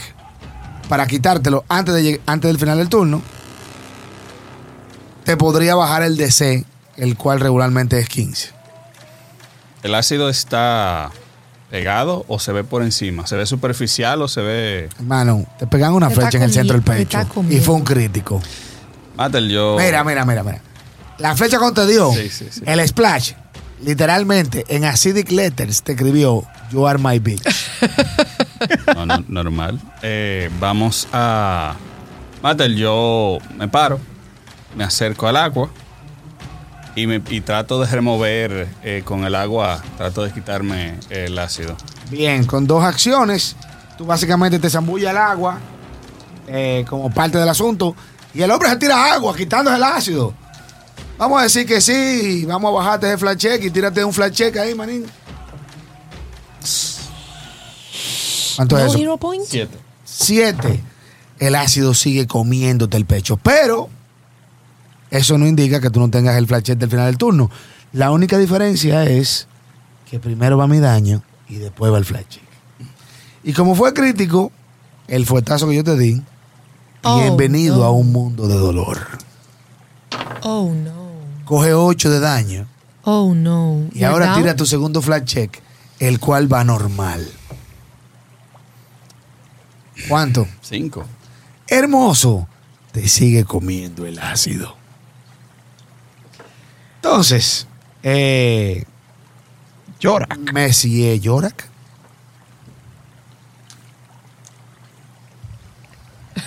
para 0.88 1.06
quitártelo 1.06 1.64
antes, 1.68 1.94
de, 1.94 2.20
antes 2.26 2.48
del 2.48 2.58
final 2.58 2.78
del 2.78 2.88
turno, 2.88 3.22
te 5.24 5.36
podría 5.36 5.74
bajar 5.74 6.02
el 6.02 6.16
DC, 6.16 6.64
el 6.96 7.16
cual 7.16 7.40
regularmente 7.40 7.98
es 7.98 8.08
15. 8.08 8.50
¿El 9.82 9.94
ácido 9.94 10.28
está 10.28 11.10
pegado 11.70 12.24
o 12.28 12.38
se 12.38 12.52
ve 12.52 12.64
por 12.64 12.82
encima? 12.82 13.26
¿Se 13.26 13.36
ve 13.36 13.46
superficial 13.46 14.22
o 14.22 14.28
se 14.28 14.40
ve...? 14.40 14.88
Hermano, 14.98 15.46
te 15.58 15.66
pegan 15.66 15.92
una 15.92 16.10
flecha 16.10 16.38
en 16.38 16.44
el 16.44 16.52
centro 16.52 16.74
del 16.74 16.82
pecho. 16.82 17.18
Y 17.50 17.58
fue 17.60 17.74
un 17.74 17.84
crítico. 17.84 18.40
Matel, 19.16 19.50
yo... 19.50 19.76
Mira, 19.78 20.02
mira, 20.04 20.24
mira, 20.24 20.42
mira. 20.42 20.62
La 21.18 21.36
flecha 21.36 21.58
cuando 21.58 21.82
te 21.82 21.90
dio, 21.90 22.12
Sí, 22.12 22.28
sí, 22.30 22.46
sí. 22.50 22.62
el 22.64 22.86
splash, 22.88 23.32
literalmente 23.82 24.64
en 24.68 24.84
acidic 24.84 25.30
letters 25.32 25.82
te 25.82 25.92
escribió 25.92 26.44
You 26.70 26.86
are 26.86 26.98
my 26.98 27.18
bitch. 27.18 27.42
No, 28.94 29.06
no, 29.06 29.24
normal. 29.28 29.80
Eh, 30.02 30.50
vamos 30.60 31.08
a... 31.12 31.74
Matel, 32.42 32.76
yo 32.76 33.38
me 33.56 33.68
paro, 33.68 33.98
me 34.76 34.84
acerco 34.84 35.26
al 35.26 35.36
agua 35.36 35.70
y, 36.94 37.06
me, 37.06 37.20
y 37.30 37.40
trato 37.40 37.80
de 37.80 37.86
remover 37.86 38.68
eh, 38.82 39.02
con 39.04 39.24
el 39.24 39.34
agua, 39.34 39.82
trato 39.96 40.22
de 40.22 40.32
quitarme 40.32 40.98
el 41.10 41.38
ácido. 41.38 41.76
Bien, 42.10 42.44
con 42.44 42.66
dos 42.66 42.84
acciones, 42.84 43.56
tú 43.96 44.06
básicamente 44.06 44.58
te 44.58 44.70
zambullas 44.70 45.10
al 45.10 45.18
agua 45.18 45.58
eh, 46.46 46.84
como 46.88 47.10
parte 47.10 47.38
del 47.38 47.48
asunto 47.48 47.94
y 48.32 48.42
el 48.42 48.50
hombre 48.50 48.68
se 48.68 48.76
tira 48.76 49.12
agua 49.12 49.36
quitándose 49.36 49.76
el 49.76 49.82
ácido. 49.82 50.34
Vamos 51.18 51.40
a 51.40 51.42
decir 51.42 51.66
que 51.66 51.80
sí, 51.80 52.44
vamos 52.46 52.70
a 52.70 52.74
bajarte 52.74 53.08
ese 53.08 53.18
flash 53.18 53.36
check 53.36 53.64
y 53.64 53.70
tírate 53.70 54.04
un 54.04 54.12
flash 54.12 54.32
check 54.32 54.56
ahí, 54.56 54.74
manín. 54.74 55.04
¿Cuánto 58.58 58.76
No 58.76 58.82
es 58.84 58.88
eso? 58.90 58.98
hero 58.98 59.16
point. 59.18 59.44
Siete. 59.46 59.78
Siete, 60.04 60.82
el 61.38 61.54
ácido 61.54 61.94
sigue 61.94 62.26
comiéndote 62.26 62.96
el 62.96 63.04
pecho. 63.06 63.36
Pero 63.36 63.88
eso 65.10 65.38
no 65.38 65.46
indica 65.46 65.80
que 65.80 65.90
tú 65.90 66.00
no 66.00 66.10
tengas 66.10 66.36
el 66.36 66.46
flashette 66.46 66.78
del 66.78 66.90
final 66.90 67.06
del 67.06 67.18
turno. 67.18 67.50
La 67.92 68.10
única 68.10 68.36
diferencia 68.36 69.04
es 69.04 69.46
que 70.10 70.18
primero 70.18 70.58
va 70.58 70.66
mi 70.66 70.80
daño 70.80 71.22
y 71.48 71.56
después 71.56 71.92
va 71.92 71.98
el 71.98 72.04
flashette. 72.04 72.42
Y 73.44 73.52
como 73.52 73.74
fue 73.76 73.94
crítico, 73.94 74.50
el 75.06 75.24
fuetazo 75.24 75.68
que 75.68 75.76
yo 75.76 75.84
te 75.84 75.96
di, 75.96 76.20
Oh, 77.04 77.20
bienvenido 77.20 77.76
no. 77.76 77.84
a 77.84 77.90
un 77.92 78.10
mundo 78.10 78.48
de 78.48 78.56
dolor. 78.56 78.98
Oh 80.42 80.72
no. 80.74 81.08
Coge 81.44 81.72
8 81.72 82.10
de 82.10 82.20
daño 82.20 82.66
Oh 83.04 83.34
no. 83.34 83.82
y 83.94 84.02
ahora 84.04 84.26
down? 84.26 84.42
tira 84.42 84.56
tu 84.56 84.66
segundo 84.66 85.00
flash 85.00 85.24
check, 85.24 85.62
el 86.00 86.18
cual 86.18 86.52
va 86.52 86.64
normal. 86.64 87.26
¿Cuánto? 90.06 90.46
Cinco. 90.62 91.06
Hermoso. 91.66 92.46
te 92.92 93.08
sigue 93.08 93.44
comiendo 93.44 94.06
el 94.06 94.18
ácido. 94.18 94.76
Entonces, 96.96 97.66
eh, 98.02 98.84
Llora. 100.00 100.28
Messier 100.52 101.18
Yorak. 101.20 101.68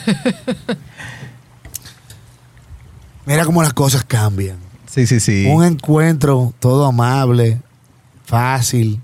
Mira 3.25 3.45
cómo 3.45 3.61
las 3.61 3.73
cosas 3.73 4.03
cambian. 4.03 4.57
Sí, 4.87 5.05
sí, 5.07 5.19
sí. 5.19 5.45
Un 5.47 5.63
encuentro 5.63 6.53
todo 6.59 6.85
amable, 6.85 7.61
fácil, 8.25 9.01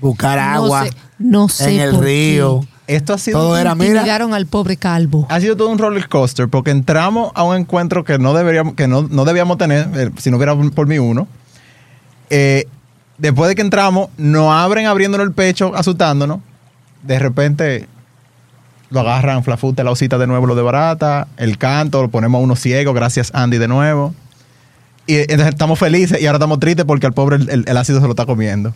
buscar 0.00 0.38
agua 0.38 0.84
No 0.84 0.90
sé, 0.90 0.96
no 1.18 1.48
sé 1.48 1.74
en 1.74 1.80
el 1.80 1.98
río. 2.00 2.66
Esto 2.96 3.14
ha 3.14 3.18
sido, 3.18 3.38
Todo 3.38 3.56
era, 3.56 3.74
mira, 3.74 3.90
Intimidaron 3.90 4.34
al 4.34 4.46
pobre 4.46 4.76
calvo. 4.76 5.26
ha 5.30 5.40
sido 5.40 5.56
todo 5.56 5.68
un 5.68 5.78
roller 5.78 6.08
coaster 6.08 6.48
porque 6.48 6.70
entramos 6.70 7.30
a 7.34 7.44
un 7.44 7.56
encuentro 7.56 8.04
que 8.04 8.18
no 8.18 8.34
deberíamos, 8.34 8.74
que 8.74 8.88
no, 8.88 9.02
no 9.02 9.24
debíamos 9.24 9.58
tener 9.58 9.88
eh, 9.94 10.10
si 10.18 10.30
no 10.30 10.36
hubiera 10.38 10.56
por 10.56 10.86
mí 10.86 10.98
uno. 10.98 11.28
Eh, 12.30 12.66
después 13.18 13.48
de 13.48 13.54
que 13.54 13.62
entramos, 13.62 14.08
nos 14.16 14.50
abren 14.52 14.86
abriéndonos 14.86 15.26
el 15.26 15.32
pecho, 15.32 15.72
asustándonos. 15.74 16.40
De 17.02 17.18
repente 17.18 17.88
lo 18.90 19.00
agarran 19.00 19.44
Flafute, 19.44 19.84
la 19.84 19.92
osita 19.92 20.18
de 20.18 20.26
nuevo, 20.26 20.46
lo 20.46 20.54
de 20.56 20.62
barata, 20.62 21.28
el 21.36 21.58
canto, 21.58 22.02
lo 22.02 22.08
ponemos 22.10 22.40
a 22.40 22.42
uno 22.42 22.56
ciego, 22.56 22.92
gracias 22.92 23.30
Andy 23.34 23.58
de 23.58 23.68
nuevo. 23.68 24.14
Y 25.06 25.14
entonces 25.16 25.48
estamos 25.48 25.78
felices 25.78 26.20
y 26.20 26.26
ahora 26.26 26.38
estamos 26.38 26.58
tristes 26.60 26.84
porque 26.84 27.06
al 27.06 27.12
pobre 27.12 27.36
el, 27.36 27.48
el- 27.50 27.64
el 27.68 27.76
ácido 27.76 28.00
se 28.00 28.06
lo 28.06 28.10
está 28.12 28.26
comiendo. 28.26 28.74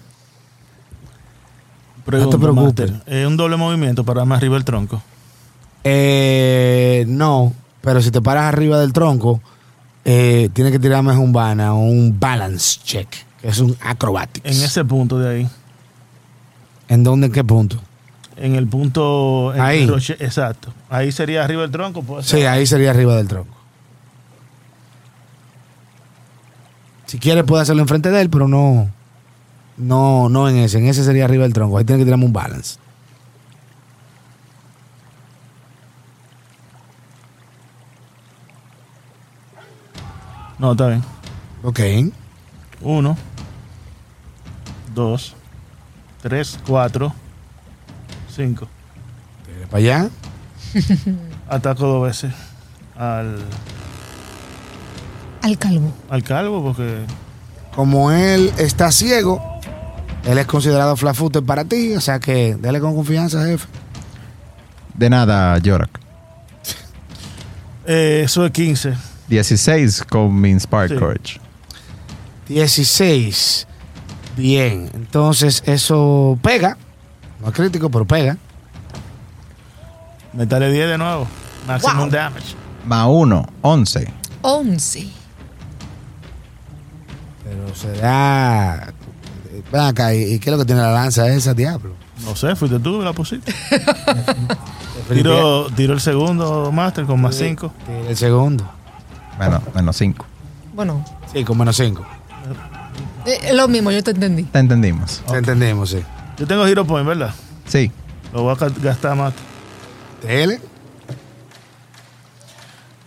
Pregunta, 2.04 2.38
preocupes. 2.38 2.90
Master, 2.92 3.14
¿Es 3.14 3.26
un 3.26 3.36
doble 3.36 3.56
movimiento 3.56 4.04
para 4.04 4.24
más 4.24 4.38
arriba 4.38 4.56
el 4.56 4.64
tronco? 4.64 5.02
Eh, 5.84 7.04
no, 7.08 7.52
pero 7.80 8.00
si 8.02 8.10
te 8.10 8.20
paras 8.20 8.44
arriba 8.44 8.78
del 8.78 8.92
tronco, 8.92 9.40
eh, 10.04 10.48
tienes 10.52 10.72
que 10.72 10.78
tirarme 10.78 11.16
un 11.16 11.32
bana 11.32 11.74
o 11.74 11.78
un 11.78 12.18
balance 12.18 12.80
check, 12.84 13.08
que 13.40 13.48
es 13.48 13.58
un 13.58 13.76
acrobatics. 13.82 14.44
En 14.46 14.62
ese 14.64 14.84
punto 14.84 15.18
de 15.18 15.28
ahí. 15.36 15.48
¿En 16.88 17.02
dónde? 17.04 17.26
¿En 17.28 17.32
qué 17.32 17.42
punto? 17.44 17.78
En 18.36 18.54
el 18.56 18.66
punto. 18.66 19.54
en 19.54 19.60
Ahí. 19.60 19.82
el 19.84 19.88
roche- 19.88 20.16
exacto. 20.20 20.72
Ahí 20.90 21.12
sería 21.12 21.44
arriba 21.44 21.62
del 21.62 21.70
tronco. 21.70 22.22
Sí, 22.22 22.42
ahí 22.44 22.66
sería 22.66 22.90
arriba 22.90 23.16
del 23.16 23.28
tronco. 23.28 23.54
Si 27.06 27.18
quieres, 27.18 27.44
puedes 27.44 27.62
hacerlo 27.62 27.82
enfrente 27.82 28.10
de 28.10 28.20
él, 28.22 28.30
pero 28.30 28.48
no. 28.48 28.90
No, 29.76 30.28
no 30.28 30.48
en 30.48 30.56
ese. 30.56 30.78
En 30.78 30.86
ese 30.86 31.04
sería 31.04 31.24
arriba 31.24 31.42
del 31.44 31.52
tronco. 31.52 31.78
Ahí 31.78 31.84
tienes 31.84 32.02
que 32.02 32.04
tirarme 32.06 32.26
un 32.26 32.32
balance. 32.32 32.78
No, 40.58 40.72
está 40.72 40.88
bien. 40.88 41.02
Ok. 41.62 41.80
Uno, 42.80 43.16
dos, 44.94 45.34
tres, 46.22 46.58
cuatro, 46.66 47.12
cinco. 48.34 48.68
Para 49.70 49.78
allá. 49.78 50.10
Ataco 51.48 51.86
dos 51.86 52.02
veces 52.06 52.32
al, 52.96 53.38
Al 55.42 55.58
calvo. 55.58 55.92
al 56.10 56.22
calvo 56.22 56.62
porque 56.62 57.04
Como 57.74 58.10
él 58.10 58.52
está 58.58 58.90
ciego, 58.90 59.53
él 60.26 60.38
es 60.38 60.46
considerado 60.46 60.96
flafute 60.96 61.42
para 61.42 61.64
ti. 61.64 61.94
O 61.96 62.00
sea 62.00 62.18
que 62.20 62.56
dale 62.60 62.80
con 62.80 62.94
confianza, 62.94 63.44
jefe. 63.44 63.66
De 64.94 65.10
nada, 65.10 65.58
Yorak. 65.58 66.00
eh, 67.86 68.22
eso 68.24 68.44
es 68.46 68.52
15. 68.52 68.94
16 69.28 70.04
con 70.08 70.40
mi 70.40 70.50
Inspired 70.50 70.90
Sí. 70.90 70.96
Courage. 70.96 71.40
16. 72.48 73.66
Bien. 74.36 74.90
Entonces, 74.94 75.62
eso 75.66 76.38
pega. 76.42 76.76
No 77.40 77.48
es 77.48 77.54
crítico, 77.54 77.90
pero 77.90 78.04
pega. 78.04 78.36
Metale 80.32 80.70
10 80.72 80.88
de 80.90 80.98
nuevo. 80.98 81.26
Maximum 81.66 81.98
Wow. 81.98 82.10
damage. 82.10 82.54
Más 82.86 83.06
1, 83.08 83.46
11. 83.62 84.12
11. 84.42 85.08
Pero 87.44 87.74
se 87.74 87.92
da. 87.92 88.92
Ven 89.72 89.80
acá, 89.82 90.14
¿y 90.14 90.34
y 90.34 90.38
qué 90.38 90.50
es 90.50 90.52
lo 90.52 90.58
que 90.58 90.66
tiene 90.66 90.80
la 90.82 90.92
lanza 90.92 91.26
esa, 91.28 91.54
diablo? 91.54 91.94
No 92.24 92.36
sé, 92.36 92.54
fuiste 92.54 92.78
tú 92.78 92.98
que 92.98 93.04
la 93.04 93.12
pusiste. 93.12 93.52
Tiro, 95.12 95.66
tiro 95.76 95.92
el 95.92 96.00
segundo 96.00 96.70
Master 96.72 97.04
con 97.04 97.20
más 97.20 97.34
5. 97.34 97.72
Tira 97.86 98.08
El 98.10 98.16
segundo. 98.16 98.64
Bueno, 99.36 99.60
menos 99.74 99.96
5. 99.96 100.24
Bueno, 100.74 101.04
Sí, 101.32 101.44
con 101.44 101.58
menos 101.58 101.76
5. 101.76 102.04
eh, 103.26 103.38
es 103.42 103.54
lo 103.54 103.68
mismo, 103.68 103.90
yo 103.90 104.02
te 104.02 104.12
entendí. 104.12 104.44
Te 104.44 104.58
entendimos. 104.60 105.22
Entendemos, 105.32 105.90
sí. 105.90 106.02
Yo 106.38 106.46
tengo 106.46 106.66
Hero 106.66 106.84
Point, 106.86 107.06
¿verdad? 107.06 107.34
Sí. 107.66 107.90
Lo 108.32 108.42
voy 108.44 108.56
a 108.58 108.68
gastar 108.82 109.16
más. 109.16 109.34
Tele. 110.22 110.60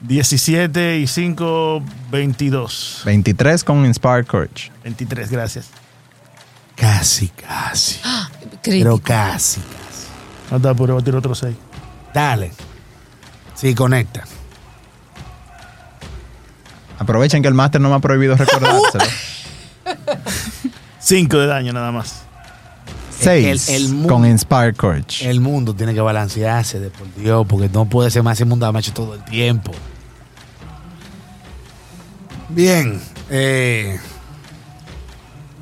17 0.01 0.99
y 0.99 1.07
5, 1.07 1.81
22. 2.11 3.01
23 3.05 3.63
con 3.63 3.85
Inspired 3.85 4.27
Courage. 4.27 4.71
23, 4.83 5.31
gracias. 5.31 5.69
Casi, 6.77 7.27
casi. 7.29 7.99
Pero 8.41 8.61
Crítico. 8.61 8.99
casi. 9.01 9.61
No 10.51 10.59
te 10.61 10.69
apures, 10.69 10.93
voy 10.93 11.01
a 11.01 11.05
tirar 11.05 11.19
otro 11.19 11.35
6. 11.35 11.55
Dale. 12.13 12.51
Sí, 13.55 13.73
conecta. 13.75 14.23
Aprovechen 16.99 17.41
que 17.41 17.47
el 17.47 17.53
máster 17.53 17.79
no 17.81 17.89
me 17.89 17.95
ha 17.95 17.99
prohibido 17.99 18.35
recordárselo. 18.35 19.03
5 20.99 21.37
de 21.37 21.47
daño 21.47 21.73
nada 21.73 21.91
más. 21.91 22.23
6 23.19 23.69
El- 23.69 23.75
el 23.75 23.89
mu- 23.93 24.07
con 24.07 24.25
Inspired 24.25 24.75
Courage. 24.75 25.29
El 25.29 25.39
mundo 25.39 25.73
tiene 25.73 25.93
que 25.93 26.01
balancearse, 26.01 26.79
de 26.79 26.89
por 26.89 27.13
Dios, 27.15 27.45
porque 27.47 27.69
no 27.69 27.85
puede 27.85 28.11
ser 28.11 28.23
máximo 28.23 28.55
damage 28.57 28.91
todo 28.91 29.15
el 29.15 29.23
tiempo. 29.25 29.71
Bien. 32.49 33.01
Eh, 33.29 33.99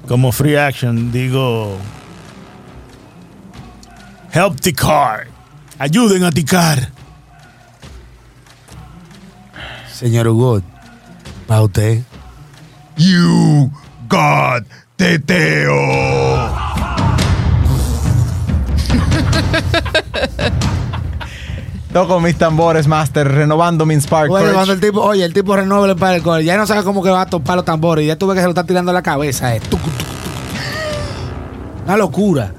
Como 0.08 0.32
free 0.32 0.56
action, 0.56 1.12
digo. 1.12 1.78
Help 4.32 4.60
the 4.62 4.74
car. 4.74 5.28
Ayuden 5.80 6.24
a 6.24 6.32
ticar. 6.32 6.96
señor 9.96 10.28
Hugo, 10.28 10.62
para 11.48 11.62
usted. 11.64 12.04
You 12.98 13.72
God 14.08 14.66
Teteo. 14.98 16.75
Toco 21.96 22.20
mis 22.20 22.36
tambores, 22.38 22.90
Master, 22.90 23.26
renovando 23.26 23.86
mi 23.86 23.94
Inspired 23.94 24.30
Oye, 24.30 24.52
cuando 24.52 24.74
el 24.74 24.82
tipo, 24.82 25.00
oye, 25.00 25.24
el 25.24 25.34
tipo 25.34 25.56
renueva 25.56 26.14
el 26.14 26.22
core, 26.22 26.44
ya 26.44 26.58
no 26.58 26.68
sabe 26.68 26.84
cómo 26.84 27.02
que 27.02 27.10
va 27.10 27.22
a 27.22 27.26
topar 27.26 27.56
los 27.56 27.64
tambores, 27.64 28.06
ya 28.06 28.18
tú 28.18 28.28
ves 28.28 28.36
que 28.36 28.42
se 28.42 28.48
lo 28.48 28.50
está 28.52 28.66
tirando 28.66 28.92
a 28.92 28.94
la 28.94 29.02
cabeza. 29.02 29.56
eh. 29.56 29.62
Tucu, 29.62 29.90
tucu, 29.90 30.04
tucu. 30.04 30.06
Una 31.86 31.96
locura. 31.96 32.52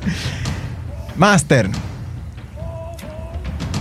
Master, 1.16 1.68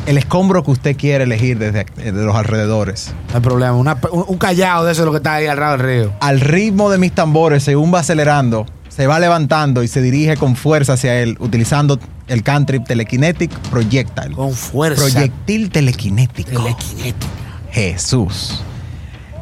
el 0.06 0.18
escombro 0.18 0.61
que 0.61 0.72
usted 0.72 0.98
quiere 0.98 1.23
elegir 1.23 1.57
desde 1.57 1.86
de 1.86 2.11
los 2.11 2.36
alrededores. 2.36 3.14
No 3.30 3.36
hay 3.36 3.41
problema. 3.41 3.77
Una- 3.77 3.98
un, 4.11 4.26
un 4.27 4.38
callado 4.38 4.84
de 4.84 4.91
eso 4.91 5.03
es 5.03 5.06
lo 5.06 5.11
que 5.14 5.18
está 5.19 5.36
ahí 5.36 5.48
al 5.48 5.57
lado 5.57 5.77
del 5.77 5.88
río. 5.88 6.14
Al 6.19 6.41
ritmo 6.41 6.90
de 6.90 6.98
mis 6.98 7.14
tambores, 7.14 7.64
según 7.64 7.94
va 7.94 7.99
acelerando, 7.99 8.65
se 8.90 9.07
va 9.07 9.19
levantando 9.22 9.84
y 9.84 9.88
se 9.88 10.02
dirige 10.02 10.36
con 10.36 10.57
fuerza 10.57 10.94
hacia 10.94 11.18
él, 11.22 11.38
utilizando 11.40 11.98
el 12.27 12.43
cantrip 12.43 12.85
Telekinetic 12.85 13.52
Projectile. 13.69 14.35
Con 14.35 14.53
fuerza. 14.53 15.02
Proyectil 15.02 15.69
telequinético. 15.69 16.64
Telequinética. 16.64 17.27
Jesús. 17.72 18.61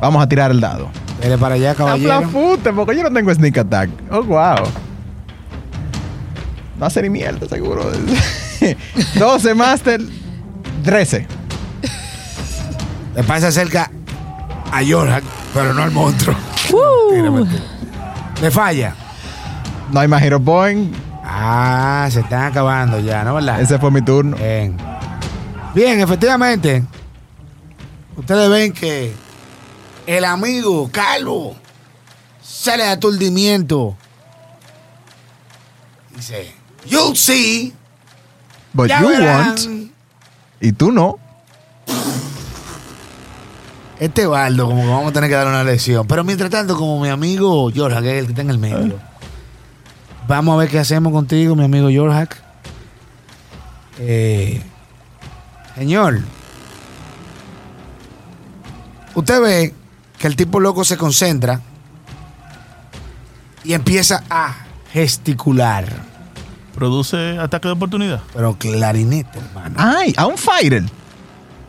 Vamos 0.01 0.21
a 0.21 0.27
tirar 0.27 0.51
el 0.51 0.59
dado. 0.59 0.89
Dele 1.21 1.37
para 1.37 1.55
allá, 1.55 1.75
caballero. 1.75 2.13
Aplafute, 2.13 2.73
porque 2.73 2.95
yo 2.95 3.03
no 3.03 3.13
tengo 3.13 3.33
sneak 3.33 3.57
attack. 3.57 3.89
Oh, 4.11 4.23
wow. 4.23 4.67
No 6.77 6.85
hace 6.85 7.01
ni 7.03 7.09
mierda, 7.09 7.47
seguro. 7.47 7.89
12 9.15 9.55
Master. 9.55 10.01
13. 10.83 11.27
Le 13.15 13.23
pasa 13.23 13.51
cerca 13.51 13.89
a 14.71 14.81
Yorak, 14.81 15.23
pero 15.53 15.73
no 15.73 15.83
al 15.83 15.91
monstruo. 15.91 16.35
Mentira, 17.11 17.31
mentira. 17.31 17.63
Le 18.41 18.51
falla. 18.51 18.95
No 19.91 19.99
hay 19.99 20.07
más 20.07 20.21
Hero 20.23 20.41
Point. 20.41 20.93
Ah, 21.45 22.07
se 22.09 22.21
están 22.21 22.43
acabando 22.43 23.01
ya, 23.01 23.25
¿no 23.25 23.33
verdad? 23.35 23.59
Ese 23.59 23.77
fue 23.77 23.91
mi 23.91 24.01
turno. 24.01 24.37
Bien. 24.37 24.77
Bien, 25.75 25.99
efectivamente. 25.99 26.85
Ustedes 28.15 28.49
ven 28.49 28.71
que 28.71 29.13
el 30.07 30.23
amigo 30.23 30.89
Calvo 30.89 31.55
sale 32.41 32.83
de 32.83 32.89
aturdimiento. 32.91 33.97
Dice, 36.15 36.53
you'll 36.85 37.17
see. 37.17 37.73
But 38.71 38.87
ya 38.87 39.01
you 39.01 39.09
verán". 39.09 39.47
want. 39.47 39.91
Y 40.61 40.71
tú 40.71 40.93
no. 40.93 41.19
Este 43.99 44.25
baldo, 44.25 44.67
como 44.67 44.81
que 44.81 44.87
vamos 44.87 45.09
a 45.09 45.13
tener 45.13 45.29
que 45.29 45.35
dar 45.35 45.47
una 45.47 45.65
lección. 45.65 46.07
Pero 46.07 46.23
mientras 46.23 46.49
tanto, 46.49 46.77
como 46.77 47.01
mi 47.01 47.09
amigo 47.09 47.69
Jorge, 47.75 48.01
que 48.01 48.11
es 48.13 48.19
el 48.19 48.25
que 48.27 48.31
está 48.31 48.41
en 48.43 48.49
el 48.49 48.59
medio, 48.59 48.97
vamos 50.27 50.55
a 50.55 50.57
ver 50.57 50.69
qué 50.69 50.79
hacemos 50.79 51.11
contigo, 51.13 51.55
mi 51.55 51.63
amigo 51.65 51.89
Jorge. 51.93 52.27
Eh, 53.99 54.61
señor, 55.75 56.19
usted 59.15 59.41
ve 59.41 59.73
que 60.17 60.27
el 60.27 60.35
tipo 60.35 60.59
loco 60.59 60.83
se 60.83 60.97
concentra 60.97 61.61
y 63.63 63.73
empieza 63.73 64.23
a 64.29 64.55
gesticular. 64.91 65.85
Produce 66.75 67.37
ataque 67.37 67.67
de 67.67 67.73
oportunidad. 67.73 68.21
Pero 68.33 68.57
clarinete, 68.57 69.37
hermano. 69.37 69.75
Ay, 69.77 70.13
a 70.17 70.25
un 70.25 70.37
fighter. 70.37 70.83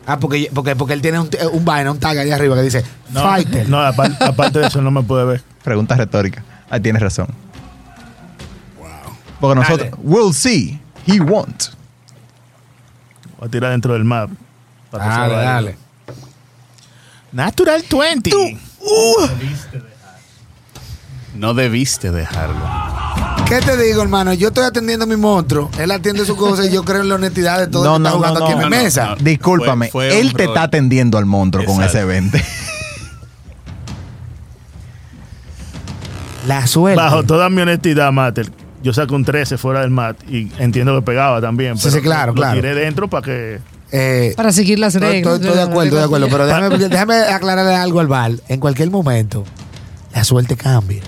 Ah, 0.07 0.19
porque, 0.19 0.49
porque, 0.53 0.75
porque 0.75 0.93
él 0.93 1.01
tiene 1.01 1.19
un, 1.19 1.29
un 1.51 1.65
vaina, 1.65 1.91
un 1.91 1.99
tag 1.99 2.17
ahí 2.17 2.31
arriba 2.31 2.55
que 2.55 2.61
dice 2.61 2.83
No, 3.11 3.21
Fighter. 3.23 3.67
No, 3.69 3.81
aparte, 3.81 4.23
aparte 4.23 4.59
de 4.59 4.67
eso 4.67 4.81
no 4.81 4.91
me 4.91 5.01
puede 5.01 5.25
ver. 5.25 5.43
Pregunta 5.63 5.95
retórica. 5.95 6.43
Ahí 6.69 6.79
tienes 6.79 7.01
razón. 7.01 7.27
Porque 9.39 9.55
nosotros, 9.59 9.91
Dale. 9.91 10.01
we'll 10.03 10.33
see. 10.33 10.79
He 11.07 11.19
won't. 11.19 11.65
Voy 13.39 13.47
a 13.47 13.51
tirar 13.51 13.71
dentro 13.71 13.93
del 13.93 14.03
map. 14.05 14.29
para 14.91 15.03
que 15.05 15.11
se 15.11 15.17
Dale, 15.19 15.35
dale. 15.35 15.77
Natural 17.31 17.83
20. 17.91 18.57
No 21.35 21.53
debiste 21.53 22.11
dejarlo. 22.11 22.61
¿Qué 23.45 23.59
te 23.59 23.75
digo, 23.77 24.01
hermano? 24.01 24.33
Yo 24.33 24.47
estoy 24.47 24.63
atendiendo 24.63 25.03
a 25.03 25.07
mi 25.07 25.17
monstruo. 25.17 25.69
Él 25.77 25.91
atiende 25.91 26.25
su 26.25 26.35
cosa 26.37 26.65
y 26.65 26.71
yo 26.71 26.83
creo 26.85 27.01
en 27.01 27.09
la 27.09 27.15
honestidad 27.15 27.59
de 27.59 27.67
todo 27.67 27.83
No, 27.83 27.97
el 27.97 28.01
que 28.01 28.07
está 28.07 28.09
no, 28.11 28.17
jugando 28.17 28.39
no, 28.39 28.45
aquí 28.45 28.53
en 28.53 28.59
no, 28.61 28.65
mi 28.69 28.75
no, 28.77 28.83
mesa. 28.83 29.05
no. 29.09 29.15
Discúlpame. 29.17 29.89
Fue- 29.89 30.09
fue 30.09 30.19
él 30.21 30.33
te 30.33 30.45
está 30.45 30.63
atendiendo 30.63 31.17
al 31.17 31.25
monstruo 31.25 31.65
con 31.65 31.83
ese 31.83 32.05
20. 32.05 32.41
La 36.47 36.65
suerte. 36.67 36.95
Bajo 37.01 37.23
toda 37.23 37.49
mi 37.49 37.61
honestidad, 37.61 38.11
Mater, 38.11 38.51
yo 38.85 38.93
saco 38.93 39.15
un 39.15 39.25
13 39.25 39.57
fuera 39.57 39.81
del 39.81 39.89
mat 39.89 40.15
y 40.29 40.51
entiendo 40.59 40.95
que 40.95 41.01
pegaba 41.01 41.41
también. 41.41 41.75
Sí, 41.75 41.89
sí, 41.89 42.01
claro, 42.01 42.33
lo 42.33 42.35
claro. 42.35 42.53
tiré 42.61 42.75
dentro 42.75 43.09
para 43.09 43.23
que. 43.25 43.59
Eh, 43.91 44.33
Para 44.37 44.51
seguir 44.51 44.77
las 44.77 44.93
reglas. 44.93 45.15
estoy- 45.15 45.33
estoy 45.47 45.55
de 45.57 45.61
acuerdo, 45.63 45.83
estoy 45.85 45.99
de 45.99 46.05
acuerdo. 46.05 46.27
Pero 46.29 46.45
déjame, 46.45 46.77
déjame 46.89 47.15
aclararle 47.15 47.75
algo 47.75 47.99
al 47.99 48.07
Val. 48.07 48.41
En 48.47 48.59
cualquier 48.59 48.91
momento, 48.91 49.43
la 50.13 50.23
suerte 50.23 50.55
cambia. 50.55 51.01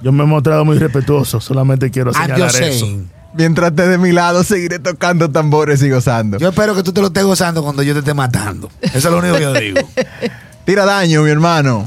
Yo 0.00 0.12
me 0.12 0.22
he 0.22 0.26
mostrado 0.26 0.64
muy 0.64 0.78
respetuoso, 0.78 1.40
solamente 1.40 1.90
quiero 1.90 2.12
I'm 2.12 2.22
señalar 2.22 2.54
eso. 2.62 2.86
Mientras 3.34 3.70
esté 3.70 3.88
de 3.88 3.98
mi 3.98 4.12
lado, 4.12 4.44
seguiré 4.44 4.78
tocando 4.78 5.28
tambores 5.28 5.82
y 5.82 5.90
gozando. 5.90 6.38
Yo 6.38 6.50
espero 6.50 6.74
que 6.76 6.84
tú 6.84 6.92
te 6.92 7.00
lo 7.00 7.08
estés 7.08 7.24
gozando 7.24 7.64
cuando 7.64 7.82
yo 7.82 7.94
te 7.94 7.98
esté 8.00 8.14
matando. 8.14 8.70
Eso 8.80 8.96
es 8.96 9.04
lo 9.04 9.18
único 9.18 9.34
que 9.34 9.42
yo 9.42 9.52
digo. 9.54 9.80
Tira 10.64 10.84
daño, 10.84 11.22
mi 11.24 11.30
hermano. 11.30 11.84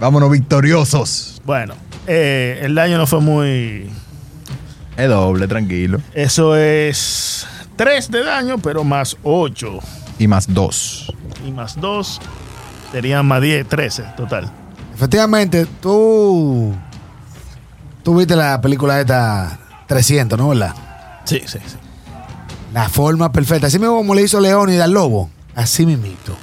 Vámonos 0.00 0.30
victoriosos. 0.30 1.42
Bueno, 1.44 1.74
eh, 2.06 2.60
el 2.62 2.74
daño 2.74 2.98
no 2.98 3.06
fue 3.06 3.20
muy. 3.20 3.90
Es 4.96 5.08
doble, 5.08 5.46
tranquilo. 5.48 6.00
Eso 6.14 6.56
es 6.56 7.46
3 7.76 8.10
de 8.10 8.24
daño, 8.24 8.58
pero 8.58 8.84
más 8.84 9.16
8 9.22 9.78
Y 10.18 10.26
más 10.26 10.52
dos. 10.52 11.12
y 11.46 11.50
más 11.52 11.80
2 11.80 12.20
serían 12.92 13.26
más 13.26 13.40
10, 13.40 13.66
13 13.68 14.02
total. 14.16 14.50
Efectivamente, 14.94 15.66
tú. 15.80 16.74
Tú 18.02 18.16
viste 18.16 18.34
la 18.36 18.60
película 18.60 19.00
esta 19.00 19.58
300, 19.86 20.38
¿no? 20.38 20.48
¿Verdad? 20.48 20.74
Sí, 21.24 21.40
sí, 21.46 21.58
sí. 21.66 21.76
La 22.72 22.88
forma 22.88 23.30
perfecta. 23.32 23.66
Así 23.68 23.78
mismo 23.78 23.96
como 23.96 24.14
le 24.14 24.22
hizo 24.22 24.40
Leónidas 24.40 24.84
al 24.84 24.92
lobo. 24.92 25.30
Así 25.54 25.86
mismito. 25.86 26.36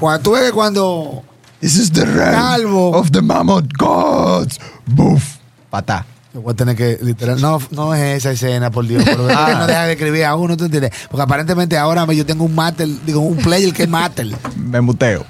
Cuando 0.00 0.22
tú 0.22 0.32
ves 0.32 0.42
que 0.44 0.52
cuando. 0.52 1.22
This 1.62 1.76
is 1.76 1.92
the 1.92 2.04
realm 2.04 2.34
Calvo. 2.34 2.92
of 2.92 3.12
the 3.12 3.22
mammoth 3.22 3.72
gods. 3.78 4.58
Buf. 4.84 5.38
Patá. 5.70 6.04
Yo 6.34 6.40
voy 6.40 6.54
a 6.54 6.56
tener 6.56 6.74
que, 6.74 6.98
literal, 7.00 7.40
no, 7.40 7.60
no 7.70 7.94
es 7.94 8.16
esa 8.18 8.32
escena, 8.32 8.72
por 8.72 8.84
Dios, 8.84 9.04
pero 9.04 9.30
es 9.30 9.36
que 9.36 9.54
no 9.54 9.66
deja 9.68 9.84
de 9.84 9.92
escribir 9.92 10.24
a 10.24 10.34
uno, 10.34 10.56
¿tú 10.56 10.64
entiendes? 10.64 10.90
Porque 11.08 11.22
aparentemente 11.22 11.78
ahora 11.78 12.04
yo 12.12 12.26
tengo 12.26 12.44
un 12.44 12.54
mater, 12.54 12.88
digo, 13.06 13.20
un 13.20 13.36
player 13.36 13.72
que 13.72 13.84
es 13.84 13.88
mater. 13.88 14.26
Me 14.56 14.80
muteo. 14.80 15.24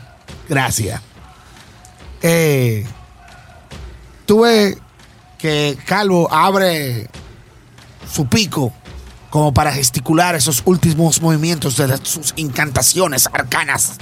Gracias. 0.48 1.02
Eh, 2.22 2.86
tú 4.24 4.40
ves 4.40 4.78
que 5.36 5.76
Calvo 5.84 6.32
abre 6.32 7.10
su 8.10 8.26
pico 8.26 8.72
como 9.28 9.52
para 9.52 9.70
gesticular 9.70 10.34
esos 10.34 10.62
últimos 10.64 11.20
movimientos 11.20 11.76
de 11.76 11.94
sus 12.04 12.32
incantaciones 12.36 13.28
arcanas. 13.30 13.98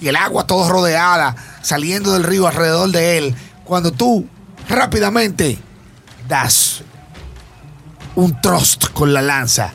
Y 0.00 0.08
el 0.08 0.16
agua 0.16 0.46
todo 0.46 0.68
rodeada, 0.68 1.36
saliendo 1.62 2.12
del 2.12 2.24
río 2.24 2.46
alrededor 2.48 2.90
de 2.90 3.18
él. 3.18 3.34
Cuando 3.64 3.92
tú 3.92 4.26
rápidamente 4.68 5.58
das 6.28 6.82
un 8.14 8.40
thrust 8.40 8.86
con 8.92 9.12
la 9.12 9.22
lanza 9.22 9.72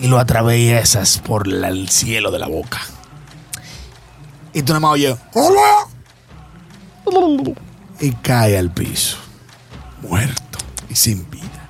y 0.00 0.08
lo 0.08 0.18
atraviesas 0.18 1.18
por 1.18 1.46
la- 1.46 1.68
el 1.68 1.88
cielo 1.88 2.30
de 2.30 2.38
la 2.38 2.48
boca. 2.48 2.80
Y 4.52 4.62
tú 4.62 4.72
nada 4.72 4.80
más 4.80 4.92
oyes. 4.92 5.16
"Hola". 5.34 5.86
Y 8.00 8.12
cae 8.12 8.58
al 8.58 8.70
piso. 8.70 9.16
Muerto 10.02 10.58
y 10.88 10.94
sin 10.96 11.28
vida. 11.30 11.68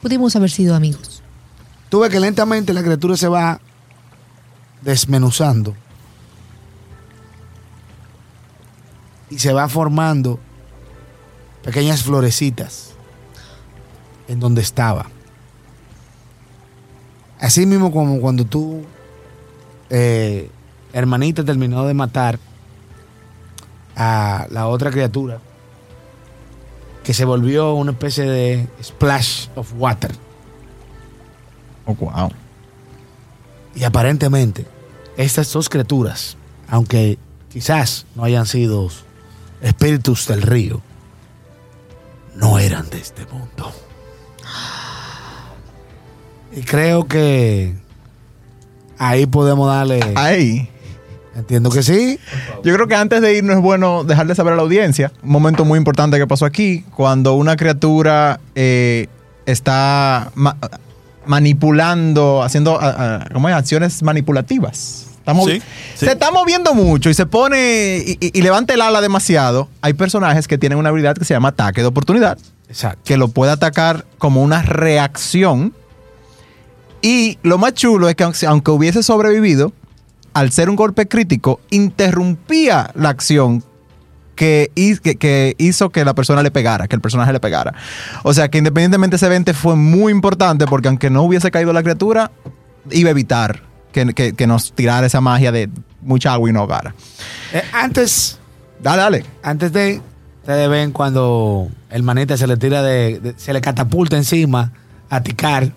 Pudimos 0.00 0.34
haber 0.36 0.50
sido 0.50 0.74
amigos. 0.74 1.22
Tú 1.88 2.00
ves 2.00 2.10
que 2.10 2.20
lentamente 2.20 2.72
la 2.72 2.82
criatura 2.82 3.16
se 3.16 3.28
va 3.28 3.60
desmenuzando. 4.80 5.76
Y 9.30 9.38
se 9.38 9.52
va 9.52 9.68
formando 9.68 10.38
pequeñas 11.62 12.02
florecitas 12.02 12.90
en 14.28 14.40
donde 14.40 14.60
estaba. 14.60 15.06
Así 17.40 17.64
mismo 17.64 17.90
como 17.90 18.20
cuando 18.20 18.44
tú, 18.44 18.84
eh, 19.88 20.50
hermanita, 20.92 21.44
terminó 21.44 21.86
de 21.86 21.94
matar 21.94 22.38
a 23.96 24.46
la 24.50 24.66
otra 24.68 24.90
criatura 24.90 25.40
que 27.02 27.14
se 27.14 27.24
volvió 27.24 27.74
una 27.74 27.92
especie 27.92 28.24
de 28.24 28.68
splash 28.82 29.48
of 29.54 29.72
water. 29.78 30.12
Oh, 31.86 31.94
wow. 31.94 32.30
Y 33.74 33.84
aparentemente, 33.84 34.66
estas 35.16 35.52
dos 35.52 35.68
criaturas, 35.68 36.36
aunque 36.68 37.18
quizás 37.50 38.06
no 38.14 38.24
hayan 38.24 38.46
sido 38.46 38.90
espíritus 39.62 40.26
del 40.26 40.42
río, 40.42 40.80
no 42.36 42.58
eran 42.58 42.88
de 42.90 42.98
este 42.98 43.26
mundo. 43.26 43.72
Y 46.52 46.62
creo 46.62 47.06
que 47.06 47.74
ahí 48.98 49.26
podemos 49.26 49.68
darle. 49.68 50.00
Ahí. 50.16 50.68
Entiendo 51.36 51.70
que 51.70 51.82
sí. 51.82 52.18
Yo 52.64 52.74
creo 52.74 52.88
que 52.88 52.96
antes 52.96 53.22
de 53.22 53.34
irnos 53.34 53.56
es 53.56 53.62
bueno 53.62 54.02
dejarle 54.04 54.34
saber 54.34 54.54
a 54.54 54.56
la 54.56 54.62
audiencia 54.62 55.12
un 55.22 55.30
momento 55.30 55.64
muy 55.64 55.78
importante 55.78 56.18
que 56.18 56.26
pasó 56.26 56.44
aquí, 56.44 56.84
cuando 56.96 57.34
una 57.34 57.56
criatura 57.56 58.40
eh, 58.56 59.06
está 59.46 60.32
ma- 60.34 60.56
manipulando, 61.26 62.42
haciendo 62.42 62.78
¿cómo 63.32 63.48
es? 63.48 63.54
acciones 63.54 64.02
manipulativas. 64.02 65.06
Sí, 65.46 65.60
sí. 65.96 66.06
Se 66.06 66.12
está 66.12 66.30
moviendo 66.30 66.74
mucho 66.74 67.10
y 67.10 67.14
se 67.14 67.26
pone 67.26 68.02
y, 68.06 68.12
y- 68.20 68.38
y 68.38 68.42
levanta 68.42 68.74
el 68.74 68.80
ala 68.80 69.00
demasiado. 69.00 69.68
Hay 69.82 69.92
personajes 69.92 70.48
que 70.48 70.58
tienen 70.58 70.78
una 70.78 70.88
habilidad 70.88 71.16
que 71.16 71.24
se 71.24 71.34
llama 71.34 71.48
ataque 71.48 71.82
de 71.82 71.86
oportunidad, 71.86 72.38
Exacto. 72.68 73.00
que 73.04 73.16
lo 73.16 73.28
puede 73.28 73.52
atacar 73.52 74.06
como 74.18 74.42
una 74.42 74.62
reacción. 74.62 75.72
Y 77.02 77.38
lo 77.42 77.58
más 77.58 77.74
chulo 77.74 78.08
es 78.08 78.14
que 78.16 78.24
aunque- 78.24 78.46
aunque 78.46 78.70
hubiese 78.70 79.02
sobrevivido, 79.02 79.72
al 80.34 80.52
ser 80.52 80.68
un 80.70 80.76
golpe 80.76 81.08
crítico, 81.08 81.60
interrumpía 81.70 82.90
la 82.94 83.08
acción 83.10 83.64
que, 84.36 84.70
que- 85.02 85.16
que 85.16 85.54
hizo 85.58 85.90
que 85.90 86.04
la 86.04 86.14
persona 86.14 86.42
le 86.42 86.50
pegara, 86.50 86.88
que 86.88 86.96
el 86.96 87.02
personaje 87.02 87.32
le 87.32 87.40
pegara. 87.40 87.74
O 88.22 88.32
sea 88.32 88.48
que 88.48 88.58
independientemente 88.58 89.16
ese 89.16 89.26
evento 89.26 89.52
fue 89.54 89.76
muy 89.76 90.12
importante 90.12 90.66
porque 90.66 90.88
aunque 90.88 91.10
no 91.10 91.22
hubiese 91.22 91.50
caído 91.50 91.72
la 91.72 91.82
criatura, 91.82 92.30
iba 92.90 93.08
a 93.08 93.10
evitar 93.12 93.62
que, 93.92 94.06
que- 94.14 94.32
que 94.34 94.46
nos 94.46 94.72
tirara 94.72 95.06
esa 95.06 95.20
magia 95.20 95.52
de 95.52 95.68
mucha 96.02 96.32
agua 96.32 96.48
y 96.48 96.52
no 96.52 96.60
ahogara. 96.60 96.94
Eh, 97.52 97.62
antes, 97.72 98.38
Dale, 98.82 99.02
dale. 99.02 99.24
antes 99.42 99.72
de. 99.72 100.00
Ustedes 100.40 100.68
ven 100.70 100.90
cuando 100.92 101.68
el 101.90 102.02
manita 102.02 102.36
se 102.36 102.46
le 102.46 102.56
tira 102.56 102.82
de, 102.82 103.20
de- 103.20 103.34
se 103.36 103.52
le 103.52 103.60
catapulta 103.60 104.16
encima 104.16 104.72
a 105.10 105.22
ticar 105.22 105.70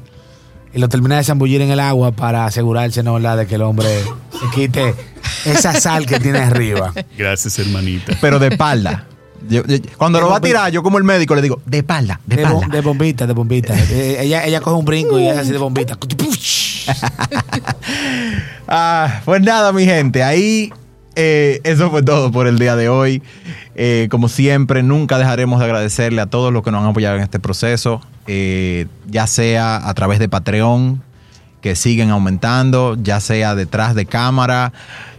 y 0.73 0.79
lo 0.79 0.87
termina 0.89 1.17
de 1.17 1.23
zambullir 1.23 1.61
en 1.61 1.69
el 1.69 1.79
agua 1.79 2.11
para 2.13 2.45
asegurarse, 2.45 3.03
¿no? 3.03 3.13
¿verdad? 3.15 3.37
De 3.37 3.45
que 3.45 3.55
el 3.55 3.61
hombre 3.61 3.87
se 4.31 4.49
quite 4.55 4.95
esa 5.45 5.73
sal 5.79 6.05
que 6.05 6.19
tiene 6.19 6.39
arriba. 6.39 6.93
Gracias, 7.17 7.59
hermanita. 7.59 8.17
Pero 8.21 8.39
de 8.39 8.47
espalda. 8.47 9.05
Yo- 9.49 9.65
yo- 9.65 9.77
cuando 9.97 10.19
lo 10.21 10.29
va 10.29 10.37
a 10.37 10.41
tirar, 10.41 10.71
yo 10.71 10.81
como 10.83 10.97
el 10.97 11.03
médico 11.03 11.35
le 11.35 11.41
digo, 11.41 11.61
de 11.65 11.79
espalda, 11.79 12.19
de 12.25 12.35
De, 12.37 12.43
bo- 12.45 12.53
espalda. 12.55 12.75
de 12.75 12.81
bombita, 12.81 13.27
de 13.27 13.33
bombita. 13.33 13.73
Eh, 13.91 14.17
ella, 14.21 14.45
ella 14.45 14.61
coge 14.61 14.77
un 14.77 14.85
brinco 14.85 15.19
y 15.19 15.27
es 15.27 15.37
así 15.37 15.51
de 15.51 15.57
bombita. 15.57 15.97
Ah, 18.67 19.21
pues 19.25 19.41
nada, 19.41 19.71
mi 19.73 19.85
gente, 19.85 20.23
ahí 20.23 20.71
eh, 21.15 21.59
eso 21.63 21.91
fue 21.91 22.01
todo 22.01 22.31
por 22.31 22.47
el 22.47 22.57
día 22.57 22.75
de 22.75 22.89
hoy. 22.89 23.21
Eh, 23.75 24.07
como 24.09 24.29
siempre, 24.29 24.83
nunca 24.83 25.17
dejaremos 25.17 25.59
de 25.59 25.65
agradecerle 25.65 26.21
a 26.21 26.25
todos 26.27 26.51
los 26.53 26.63
que 26.63 26.71
nos 26.71 26.81
han 26.83 26.89
apoyado 26.89 27.17
en 27.17 27.21
este 27.23 27.39
proceso, 27.39 28.01
eh, 28.27 28.87
ya 29.07 29.27
sea 29.27 29.87
a 29.87 29.93
través 29.93 30.19
de 30.19 30.29
Patreon, 30.29 31.03
que 31.61 31.75
siguen 31.75 32.09
aumentando, 32.09 32.97
ya 33.01 33.19
sea 33.19 33.55
detrás 33.55 33.95
de 33.95 34.05
cámara, 34.05 34.73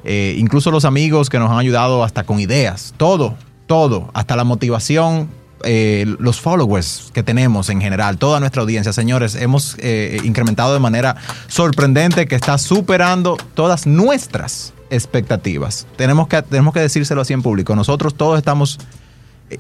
incluso 0.05 0.71
los 0.71 0.85
amigos 0.85 1.31
que 1.31 1.39
nos 1.39 1.51
han 1.51 1.59
ayudado 1.59 2.05
hasta 2.05 2.25
con 2.25 2.39
ideas, 2.41 2.93
todo, 2.99 3.35
todo, 3.67 4.11
hasta 4.15 4.37
la 4.37 4.45
motivación 4.45 5.29
eh, 5.67 6.05
los 6.19 6.41
followers 6.41 7.11
que 7.15 7.23
tenemos 7.23 7.71
en 7.71 7.81
general, 7.81 8.19
toda 8.19 8.39
nuestra 8.39 8.63
audiencia, 8.63 8.93
señores, 8.93 9.35
hemos 9.35 9.77
eh, 9.79 10.19
incrementado 10.23 10.75
de 10.75 10.81
manera 10.81 11.17
sorprendente 11.49 12.27
que 12.27 12.35
está 12.35 12.59
superando 12.59 13.39
todas 13.55 13.87
nuestras 13.87 14.75
expectativas. 14.91 15.87
Tenemos 15.97 16.29
que, 16.29 16.43
tenemos 16.43 16.75
que 16.75 16.81
decírselo 16.81 17.23
así 17.23 17.33
en 17.33 17.43
público. 17.43 17.75
Nosotros 17.75 18.15
todos 18.15 18.39
estamos... 18.39 18.79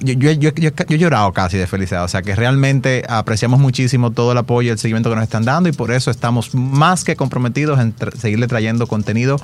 Yo, 0.00 0.14
yo, 0.14 0.50
yo, 0.50 0.70
he 0.88 0.98
llorado 0.98 1.32
casi 1.32 1.56
de 1.56 1.66
felicidad, 1.66 2.04
o 2.04 2.08
sea 2.08 2.22
que 2.22 2.34
realmente 2.34 3.04
apreciamos 3.08 3.60
muchísimo 3.60 4.10
todo 4.10 4.32
el 4.32 4.38
apoyo 4.38 4.68
y 4.68 4.72
el 4.72 4.78
seguimiento 4.78 5.10
que 5.10 5.16
nos 5.16 5.24
están 5.24 5.44
dando 5.44 5.68
y 5.68 5.72
por 5.72 5.92
eso 5.92 6.10
estamos 6.10 6.54
más 6.54 7.04
que 7.04 7.16
comprometidos 7.16 7.78
en 7.78 7.94
seguirle 8.18 8.48
trayendo 8.48 8.86
contenido 8.86 9.36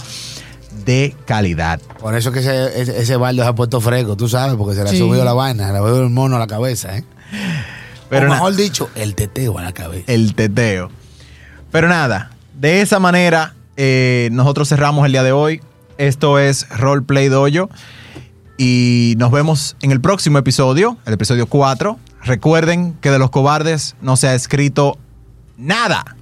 de 0.85 1.15
calidad. 1.27 1.81
Por 2.01 2.15
eso 2.17 2.33
que 2.33 2.41
ese, 2.41 2.81
ese, 2.81 3.01
ese 3.01 3.17
baldo 3.17 3.43
se 3.43 3.49
ha 3.49 3.55
puesto 3.55 3.81
fresco, 3.81 4.17
tú 4.17 4.29
sabes, 4.29 4.57
porque 4.57 4.75
se 4.77 4.83
le 4.85 4.91
ha 4.91 4.93
Sí. 4.93 4.99
subido 4.99 5.25
la 5.25 5.33
vaina, 5.33 5.71
le 5.73 5.79
ha 5.79 5.81
subido 5.81 6.03
el 6.03 6.11
mono 6.11 6.37
a 6.37 6.39
la 6.39 6.47
cabeza, 6.47 6.97
¿eh? 6.97 7.05
Pero 8.09 8.27
o 8.27 8.31
mejor 8.31 8.57
dicho, 8.57 8.91
el 8.95 9.15
teteo 9.15 9.59
a 9.59 9.63
la 9.63 9.73
cabeza. 9.73 10.05
el 10.13 10.35
teteo. 10.35 10.91
Pero 11.71 11.89
nada, 11.89 12.31
de 12.59 12.81
esa 12.83 12.99
manera 12.99 13.55
eh, 13.77 14.29
nosotros 14.33 14.69
cerramos 14.69 15.07
el 15.07 15.13
día 15.13 15.23
de 15.23 15.33
hoy. 15.33 15.61
Esto 15.97 16.39
es 16.39 16.69
Roleplay 16.71 17.29
Dojo. 17.29 17.71
Y 18.59 19.15
nos 19.17 19.31
vemos 19.31 19.77
en 19.81 19.91
el 19.91 20.01
próximo 20.03 20.37
episodio, 20.39 20.99
el 21.07 21.15
episodio 21.15 21.47
4. 21.47 21.99
Recuerden 22.25 22.95
que 23.01 23.11
de 23.11 23.19
los 23.19 23.31
cobardes 23.31 23.97
no 24.03 24.17
se 24.17 24.29
ha 24.29 24.35
escrito 24.35 24.99
nada. 25.57 26.17